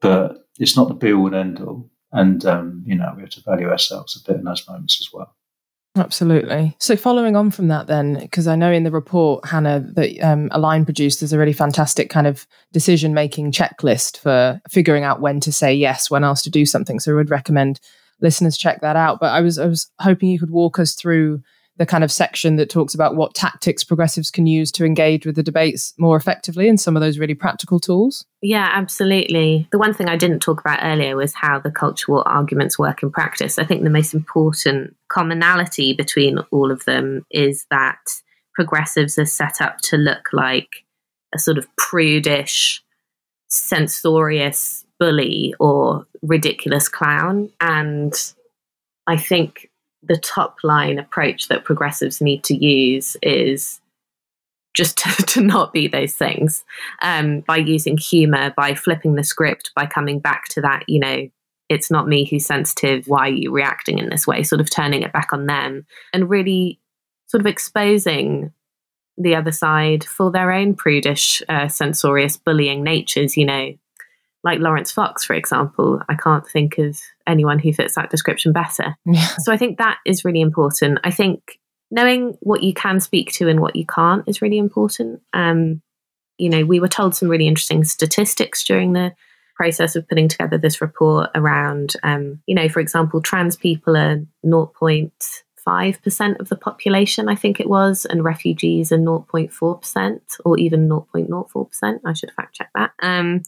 but 0.00 0.46
it's 0.58 0.76
not 0.76 0.88
the 0.88 0.94
be 0.94 1.12
all 1.12 1.26
and 1.26 1.34
end 1.34 1.60
all. 1.60 1.90
And 2.12 2.44
um, 2.46 2.84
you 2.86 2.94
know, 2.94 3.12
we 3.16 3.22
have 3.22 3.30
to 3.30 3.42
value 3.42 3.68
ourselves 3.68 4.16
a 4.16 4.30
bit 4.30 4.38
in 4.38 4.44
those 4.44 4.66
moments 4.68 4.98
as 5.00 5.12
well. 5.12 5.34
Absolutely. 5.94 6.74
So, 6.78 6.96
following 6.96 7.36
on 7.36 7.50
from 7.50 7.68
that, 7.68 7.86
then, 7.86 8.18
because 8.18 8.46
I 8.46 8.56
know 8.56 8.72
in 8.72 8.84
the 8.84 8.90
report, 8.90 9.46
Hannah, 9.46 9.80
that 9.92 10.18
um, 10.20 10.48
Align 10.50 10.86
produced, 10.86 11.20
there's 11.20 11.34
a 11.34 11.38
really 11.38 11.52
fantastic 11.52 12.08
kind 12.08 12.26
of 12.26 12.46
decision 12.72 13.12
making 13.12 13.52
checklist 13.52 14.16
for 14.16 14.58
figuring 14.70 15.04
out 15.04 15.20
when 15.20 15.38
to 15.40 15.52
say 15.52 15.74
yes 15.74 16.10
when 16.10 16.24
asked 16.24 16.44
to 16.44 16.50
do 16.50 16.64
something. 16.64 16.98
So, 16.98 17.12
I 17.12 17.16
would 17.16 17.30
recommend 17.30 17.78
listeners 18.22 18.56
check 18.56 18.80
that 18.80 18.96
out. 18.96 19.20
But 19.20 19.32
I 19.32 19.42
was, 19.42 19.58
I 19.58 19.66
was 19.66 19.90
hoping 20.00 20.30
you 20.30 20.38
could 20.38 20.50
walk 20.50 20.78
us 20.78 20.94
through 20.94 21.42
the 21.78 21.86
kind 21.86 22.04
of 22.04 22.12
section 22.12 22.56
that 22.56 22.68
talks 22.68 22.94
about 22.94 23.16
what 23.16 23.34
tactics 23.34 23.82
progressives 23.82 24.30
can 24.30 24.46
use 24.46 24.70
to 24.72 24.84
engage 24.84 25.24
with 25.24 25.36
the 25.36 25.42
debates 25.42 25.94
more 25.98 26.16
effectively 26.16 26.68
and 26.68 26.78
some 26.78 26.96
of 26.96 27.00
those 27.00 27.18
really 27.18 27.34
practical 27.34 27.80
tools? 27.80 28.26
Yeah, 28.42 28.68
absolutely. 28.72 29.66
The 29.72 29.78
one 29.78 29.94
thing 29.94 30.08
I 30.08 30.16
didn't 30.16 30.40
talk 30.40 30.60
about 30.60 30.80
earlier 30.82 31.16
was 31.16 31.32
how 31.34 31.58
the 31.58 31.70
cultural 31.70 32.22
arguments 32.26 32.78
work 32.78 33.02
in 33.02 33.10
practice. 33.10 33.58
I 33.58 33.64
think 33.64 33.82
the 33.82 33.90
most 33.90 34.12
important 34.12 34.94
commonality 35.08 35.94
between 35.94 36.38
all 36.50 36.70
of 36.70 36.84
them 36.84 37.24
is 37.30 37.66
that 37.70 38.00
progressives 38.54 39.18
are 39.18 39.24
set 39.24 39.60
up 39.62 39.78
to 39.78 39.96
look 39.96 40.28
like 40.32 40.84
a 41.34 41.38
sort 41.38 41.56
of 41.56 41.66
prudish, 41.76 42.82
censorious 43.48 44.84
bully 45.00 45.54
or 45.58 46.06
ridiculous 46.20 46.88
clown. 46.88 47.50
And 47.60 48.12
I 49.06 49.16
think 49.16 49.70
the 50.02 50.16
top 50.16 50.58
line 50.62 50.98
approach 50.98 51.48
that 51.48 51.64
progressives 51.64 52.20
need 52.20 52.42
to 52.44 52.54
use 52.54 53.16
is 53.22 53.80
just 54.74 54.98
to, 54.98 55.10
to 55.24 55.40
not 55.40 55.72
be 55.72 55.86
those 55.86 56.14
things 56.14 56.64
um, 57.02 57.40
by 57.40 57.56
using 57.56 57.96
humor, 57.96 58.52
by 58.56 58.74
flipping 58.74 59.14
the 59.14 59.24
script, 59.24 59.70
by 59.74 59.86
coming 59.86 60.18
back 60.18 60.44
to 60.50 60.60
that, 60.60 60.84
you 60.88 60.98
know, 60.98 61.28
it's 61.68 61.90
not 61.90 62.06
me 62.06 62.24
who's 62.24 62.44
sensitive. 62.44 63.06
Why 63.06 63.28
are 63.28 63.32
you 63.32 63.50
reacting 63.50 63.98
in 63.98 64.10
this 64.10 64.26
way? 64.26 64.42
Sort 64.42 64.60
of 64.60 64.70
turning 64.70 65.02
it 65.02 65.12
back 65.12 65.32
on 65.32 65.46
them 65.46 65.86
and 66.12 66.28
really 66.28 66.78
sort 67.28 67.40
of 67.40 67.46
exposing 67.46 68.52
the 69.16 69.34
other 69.34 69.52
side 69.52 70.04
for 70.04 70.30
their 70.30 70.52
own 70.52 70.74
prudish, 70.74 71.42
uh, 71.48 71.68
censorious, 71.68 72.36
bullying 72.36 72.82
natures, 72.82 73.36
you 73.36 73.46
know, 73.46 73.72
like 74.44 74.58
Laurence 74.60 74.90
Fox, 74.90 75.24
for 75.24 75.34
example. 75.34 76.00
I 76.08 76.14
can't 76.14 76.46
think 76.46 76.78
of 76.78 76.98
anyone 77.26 77.58
who 77.58 77.72
fits 77.72 77.94
that 77.94 78.10
description 78.10 78.52
better. 78.52 78.96
Yeah. 79.06 79.26
So 79.40 79.52
I 79.52 79.56
think 79.56 79.78
that 79.78 79.98
is 80.04 80.24
really 80.24 80.40
important. 80.40 80.98
I 81.04 81.10
think 81.10 81.58
knowing 81.90 82.36
what 82.40 82.62
you 82.62 82.72
can 82.72 82.98
speak 83.00 83.32
to 83.34 83.48
and 83.48 83.60
what 83.60 83.76
you 83.76 83.86
can't 83.86 84.26
is 84.26 84.42
really 84.42 84.58
important. 84.58 85.20
Um, 85.32 85.82
you 86.38 86.48
know, 86.48 86.64
we 86.64 86.80
were 86.80 86.88
told 86.88 87.14
some 87.14 87.28
really 87.28 87.46
interesting 87.46 87.84
statistics 87.84 88.64
during 88.64 88.94
the 88.94 89.12
process 89.54 89.94
of 89.94 90.08
putting 90.08 90.26
together 90.28 90.58
this 90.58 90.80
report 90.80 91.30
around, 91.34 91.94
um, 92.02 92.40
you 92.46 92.54
know, 92.54 92.68
for 92.68 92.80
example, 92.80 93.20
trans 93.20 93.54
people 93.56 93.96
are 93.96 94.24
0.5% 94.44 96.40
of 96.40 96.48
the 96.48 96.56
population, 96.56 97.28
I 97.28 97.34
think 97.34 97.60
it 97.60 97.68
was, 97.68 98.06
and 98.06 98.24
refugees 98.24 98.90
are 98.90 98.98
0.4% 98.98 100.20
or 100.44 100.58
even 100.58 100.88
0.04%. 100.88 102.00
I 102.04 102.12
should 102.14 102.32
fact 102.32 102.54
check 102.54 102.70
that. 102.74 102.92
Um, 103.02 103.42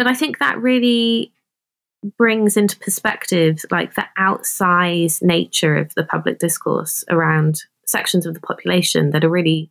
but 0.00 0.06
I 0.06 0.14
think 0.14 0.38
that 0.38 0.56
really 0.56 1.30
brings 2.16 2.56
into 2.56 2.78
perspective 2.78 3.66
like 3.70 3.96
the 3.96 4.06
outsized 4.18 5.22
nature 5.22 5.76
of 5.76 5.92
the 5.94 6.04
public 6.04 6.38
discourse 6.38 7.04
around 7.10 7.64
sections 7.84 8.24
of 8.24 8.32
the 8.32 8.40
population 8.40 9.10
that 9.10 9.26
are 9.26 9.28
really 9.28 9.70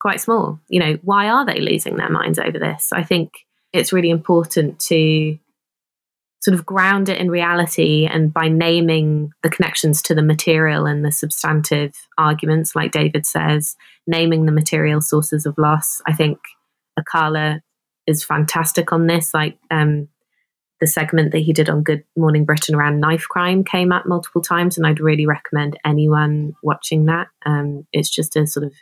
quite 0.00 0.20
small. 0.20 0.58
You 0.68 0.80
know, 0.80 0.98
why 1.02 1.28
are 1.28 1.46
they 1.46 1.60
losing 1.60 1.94
their 1.94 2.10
minds 2.10 2.40
over 2.40 2.58
this? 2.58 2.92
I 2.92 3.04
think 3.04 3.30
it's 3.72 3.92
really 3.92 4.10
important 4.10 4.80
to 4.88 5.38
sort 6.40 6.56
of 6.56 6.66
ground 6.66 7.08
it 7.08 7.18
in 7.18 7.30
reality 7.30 8.08
and 8.10 8.34
by 8.34 8.48
naming 8.48 9.30
the 9.44 9.50
connections 9.50 10.02
to 10.02 10.16
the 10.16 10.22
material 10.22 10.84
and 10.84 11.04
the 11.04 11.12
substantive 11.12 11.94
arguments, 12.18 12.74
like 12.74 12.90
David 12.90 13.24
says, 13.24 13.76
naming 14.08 14.46
the 14.46 14.52
material 14.52 15.00
sources 15.00 15.46
of 15.46 15.56
loss. 15.58 16.02
I 16.08 16.12
think 16.12 16.40
Akala 16.98 17.60
is 18.06 18.24
fantastic 18.24 18.92
on 18.92 19.06
this. 19.06 19.32
Like 19.34 19.58
um, 19.70 20.08
the 20.80 20.86
segment 20.86 21.32
that 21.32 21.40
he 21.40 21.52
did 21.52 21.68
on 21.68 21.82
Good 21.82 22.04
Morning 22.16 22.44
Britain 22.44 22.74
around 22.74 23.00
knife 23.00 23.26
crime 23.28 23.64
came 23.64 23.92
up 23.92 24.06
multiple 24.06 24.42
times, 24.42 24.76
and 24.76 24.86
I'd 24.86 25.00
really 25.00 25.26
recommend 25.26 25.78
anyone 25.84 26.54
watching 26.62 27.06
that. 27.06 27.28
Um, 27.44 27.86
it's 27.92 28.10
just 28.10 28.36
a 28.36 28.46
sort 28.46 28.66
of 28.66 28.72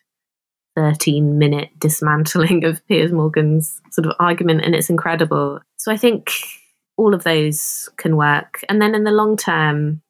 13 0.76 1.38
minute 1.38 1.70
dismantling 1.78 2.64
of 2.64 2.86
Piers 2.86 3.12
Morgan's 3.12 3.80
sort 3.90 4.06
of 4.06 4.14
argument, 4.18 4.64
and 4.64 4.74
it's 4.74 4.90
incredible. 4.90 5.60
So 5.76 5.92
I 5.92 5.96
think 5.96 6.30
all 6.96 7.14
of 7.14 7.24
those 7.24 7.88
can 7.96 8.16
work. 8.16 8.64
And 8.68 8.82
then 8.82 8.94
in 8.94 9.04
the 9.04 9.10
long 9.10 9.36
term, 9.36 10.02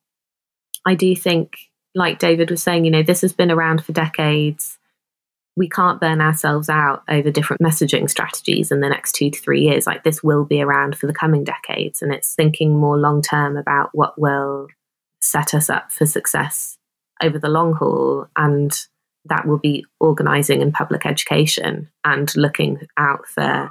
I 0.87 0.95
do 0.95 1.15
think, 1.15 1.53
like 1.95 2.19
David 2.19 2.51
was 2.51 2.63
saying, 2.63 2.85
you 2.85 2.91
know, 2.91 3.03
this 3.03 3.21
has 3.21 3.33
been 3.33 3.51
around 3.51 3.85
for 3.85 3.93
decades 3.93 4.78
we 5.59 5.69
can't 5.69 6.01
burn 6.01 6.21
ourselves 6.21 6.69
out 6.69 7.03
over 7.09 7.33
different 7.33 7.61
messaging 7.61 8.09
strategies 8.09 8.71
in 8.71 8.81
the 8.81 8.89
next 8.89 9.13
two 9.13 9.29
to 9.29 9.41
three 9.41 9.63
years. 9.63 9.87
Like 9.87 10.05
this 10.05 10.23
will 10.23 10.45
be 10.45 10.63
around 10.63 10.97
for 10.97 11.09
the 11.09 11.13
coming 11.13 11.43
decades. 11.43 12.01
And 12.01 12.15
it's 12.15 12.35
thinking 12.35 12.79
more 12.79 12.97
long 12.97 13.23
term 13.23 13.57
about 13.57 13.91
what 13.93 14.19
will 14.19 14.69
set 15.21 15.55
us 15.55 15.69
up 15.69 15.91
for 15.91 16.07
success 16.07 16.79
over 17.21 17.41
the 17.41 17.49
long 17.49 17.75
haul. 17.75 18.29
And 18.37 18.73
that 19.25 19.47
will 19.47 19.59
be 19.59 19.85
organizing 19.99 20.63
in 20.63 20.71
public 20.71 21.05
education 21.05 21.91
and 22.05 22.35
looking 22.37 22.87
out 22.97 23.27
for 23.27 23.69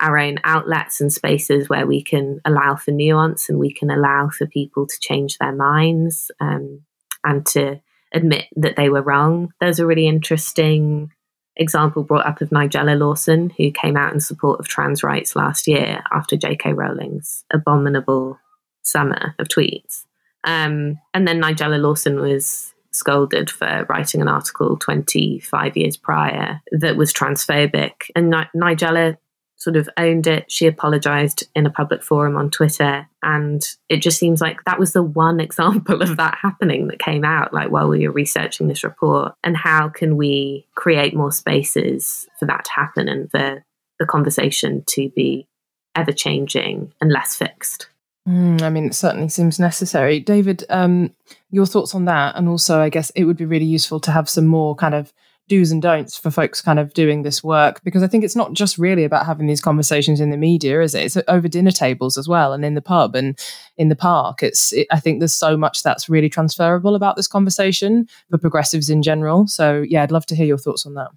our 0.00 0.18
own 0.18 0.38
outlets 0.44 1.00
and 1.00 1.12
spaces 1.12 1.68
where 1.68 1.86
we 1.86 2.00
can 2.02 2.40
allow 2.44 2.76
for 2.76 2.92
nuance 2.92 3.48
and 3.48 3.58
we 3.58 3.72
can 3.72 3.90
allow 3.90 4.28
for 4.28 4.46
people 4.46 4.86
to 4.86 5.00
change 5.00 5.36
their 5.38 5.54
minds 5.54 6.30
um, 6.40 6.82
and 7.24 7.44
to 7.46 7.80
admit 8.12 8.44
that 8.54 8.76
they 8.76 8.88
were 8.88 9.02
wrong. 9.02 9.52
There's 9.60 9.80
a 9.80 9.86
really 9.86 10.06
interesting 10.06 11.10
example 11.56 12.02
brought 12.02 12.26
up 12.26 12.40
of 12.40 12.50
Nigella 12.50 12.98
Lawson, 12.98 13.50
who 13.50 13.70
came 13.70 13.96
out 13.96 14.12
in 14.12 14.20
support 14.20 14.60
of 14.60 14.68
trans 14.68 15.02
rights 15.02 15.36
last 15.36 15.66
year 15.66 16.02
after 16.12 16.36
J.K. 16.36 16.72
Rowling's 16.72 17.44
abominable 17.52 18.38
summer 18.82 19.34
of 19.38 19.48
tweets. 19.48 20.04
Um, 20.44 20.98
and 21.14 21.26
then 21.26 21.40
Nigella 21.40 21.80
Lawson 21.80 22.20
was 22.20 22.74
scolded 22.90 23.50
for 23.50 23.86
writing 23.88 24.20
an 24.20 24.28
article 24.28 24.76
25 24.76 25.76
years 25.76 25.96
prior 25.96 26.60
that 26.70 26.96
was 26.96 27.12
transphobic. 27.12 28.10
And 28.14 28.30
Ni- 28.30 28.50
Nigella 28.54 29.16
sort 29.64 29.76
of 29.76 29.88
owned 29.96 30.26
it. 30.26 30.44
She 30.52 30.66
apologized 30.66 31.48
in 31.54 31.64
a 31.64 31.70
public 31.70 32.02
forum 32.02 32.36
on 32.36 32.50
Twitter. 32.50 33.08
And 33.22 33.62
it 33.88 33.96
just 33.96 34.18
seems 34.18 34.42
like 34.42 34.62
that 34.64 34.78
was 34.78 34.92
the 34.92 35.02
one 35.02 35.40
example 35.48 36.02
of 36.02 36.18
that 36.18 36.38
happening 36.40 36.88
that 36.88 36.98
came 36.98 37.24
out, 37.24 37.54
like 37.54 37.70
while 37.70 37.88
we 37.88 38.06
were 38.06 38.12
researching 38.12 38.68
this 38.68 38.84
report. 38.84 39.34
And 39.42 39.56
how 39.56 39.88
can 39.88 40.16
we 40.16 40.66
create 40.74 41.16
more 41.16 41.32
spaces 41.32 42.28
for 42.38 42.44
that 42.44 42.66
to 42.66 42.72
happen 42.72 43.08
and 43.08 43.30
for 43.30 43.64
the 43.98 44.06
conversation 44.06 44.84
to 44.88 45.08
be 45.10 45.48
ever 45.96 46.12
changing 46.12 46.92
and 47.00 47.10
less 47.10 47.34
fixed? 47.34 47.88
Mm, 48.28 48.62
I 48.62 48.70
mean, 48.70 48.86
it 48.86 48.94
certainly 48.94 49.28
seems 49.28 49.58
necessary. 49.58 50.20
David, 50.20 50.64
um, 50.68 51.14
your 51.50 51.66
thoughts 51.66 51.94
on 51.94 52.04
that? 52.06 52.36
And 52.36 52.48
also, 52.48 52.80
I 52.80 52.90
guess 52.90 53.10
it 53.10 53.24
would 53.24 53.36
be 53.36 53.44
really 53.44 53.64
useful 53.64 54.00
to 54.00 54.10
have 54.10 54.28
some 54.28 54.46
more 54.46 54.74
kind 54.74 54.94
of 54.94 55.12
do's 55.48 55.70
and 55.70 55.82
don'ts 55.82 56.16
for 56.16 56.30
folks 56.30 56.62
kind 56.62 56.78
of 56.78 56.94
doing 56.94 57.22
this 57.22 57.44
work 57.44 57.82
because 57.84 58.02
I 58.02 58.06
think 58.06 58.24
it's 58.24 58.36
not 58.36 58.54
just 58.54 58.78
really 58.78 59.04
about 59.04 59.26
having 59.26 59.46
these 59.46 59.60
conversations 59.60 60.20
in 60.20 60.30
the 60.30 60.36
media, 60.36 60.80
is 60.80 60.94
it? 60.94 61.04
It's 61.04 61.18
over 61.28 61.48
dinner 61.48 61.70
tables 61.70 62.16
as 62.16 62.26
well, 62.26 62.52
and 62.52 62.64
in 62.64 62.74
the 62.74 62.82
pub 62.82 63.14
and 63.14 63.38
in 63.76 63.88
the 63.88 63.96
park. 63.96 64.42
It's 64.42 64.72
it, 64.72 64.86
I 64.90 65.00
think 65.00 65.18
there's 65.18 65.34
so 65.34 65.56
much 65.56 65.82
that's 65.82 66.08
really 66.08 66.28
transferable 66.28 66.94
about 66.94 67.16
this 67.16 67.28
conversation 67.28 68.06
for 68.30 68.38
progressives 68.38 68.88
in 68.88 69.02
general. 69.02 69.46
So 69.46 69.84
yeah, 69.86 70.02
I'd 70.02 70.12
love 70.12 70.26
to 70.26 70.36
hear 70.36 70.46
your 70.46 70.58
thoughts 70.58 70.86
on 70.86 70.94
that. 70.94 71.10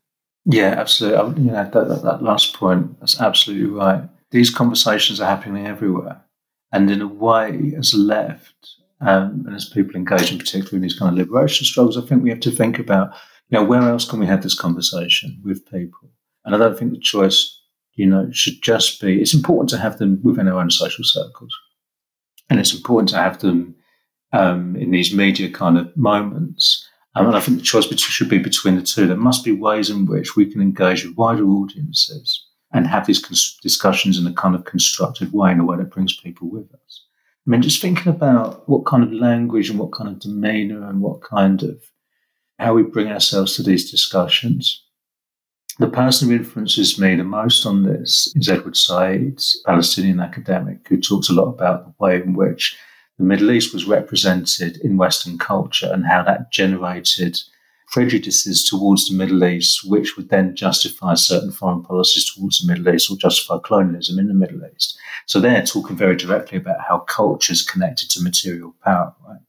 Yeah, 0.46 0.76
absolutely. 0.78 1.44
You 1.44 1.52
know 1.52 1.70
that, 1.72 1.88
that, 1.88 2.04
that 2.04 2.24
last 2.24 2.54
point. 2.54 3.00
That's 3.00 3.22
absolutely 3.22 3.70
right. 3.70 4.04
These 4.32 4.50
conversations 4.50 5.22
are 5.22 5.30
happening 5.30 5.68
everywhere, 5.68 6.22
and 6.72 6.92
in 6.92 7.02
a 7.02 7.08
way, 7.08 7.74
as 7.78 7.94
left, 7.94 8.56
Um, 9.00 9.44
and 9.46 9.56
as 9.56 9.70
people 9.70 9.96
engage 9.96 10.32
in 10.32 10.40
particularly 10.40 10.78
in 10.78 10.82
these 10.82 10.98
kind 10.98 11.12
of 11.12 11.18
liberation 11.20 11.66
struggles, 11.66 11.98
I 11.98 12.02
think 12.02 12.24
we 12.24 12.32
have 12.32 12.40
to 12.42 12.52
think 12.52 12.80
about, 12.80 13.12
know, 13.52 13.64
where 13.64 13.82
else 13.82 14.10
can 14.10 14.20
we 14.20 14.26
have 14.26 14.44
this 14.44 14.56
conversation 14.56 15.40
with 15.44 15.70
people? 15.70 16.10
And 16.46 16.56
I 16.56 16.58
don't 16.58 16.78
think 16.78 16.92
the 16.92 17.00
choice, 17.00 17.62
you 17.96 18.06
know, 18.06 18.30
should 18.32 18.62
just 18.62 19.02
be, 19.02 19.22
it's 19.22 19.34
important 19.34 19.70
to 19.70 19.78
have 19.78 19.98
them 19.98 20.20
within 20.24 20.48
our 20.48 20.60
own 20.60 20.70
social 20.70 21.04
circles. 21.04 21.56
And 22.50 22.60
it's 22.60 22.74
important 22.74 23.10
to 23.10 23.18
have 23.18 23.40
them 23.40 23.76
um, 24.34 24.76
in 24.76 24.92
these 24.92 25.14
media 25.14 25.50
kind 25.50 25.78
of 25.78 25.96
moments. 25.96 26.88
And 27.16 27.36
I 27.36 27.40
think 27.40 27.58
the 27.58 27.64
choice 27.64 27.88
should 28.00 28.30
be 28.30 28.38
between 28.38 28.76
the 28.76 28.82
two. 28.82 29.08
There 29.08 29.18
must 29.18 29.44
be 29.44 29.52
ways 29.52 29.90
in 29.90 30.06
which 30.06 30.36
we 30.36 30.46
can 30.46 30.62
engage 30.62 31.04
with 31.04 31.18
wider 31.18 31.46
audiences 31.46 32.46
and 32.72 32.86
have 32.86 33.08
these 33.08 33.20
cons- 33.20 33.58
discussions 33.62 34.20
in 34.20 34.28
a 34.28 34.34
kind 34.34 34.56
of 34.56 34.66
constructive 34.66 35.34
way, 35.34 35.52
in 35.52 35.60
a 35.60 35.66
way 35.66 35.78
that 35.78 35.92
brings 35.92 36.16
people 36.16 36.50
with 36.50 36.72
us. 36.74 37.04
I 37.46 37.50
mean, 37.50 37.62
just 37.62 37.82
thinking 37.82 38.10
about 38.10 38.68
what 38.68 38.86
kind 38.86 39.04
of 39.04 39.12
language 39.14 39.70
and 39.70 39.80
what 39.80 39.94
kind 39.94 40.10
of 40.10 40.20
demeanor 40.20 40.88
and 40.88 41.02
what 41.02 41.22
kind 41.22 41.64
of 41.64 41.82
how 42.60 42.74
we 42.74 42.84
bring 42.84 43.08
ourselves 43.08 43.56
to 43.56 43.64
these 43.64 43.90
discussions. 43.90 44.84
The 45.80 45.88
person 45.88 46.30
who 46.30 46.36
influences 46.36 47.00
me 47.00 47.16
the 47.16 47.24
most 47.24 47.66
on 47.66 47.84
this 47.84 48.34
is 48.36 48.50
Edward 48.50 48.76
Said, 48.76 49.40
Palestinian 49.66 50.20
academic, 50.20 50.88
who 50.88 51.00
talks 51.00 51.30
a 51.30 51.34
lot 51.34 51.50
about 51.50 51.86
the 51.86 51.94
way 52.00 52.16
in 52.16 52.34
which 52.34 52.76
the 53.20 53.24
Middle 53.24 53.52
East 53.52 53.74
was 53.74 53.86
represented 53.86 54.78
in 54.78 54.98
Western 54.98 55.38
culture 55.38 55.90
and 55.92 56.06
how 56.06 56.24
that 56.24 56.52
generated 56.52 57.40
prejudices 57.90 58.68
towards 58.68 59.08
the 59.08 59.16
Middle 59.16 59.44
East, 59.44 59.88
which 59.90 60.18
would 60.18 60.30
then 60.30 60.56
justify 60.56 61.14
certain 61.14 61.52
foreign 61.52 61.84
policies 61.84 62.34
towards 62.34 62.60
the 62.60 62.72
Middle 62.72 62.94
East 62.94 63.10
or 63.10 63.18
justify 63.18 63.58
colonialism 63.64 64.20
in 64.20 64.28
the 64.28 64.34
Middle 64.34 64.62
East. 64.76 64.98
So 65.26 65.40
they're 65.40 65.64
talking 65.64 65.96
very 65.96 66.16
directly 66.16 66.58
about 66.58 66.82
how 66.82 67.00
culture 67.00 67.54
is 67.54 67.62
connected 67.62 68.10
to 68.12 68.24
material 68.24 68.76
power, 68.84 69.16
right? 69.28 69.40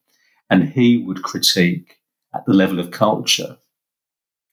And 0.51 0.69
he 0.69 0.99
would 0.99 1.23
critique 1.23 1.98
at 2.35 2.45
the 2.47 2.53
level 2.53 2.79
of 2.79 2.91
culture, 2.91 3.57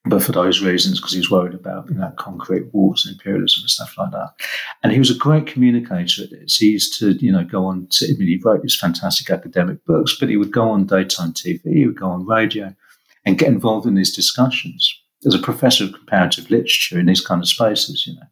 but 0.06 0.22
for 0.22 0.32
those 0.32 0.62
reasons, 0.62 1.00
because 1.00 1.14
he's 1.14 1.32
worried 1.32 1.56
about 1.56 1.90
you 1.90 1.96
know 1.96 2.12
concrete 2.18 2.74
wars 2.74 3.06
and 3.06 3.14
imperialism 3.14 3.64
and 3.64 3.70
stuff 3.70 3.96
like 3.98 4.12
that. 4.12 4.34
And 4.84 4.94
he 4.94 5.00
was 5.00 5.10
a 5.10 5.18
great 5.18 5.48
communicator 5.48 6.24
at 6.24 6.30
this. 6.30 6.58
He 6.58 6.72
used 6.72 6.98
to 7.00 7.14
you 7.14 7.32
know 7.32 7.44
go 7.44 7.66
on. 7.66 7.88
To, 7.92 8.06
I 8.06 8.18
mean, 8.18 8.28
he 8.28 8.42
wrote 8.44 8.62
these 8.62 8.78
fantastic 8.80 9.30
academic 9.30 9.84
books, 9.86 10.16
but 10.20 10.30
he 10.30 10.38
would 10.38 10.52
go 10.52 10.70
on 10.70 10.86
daytime 10.86 11.34
TV, 11.34 11.62
he 11.74 11.86
would 11.88 12.00
go 12.00 12.10
on 12.10 12.28
radio, 12.28 12.76
and 13.26 13.38
get 13.38 13.48
involved 13.48 13.88
in 13.88 13.96
these 13.96 14.14
discussions 14.14 15.02
as 15.26 15.34
a 15.34 15.40
professor 15.40 15.86
of 15.86 15.94
comparative 15.94 16.52
literature 16.52 17.00
in 17.00 17.08
these 17.08 17.26
kind 17.26 17.42
of 17.42 17.48
spaces, 17.48 18.06
you 18.06 18.14
know. 18.14 18.28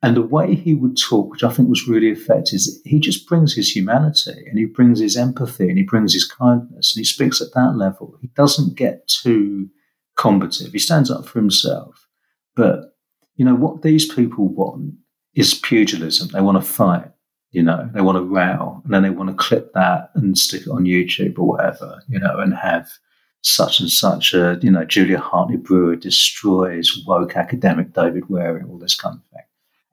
And 0.00 0.16
the 0.16 0.22
way 0.22 0.54
he 0.54 0.74
would 0.74 0.96
talk, 0.96 1.30
which 1.30 1.42
I 1.42 1.50
think 1.50 1.68
was 1.68 1.88
really 1.88 2.08
effective, 2.08 2.54
is 2.54 2.80
he 2.84 3.00
just 3.00 3.26
brings 3.26 3.54
his 3.54 3.74
humanity 3.74 4.44
and 4.48 4.56
he 4.56 4.64
brings 4.64 5.00
his 5.00 5.16
empathy 5.16 5.68
and 5.68 5.76
he 5.76 5.82
brings 5.82 6.12
his 6.12 6.24
kindness 6.24 6.94
and 6.94 7.00
he 7.00 7.04
speaks 7.04 7.40
at 7.40 7.52
that 7.54 7.74
level. 7.76 8.16
He 8.20 8.28
doesn't 8.28 8.76
get 8.76 9.08
too 9.08 9.68
combative. 10.16 10.72
He 10.72 10.78
stands 10.78 11.10
up 11.10 11.26
for 11.26 11.40
himself. 11.40 12.06
But, 12.54 12.96
you 13.34 13.44
know, 13.44 13.56
what 13.56 13.82
these 13.82 14.12
people 14.12 14.46
want 14.48 14.94
is 15.34 15.54
pugilism. 15.54 16.28
They 16.28 16.40
want 16.42 16.62
to 16.62 16.68
fight, 16.68 17.10
you 17.50 17.64
know, 17.64 17.90
they 17.92 18.00
want 18.00 18.18
to 18.18 18.22
row 18.22 18.80
and 18.84 18.94
then 18.94 19.02
they 19.02 19.10
want 19.10 19.30
to 19.30 19.36
clip 19.36 19.72
that 19.74 20.10
and 20.14 20.38
stick 20.38 20.62
it 20.62 20.70
on 20.70 20.84
YouTube 20.84 21.38
or 21.38 21.48
whatever, 21.48 22.02
you 22.08 22.20
know, 22.20 22.38
and 22.38 22.54
have 22.54 22.88
such 23.42 23.80
and 23.80 23.90
such 23.90 24.32
a, 24.32 24.58
you 24.62 24.70
know, 24.70 24.84
Julia 24.84 25.18
Hartley 25.18 25.56
Brewer 25.56 25.96
destroys 25.96 27.02
woke 27.04 27.36
academic 27.36 27.94
David 27.94 28.28
Wearing, 28.28 28.66
all 28.66 28.78
this 28.78 28.94
kind 28.94 29.16
of 29.16 29.22
thing. 29.32 29.42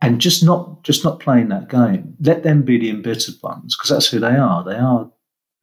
And 0.02 0.22
just 0.22 0.44
not 0.44 0.84
just 0.84 1.04
not 1.04 1.20
playing 1.20 1.50
that 1.50 1.70
game. 1.70 2.16
Let 2.20 2.44
them 2.44 2.64
be 2.64 2.78
the 2.78 2.90
embittered 2.90 3.36
ones, 3.42 3.76
because 3.76 3.90
that's 3.90 4.08
who 4.08 4.20
they 4.20 4.36
are. 4.36 4.64
They 4.64 4.76
are 4.76 5.10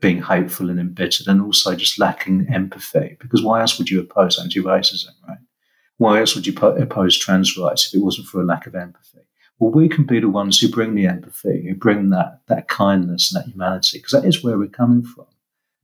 being 0.00 0.22
hateful 0.22 0.68
and 0.68 0.80
embittered 0.80 1.28
and 1.28 1.40
also 1.40 1.76
just 1.76 1.98
lacking 1.98 2.48
empathy. 2.52 3.16
Because 3.20 3.42
why 3.42 3.60
else 3.60 3.78
would 3.78 3.88
you 3.88 4.00
oppose 4.00 4.38
anti-racism, 4.38 5.10
right? 5.28 5.38
Why 5.98 6.18
else 6.18 6.34
would 6.34 6.46
you 6.46 6.54
oppose 6.56 7.16
trans 7.16 7.56
rights 7.56 7.86
if 7.86 7.94
it 7.94 8.02
wasn't 8.02 8.26
for 8.26 8.40
a 8.40 8.44
lack 8.44 8.66
of 8.66 8.74
empathy? 8.74 9.20
Well, 9.60 9.70
we 9.70 9.88
can 9.88 10.04
be 10.04 10.18
the 10.18 10.28
ones 10.28 10.58
who 10.58 10.68
bring 10.68 10.96
the 10.96 11.06
empathy, 11.06 11.68
who 11.68 11.76
bring 11.76 12.10
that 12.10 12.40
that 12.48 12.66
kindness 12.66 13.32
and 13.32 13.40
that 13.40 13.50
humanity, 13.50 13.98
because 13.98 14.12
that 14.12 14.26
is 14.26 14.42
where 14.42 14.58
we're 14.58 14.66
coming 14.66 15.04
from. 15.04 15.26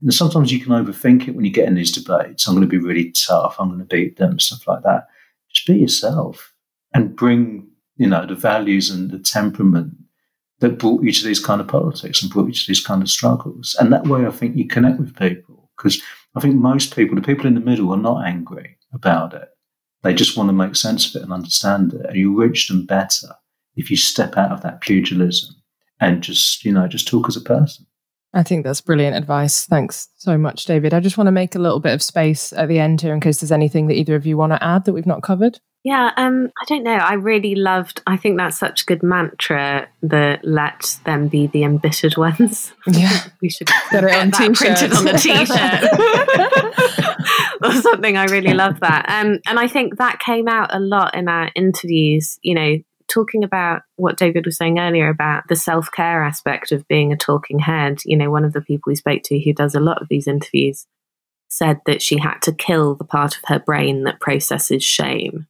And 0.03 0.13
sometimes 0.13 0.53
you 0.53 0.59
can 0.59 0.73
overthink 0.73 1.29
it 1.29 1.37
when 1.37 1.45
you 1.45 1.53
get 1.53 1.69
in 1.69 1.75
these 1.75 1.93
debates. 1.93 2.49
I'm 2.49 2.55
going 2.55 2.69
to 2.69 2.71
be 2.71 2.85
really 2.85 3.13
tough. 3.13 3.57
I'm 3.59 3.69
going 3.69 3.79
to 3.79 3.85
beat 3.85 4.17
them, 4.17 4.41
stuff 4.41 4.67
like 4.67 4.83
that. 4.83 5.07
Just 5.53 5.67
be 5.67 5.77
yourself 5.77 6.55
and 6.93 7.15
bring, 7.15 7.69
you 7.99 8.09
know, 8.09 8.25
the 8.25 8.35
values 8.35 8.89
and 8.91 9.11
the 9.11 9.19
temperament 9.19 9.93
that 10.61 10.79
brought 10.79 11.03
you 11.03 11.13
to 11.13 11.25
these 11.25 11.45
kind 11.45 11.61
of 11.61 11.69
politics 11.69 12.23
and 12.23 12.33
brought 12.33 12.47
you 12.47 12.55
to 12.55 12.65
these 12.67 12.85
kind 12.85 13.03
of 13.03 13.11
struggles. 13.11 13.77
And 13.79 13.93
that 13.93 14.07
way, 14.07 14.27
I 14.27 14.31
think 14.31 14.57
you 14.57 14.67
connect 14.67 14.99
with 14.99 15.17
people 15.17 15.71
because 15.77 16.01
I 16.35 16.41
think 16.41 16.57
most 16.57 16.97
people, 16.97 17.15
the 17.17 17.23
people 17.23 17.47
in 17.47 17.55
the 17.55 17.61
middle, 17.61 17.93
are 17.93 17.97
not 17.97 18.27
angry 18.27 18.77
about 18.93 19.35
it. 19.35 19.49
They 20.03 20.15
just 20.15 20.37
want 20.37 20.49
to 20.49 20.55
make 20.55 20.77
sense 20.77 21.09
of 21.09 21.21
it 21.21 21.25
and 21.25 21.33
understand 21.33 21.93
it. 21.93 22.07
And 22.07 22.17
you 22.17 22.41
reach 22.41 22.69
them 22.69 22.87
better 22.87 23.35
if 23.77 23.91
you 23.91 23.97
step 23.97 24.37
out 24.37 24.53
of 24.53 24.63
that 24.63 24.81
pugilism 24.81 25.57
and 26.01 26.23
just, 26.23 26.65
you 26.65 26.73
know, 26.73 26.87
just 26.87 27.09
talk 27.09 27.29
as 27.29 27.37
a 27.37 27.41
person. 27.41 27.87
I 28.35 28.43
think 28.43 28.65
that's 28.65 28.81
brilliant 28.81 29.17
advice. 29.17 29.65
Thanks 29.65 30.09
so 30.17 30.37
much, 30.37 30.67
David. 30.67 30.93
I 30.93 31.01
just 31.01 31.17
want 31.17 31.29
to 31.29 31.33
make 31.33 31.55
a 31.55 31.61
little 31.61 31.81
bit 31.81 31.95
of 31.95 32.03
space 32.03 32.53
at 32.53 32.69
the 32.69 32.79
end 32.79 33.01
here 33.01 33.15
in 33.15 33.21
case 33.21 33.41
there's 33.41 33.53
anything 33.53 33.87
that 33.87 33.97
either 33.97 34.15
of 34.15 34.27
you 34.27 34.37
want 34.37 34.53
to 34.53 34.63
add 34.63 34.85
that 34.85 34.93
we've 34.93 35.07
not 35.07 35.23
covered. 35.23 35.61
Yeah, 35.89 36.13
um, 36.19 36.53
I 36.61 36.67
don't 36.67 36.83
know. 36.83 36.91
I 36.97 37.15
really 37.15 37.55
loved. 37.55 38.03
I 38.07 38.19
think 38.19 38.37
that's 38.37 38.59
such 38.59 38.83
a 38.83 38.85
good 38.85 39.03
mantra. 39.03 39.89
The 40.03 40.39
let 40.43 40.99
them 41.07 41.29
be 41.29 41.47
the 41.47 41.65
embittered 41.65 42.19
ones. 42.19 42.75
Yeah, 42.87 43.25
we 43.41 43.49
should 43.49 43.69
get 43.91 44.05
it 44.05 44.15
on 44.15 44.29
that 44.31 44.55
printed 44.55 44.93
on 44.93 45.07
the 45.07 45.13
t-shirt 45.19 45.85
or 47.63 47.81
something. 47.81 48.19
I 48.19 48.25
really 48.25 48.53
love 48.53 48.81
that. 48.81 49.09
Um, 49.09 49.39
and 49.47 49.59
I 49.59 49.67
think 49.67 49.97
that 49.97 50.19
came 50.19 50.47
out 50.47 50.75
a 50.75 50.79
lot 50.79 51.15
in 51.15 51.27
our 51.27 51.51
interviews. 51.55 52.39
You 52.43 52.55
know, 52.55 52.77
talking 53.09 53.43
about 53.43 53.81
what 53.97 54.19
David 54.19 54.45
was 54.45 54.59
saying 54.59 54.79
earlier 54.79 55.09
about 55.09 55.45
the 55.49 55.57
self 55.57 55.91
care 55.91 56.23
aspect 56.23 56.71
of 56.71 56.87
being 56.87 57.13
a 57.13 57.17
talking 57.17 57.61
head, 57.61 58.01
you 58.05 58.19
know, 58.19 58.31
one 58.31 58.45
of 58.45 58.53
the 58.53 58.61
people 58.61 58.91
we 58.91 58.95
spoke 58.95 59.23
to 59.25 59.41
who 59.41 59.55
does 59.55 59.75
a 59.75 59.81
lot 59.81 60.03
of 60.03 60.09
these 60.09 60.29
interviews 60.29 60.87
said 61.49 61.81
that 61.87 62.03
she 62.03 62.19
had 62.19 62.41
to 62.43 62.53
kill 62.53 62.95
the 62.95 63.05
part 63.05 63.37
of 63.37 63.43
her 63.47 63.59
brain 63.59 64.05
that 64.05 64.21
processes 64.21 64.85
shame. 64.85 65.47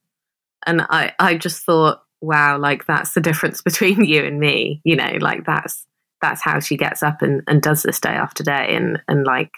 And 0.65 0.81
I, 0.89 1.13
I 1.19 1.35
just 1.35 1.63
thought, 1.63 2.03
wow, 2.21 2.57
like 2.57 2.85
that's 2.85 3.13
the 3.13 3.21
difference 3.21 3.61
between 3.69 4.03
you 4.03 4.23
and 4.23 4.39
me, 4.39 4.81
you 4.83 4.95
know, 4.95 5.17
like 5.19 5.45
that's 5.45 5.85
that's 6.21 6.41
how 6.41 6.59
she 6.59 6.75
gets 6.75 7.01
up 7.01 7.21
and, 7.21 7.41
and 7.47 7.61
does 7.61 7.83
this 7.83 7.99
day 7.99 8.09
after 8.09 8.43
day 8.43 8.75
and 8.75 9.01
and 9.07 9.25
like 9.25 9.51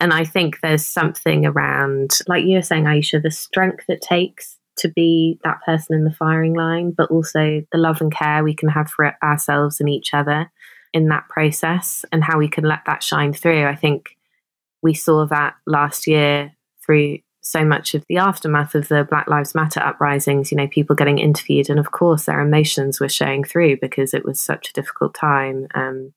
and 0.00 0.12
I 0.12 0.24
think 0.24 0.60
there's 0.60 0.86
something 0.86 1.44
around 1.44 2.18
like 2.28 2.44
you 2.44 2.56
were 2.56 2.62
saying, 2.62 2.84
Ayeisha, 2.84 3.22
the 3.22 3.30
strength 3.30 3.84
it 3.88 4.00
takes 4.00 4.56
to 4.78 4.88
be 4.88 5.40
that 5.42 5.60
person 5.66 5.96
in 5.96 6.04
the 6.04 6.12
firing 6.12 6.54
line, 6.54 6.92
but 6.96 7.10
also 7.10 7.64
the 7.72 7.78
love 7.78 8.00
and 8.00 8.14
care 8.14 8.44
we 8.44 8.54
can 8.54 8.68
have 8.68 8.88
for 8.88 9.16
ourselves 9.22 9.80
and 9.80 9.88
each 9.88 10.14
other 10.14 10.50
in 10.92 11.08
that 11.08 11.28
process 11.28 12.04
and 12.12 12.22
how 12.22 12.38
we 12.38 12.48
can 12.48 12.64
let 12.64 12.84
that 12.86 13.02
shine 13.02 13.32
through. 13.32 13.66
I 13.66 13.74
think 13.74 14.16
we 14.82 14.94
saw 14.94 15.26
that 15.26 15.54
last 15.66 16.06
year 16.06 16.52
through 16.84 17.18
so 17.48 17.64
much 17.64 17.94
of 17.94 18.04
the 18.08 18.18
aftermath 18.18 18.74
of 18.74 18.88
the 18.88 19.06
Black 19.08 19.26
Lives 19.26 19.54
Matter 19.54 19.80
uprisings, 19.80 20.52
you 20.52 20.58
know, 20.58 20.68
people 20.68 20.94
getting 20.94 21.18
interviewed, 21.18 21.70
and 21.70 21.78
of 21.78 21.92
course 21.92 22.24
their 22.24 22.40
emotions 22.40 23.00
were 23.00 23.08
showing 23.08 23.42
through 23.42 23.78
because 23.80 24.12
it 24.12 24.24
was 24.24 24.38
such 24.38 24.68
a 24.68 24.72
difficult 24.74 25.14
time. 25.14 25.66
Um, 25.74 26.12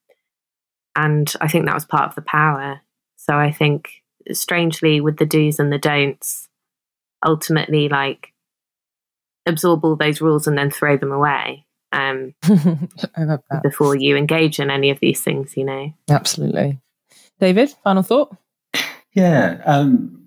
and 0.93 1.33
I 1.39 1.47
think 1.47 1.65
that 1.65 1.73
was 1.73 1.85
part 1.85 2.09
of 2.09 2.15
the 2.15 2.21
power. 2.21 2.81
So 3.15 3.37
I 3.37 3.49
think, 3.49 4.03
strangely, 4.33 4.99
with 4.99 5.17
the 5.17 5.25
do's 5.25 5.57
and 5.57 5.71
the 5.71 5.77
don'ts, 5.77 6.49
ultimately, 7.25 7.87
like 7.87 8.33
absorb 9.45 9.85
all 9.85 9.95
those 9.95 10.19
rules 10.19 10.47
and 10.47 10.57
then 10.57 10.69
throw 10.69 10.97
them 10.97 11.13
away 11.13 11.65
um, 11.93 12.35
before 13.63 13.95
you 13.95 14.17
engage 14.17 14.59
in 14.59 14.69
any 14.69 14.89
of 14.89 14.99
these 14.99 15.21
things, 15.23 15.55
you 15.55 15.63
know. 15.63 15.93
Absolutely. 16.09 16.81
David, 17.39 17.73
final 17.85 18.03
thought? 18.03 18.35
Yeah. 19.13 19.61
Um, 19.65 20.20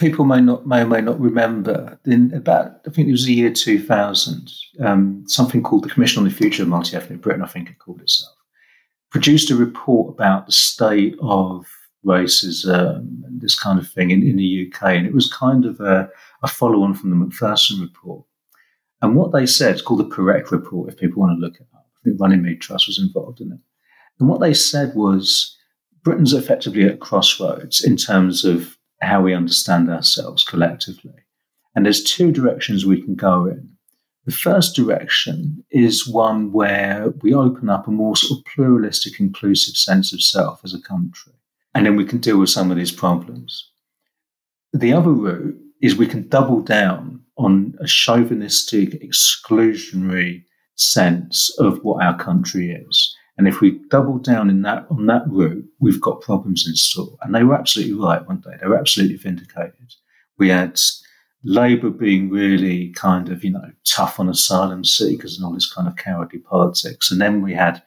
people 0.00 0.24
may 0.24 0.40
not 0.40 0.66
may 0.66 0.80
or 0.80 0.86
may 0.86 1.00
not 1.00 1.20
remember 1.20 2.00
in 2.06 2.32
about 2.34 2.80
I 2.86 2.90
think 2.90 3.06
it 3.06 3.12
was 3.12 3.26
the 3.26 3.34
year 3.34 3.52
2000, 3.52 4.50
um, 4.80 5.22
something 5.26 5.62
called 5.62 5.84
the 5.84 5.90
Commission 5.90 6.18
on 6.18 6.24
the 6.24 6.34
Future 6.34 6.62
of 6.62 6.68
Multi-Ethnic 6.68 7.20
Britain, 7.20 7.42
I 7.42 7.46
think 7.46 7.68
it 7.68 7.78
called 7.78 8.00
itself, 8.00 8.34
produced 9.10 9.50
a 9.50 9.56
report 9.56 10.14
about 10.14 10.46
the 10.46 10.52
state 10.52 11.14
of 11.20 11.66
racism 12.04 13.24
and 13.24 13.40
this 13.40 13.58
kind 13.58 13.78
of 13.78 13.88
thing 13.88 14.10
in, 14.10 14.22
in 14.22 14.36
the 14.36 14.66
UK. 14.66 14.94
And 14.94 15.06
it 15.06 15.12
was 15.12 15.32
kind 15.32 15.66
of 15.66 15.78
a, 15.80 16.08
a 16.42 16.48
follow 16.48 16.82
on 16.82 16.94
from 16.94 17.10
the 17.10 17.16
Macpherson 17.16 17.80
report. 17.80 18.24
And 19.02 19.14
what 19.14 19.32
they 19.32 19.46
said, 19.46 19.72
it's 19.72 19.82
called 19.82 20.00
the 20.00 20.16
Parekh 20.16 20.50
Report, 20.50 20.88
if 20.88 20.98
people 20.98 21.20
want 21.20 21.36
to 21.36 21.40
look 21.40 21.56
it 21.56 21.66
up. 21.74 21.86
I 21.86 22.00
think 22.04 22.20
Runnymede 22.20 22.60
Trust 22.60 22.86
was 22.86 22.98
involved 22.98 23.40
in 23.40 23.52
it. 23.52 23.58
And 24.18 24.28
what 24.28 24.40
they 24.40 24.54
said 24.54 24.94
was 24.94 25.56
Britain's 26.02 26.32
effectively 26.32 26.84
at 26.84 27.00
crossroads 27.00 27.84
in 27.84 27.96
terms 27.96 28.44
of 28.44 28.78
how 29.00 29.22
we 29.22 29.34
understand 29.34 29.90
ourselves 29.90 30.44
collectively. 30.44 31.14
And 31.74 31.84
there's 31.84 32.02
two 32.02 32.32
directions 32.32 32.84
we 32.84 33.02
can 33.02 33.14
go 33.14 33.46
in. 33.46 33.70
The 34.26 34.32
first 34.32 34.76
direction 34.76 35.64
is 35.70 36.06
one 36.06 36.52
where 36.52 37.10
we 37.22 37.34
open 37.34 37.70
up 37.70 37.88
a 37.88 37.90
more 37.90 38.16
sort 38.16 38.38
of 38.38 38.44
pluralistic, 38.44 39.18
inclusive 39.18 39.76
sense 39.76 40.12
of 40.12 40.22
self 40.22 40.60
as 40.64 40.74
a 40.74 40.80
country. 40.80 41.32
and 41.74 41.86
then 41.86 41.96
we 41.96 42.04
can 42.04 42.18
deal 42.18 42.38
with 42.38 42.50
some 42.50 42.70
of 42.70 42.76
these 42.76 42.92
problems. 42.92 43.70
The 44.72 44.92
other 44.92 45.10
route 45.10 45.56
is 45.80 45.94
we 45.94 46.06
can 46.06 46.28
double 46.28 46.60
down 46.60 47.22
on 47.36 47.74
a 47.80 47.86
chauvinistic, 47.86 49.00
exclusionary 49.02 50.44
sense 50.74 51.50
of 51.58 51.82
what 51.82 52.04
our 52.04 52.16
country 52.18 52.70
is. 52.72 53.16
And 53.40 53.48
if 53.48 53.62
we 53.62 53.80
double 53.88 54.18
down 54.18 54.50
in 54.50 54.60
that 54.62 54.86
on 54.90 55.06
that 55.06 55.26
route, 55.26 55.64
we've 55.78 55.98
got 55.98 56.20
problems 56.20 56.66
in 56.68 56.76
store. 56.76 57.16
And 57.22 57.34
they 57.34 57.42
were 57.42 57.54
absolutely 57.54 57.94
right, 57.94 58.20
weren't 58.28 58.44
they? 58.44 58.54
They 58.60 58.68
were 58.68 58.76
absolutely 58.76 59.16
vindicated. 59.16 59.94
We 60.36 60.50
had 60.50 60.78
Labour 61.42 61.88
being 61.88 62.28
really 62.28 62.90
kind 62.90 63.30
of, 63.30 63.42
you 63.42 63.52
know, 63.52 63.72
tough 63.86 64.20
on 64.20 64.28
asylum 64.28 64.84
seekers 64.84 65.38
and 65.38 65.46
all 65.46 65.54
this 65.54 65.72
kind 65.72 65.88
of 65.88 65.96
cowardly 65.96 66.40
politics. 66.40 67.10
And 67.10 67.18
then 67.18 67.40
we 67.40 67.54
had 67.54 67.82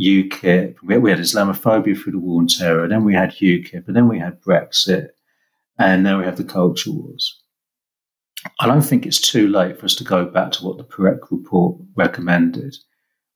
UKIP, 0.00 0.76
we 0.82 1.10
had 1.10 1.20
Islamophobia 1.20 1.98
through 1.98 2.12
the 2.12 2.18
war 2.18 2.40
on 2.40 2.46
terror, 2.46 2.84
and 2.84 2.90
then 2.90 3.04
we 3.04 3.12
had 3.12 3.32
UKIP, 3.32 3.86
and 3.86 3.94
then 3.94 4.08
we 4.08 4.18
had 4.18 4.40
Brexit, 4.40 5.08
and 5.78 6.02
now 6.02 6.18
we 6.18 6.24
have 6.24 6.38
the 6.38 6.44
culture 6.44 6.90
wars. 6.90 7.42
I 8.58 8.66
don't 8.66 8.80
think 8.80 9.04
it's 9.04 9.20
too 9.20 9.48
late 9.48 9.78
for 9.78 9.84
us 9.84 9.96
to 9.96 10.04
go 10.04 10.24
back 10.24 10.52
to 10.52 10.64
what 10.64 10.78
the 10.78 10.84
Parekh 10.84 11.30
report 11.30 11.76
recommended, 11.94 12.74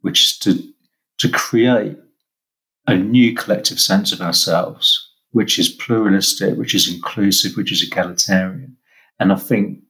which 0.00 0.22
is 0.22 0.38
to 0.38 0.62
to 1.18 1.28
create 1.28 1.96
a 2.86 2.96
new 2.96 3.34
collective 3.34 3.78
sense 3.78 4.12
of 4.12 4.20
ourselves, 4.20 5.12
which 5.32 5.58
is 5.58 5.68
pluralistic, 5.68 6.56
which 6.56 6.74
is 6.74 6.92
inclusive, 6.92 7.56
which 7.56 7.70
is 7.72 7.82
egalitarian. 7.82 8.76
And 9.20 9.32
I 9.32 9.36
think 9.36 9.80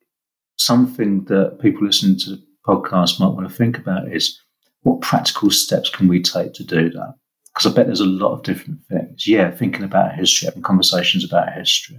something 0.57 1.25
that 1.25 1.59
people 1.61 1.87
listening 1.87 2.19
to 2.21 2.31
the 2.31 2.43
podcast 2.67 3.21
might 3.21 3.35
want 3.35 3.49
to 3.49 3.55
think 3.55 3.79
about 3.79 4.13
is 4.13 4.41
what 4.83 5.01
practical 5.01 5.51
steps 5.51 5.91
can 5.91 6.09
we 6.09 6.23
take 6.23 6.55
to 6.55 6.65
do 6.65 6.91
that? 6.91 7.15
Because 7.55 7.71
I 7.71 7.75
bet 7.75 7.87
there's 7.87 8.01
a 8.01 8.07
lot 8.07 8.33
of 8.33 8.43
different 8.43 8.81
things. 8.85 9.27
Yeah, 9.27 9.51
thinking 9.51 9.85
about 9.85 10.15
history, 10.15 10.47
having 10.47 10.63
conversations 10.63 11.25
about 11.25 11.53
history. 11.53 11.99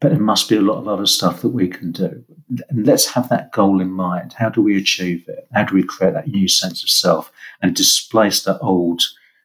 But 0.00 0.10
there 0.10 0.20
must 0.20 0.48
be 0.48 0.56
a 0.56 0.62
lot 0.62 0.78
of 0.78 0.88
other 0.88 1.06
stuff 1.06 1.42
that 1.42 1.48
we 1.48 1.68
can 1.68 1.92
do. 1.92 2.24
And 2.68 2.86
let's 2.86 3.06
have 3.06 3.28
that 3.28 3.52
goal 3.52 3.80
in 3.80 3.90
mind. 3.90 4.32
How 4.32 4.48
do 4.48 4.60
we 4.60 4.76
achieve 4.76 5.24
it? 5.28 5.46
How 5.52 5.64
do 5.64 5.74
we 5.74 5.82
create 5.82 6.14
that 6.14 6.28
new 6.28 6.48
sense 6.48 6.82
of 6.82 6.90
self 6.90 7.32
and 7.62 7.74
displace 7.74 8.42
that 8.42 8.58
old 8.60 9.02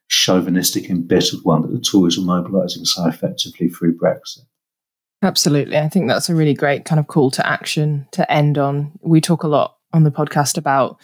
chauvinistic, 0.08 0.90
embittered 0.90 1.40
one 1.44 1.62
that 1.62 1.72
the 1.72 1.80
Tories 1.80 2.18
are 2.18 2.22
mobilising 2.22 2.86
so 2.86 3.08
effectively 3.08 3.70
through 3.70 3.98
Brexit? 3.98 4.46
Absolutely. 5.22 5.78
I 5.78 5.90
think 5.90 6.08
that's 6.08 6.30
a 6.30 6.36
really 6.36 6.54
great 6.54 6.86
kind 6.86 7.00
of 7.00 7.08
call 7.08 7.32
to 7.32 7.48
action 7.48 8.08
to 8.12 8.30
end 8.32 8.58
on. 8.58 8.92
We 9.02 9.22
talk 9.22 9.44
a 9.44 9.48
lot 9.48 9.78
on 9.94 10.04
the 10.04 10.12
podcast 10.12 10.58
about 10.58 11.00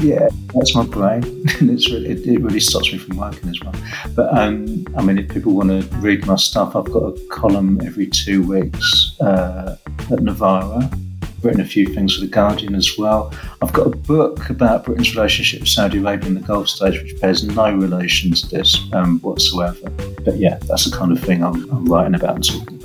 yeah, 0.00 0.28
that's 0.54 0.74
my 0.74 0.84
brain. 0.84 1.22
it's 1.46 1.90
really, 1.90 2.10
it, 2.10 2.26
it, 2.26 2.40
really 2.40 2.60
stops 2.60 2.92
me 2.92 2.98
from 2.98 3.16
working 3.16 3.48
as 3.48 3.60
well. 3.60 3.74
But 4.14 4.36
um, 4.36 4.86
I 4.96 5.02
mean, 5.02 5.18
if 5.18 5.28
people 5.28 5.52
want 5.52 5.70
to 5.70 5.96
read 5.96 6.26
my 6.26 6.36
stuff, 6.36 6.76
I've 6.76 6.90
got 6.90 7.00
a 7.00 7.26
column 7.30 7.80
every 7.84 8.06
two 8.06 8.46
weeks 8.46 9.18
uh, 9.20 9.76
at 10.10 10.20
Novara. 10.20 10.90
I've 11.22 11.44
written 11.44 11.60
a 11.60 11.66
few 11.66 11.86
things 11.86 12.14
for 12.14 12.20
the 12.20 12.26
Guardian 12.26 12.74
as 12.74 12.96
well. 12.96 13.32
I've 13.60 13.72
got 13.72 13.86
a 13.86 13.96
book 13.96 14.48
about 14.50 14.84
Britain's 14.84 15.14
relationship 15.14 15.60
with 15.60 15.68
Saudi 15.68 15.98
Arabia 15.98 16.28
in 16.28 16.34
the 16.34 16.40
Gulf 16.40 16.68
states, 16.68 17.02
which 17.02 17.20
bears 17.20 17.44
no 17.44 17.74
relation 17.74 18.32
to 18.32 18.48
this 18.48 18.80
um, 18.92 19.20
whatsoever. 19.20 19.90
But 20.24 20.36
yeah, 20.38 20.58
that's 20.62 20.88
the 20.90 20.96
kind 20.96 21.12
of 21.12 21.20
thing 21.20 21.42
I'm, 21.44 21.70
I'm 21.70 21.84
writing 21.84 22.14
about 22.14 22.36
and 22.36 22.44
talking. 22.44 22.83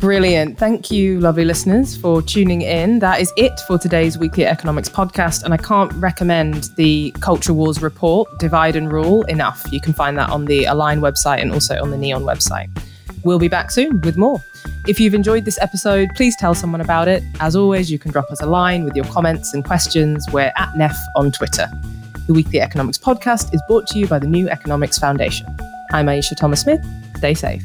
Brilliant. 0.00 0.58
Thank 0.58 0.92
you, 0.92 1.18
lovely 1.18 1.44
listeners, 1.44 1.96
for 1.96 2.22
tuning 2.22 2.62
in. 2.62 3.00
That 3.00 3.20
is 3.20 3.32
it 3.36 3.58
for 3.66 3.78
today's 3.78 4.16
weekly 4.16 4.46
economics 4.46 4.88
podcast. 4.88 5.42
And 5.42 5.52
I 5.52 5.56
can't 5.56 5.92
recommend 5.94 6.70
the 6.76 7.10
Culture 7.20 7.52
Wars 7.52 7.82
report, 7.82 8.28
Divide 8.38 8.76
and 8.76 8.92
Rule, 8.92 9.24
enough. 9.24 9.60
You 9.72 9.80
can 9.80 9.92
find 9.92 10.16
that 10.16 10.30
on 10.30 10.44
the 10.44 10.66
Align 10.66 11.00
website 11.00 11.42
and 11.42 11.50
also 11.50 11.82
on 11.82 11.90
the 11.90 11.96
Neon 11.96 12.22
website. 12.22 12.70
We'll 13.24 13.40
be 13.40 13.48
back 13.48 13.72
soon 13.72 14.00
with 14.02 14.16
more. 14.16 14.38
If 14.86 15.00
you've 15.00 15.14
enjoyed 15.14 15.44
this 15.44 15.58
episode, 15.60 16.10
please 16.14 16.36
tell 16.36 16.54
someone 16.54 16.80
about 16.80 17.08
it. 17.08 17.24
As 17.40 17.56
always, 17.56 17.90
you 17.90 17.98
can 17.98 18.12
drop 18.12 18.30
us 18.30 18.40
a 18.40 18.46
line 18.46 18.84
with 18.84 18.94
your 18.94 19.04
comments 19.06 19.52
and 19.52 19.64
questions. 19.64 20.24
We're 20.32 20.52
at 20.54 20.76
NEF 20.76 20.96
on 21.16 21.32
Twitter. 21.32 21.68
The 22.28 22.34
Weekly 22.34 22.60
Economics 22.60 22.98
Podcast 22.98 23.52
is 23.52 23.60
brought 23.66 23.88
to 23.88 23.98
you 23.98 24.06
by 24.06 24.20
the 24.20 24.28
New 24.28 24.48
Economics 24.48 24.96
Foundation. 24.96 25.48
I'm 25.90 26.06
Ayeisha 26.06 26.36
Thomas 26.36 26.60
Smith. 26.60 26.86
Stay 27.16 27.34
safe. 27.34 27.64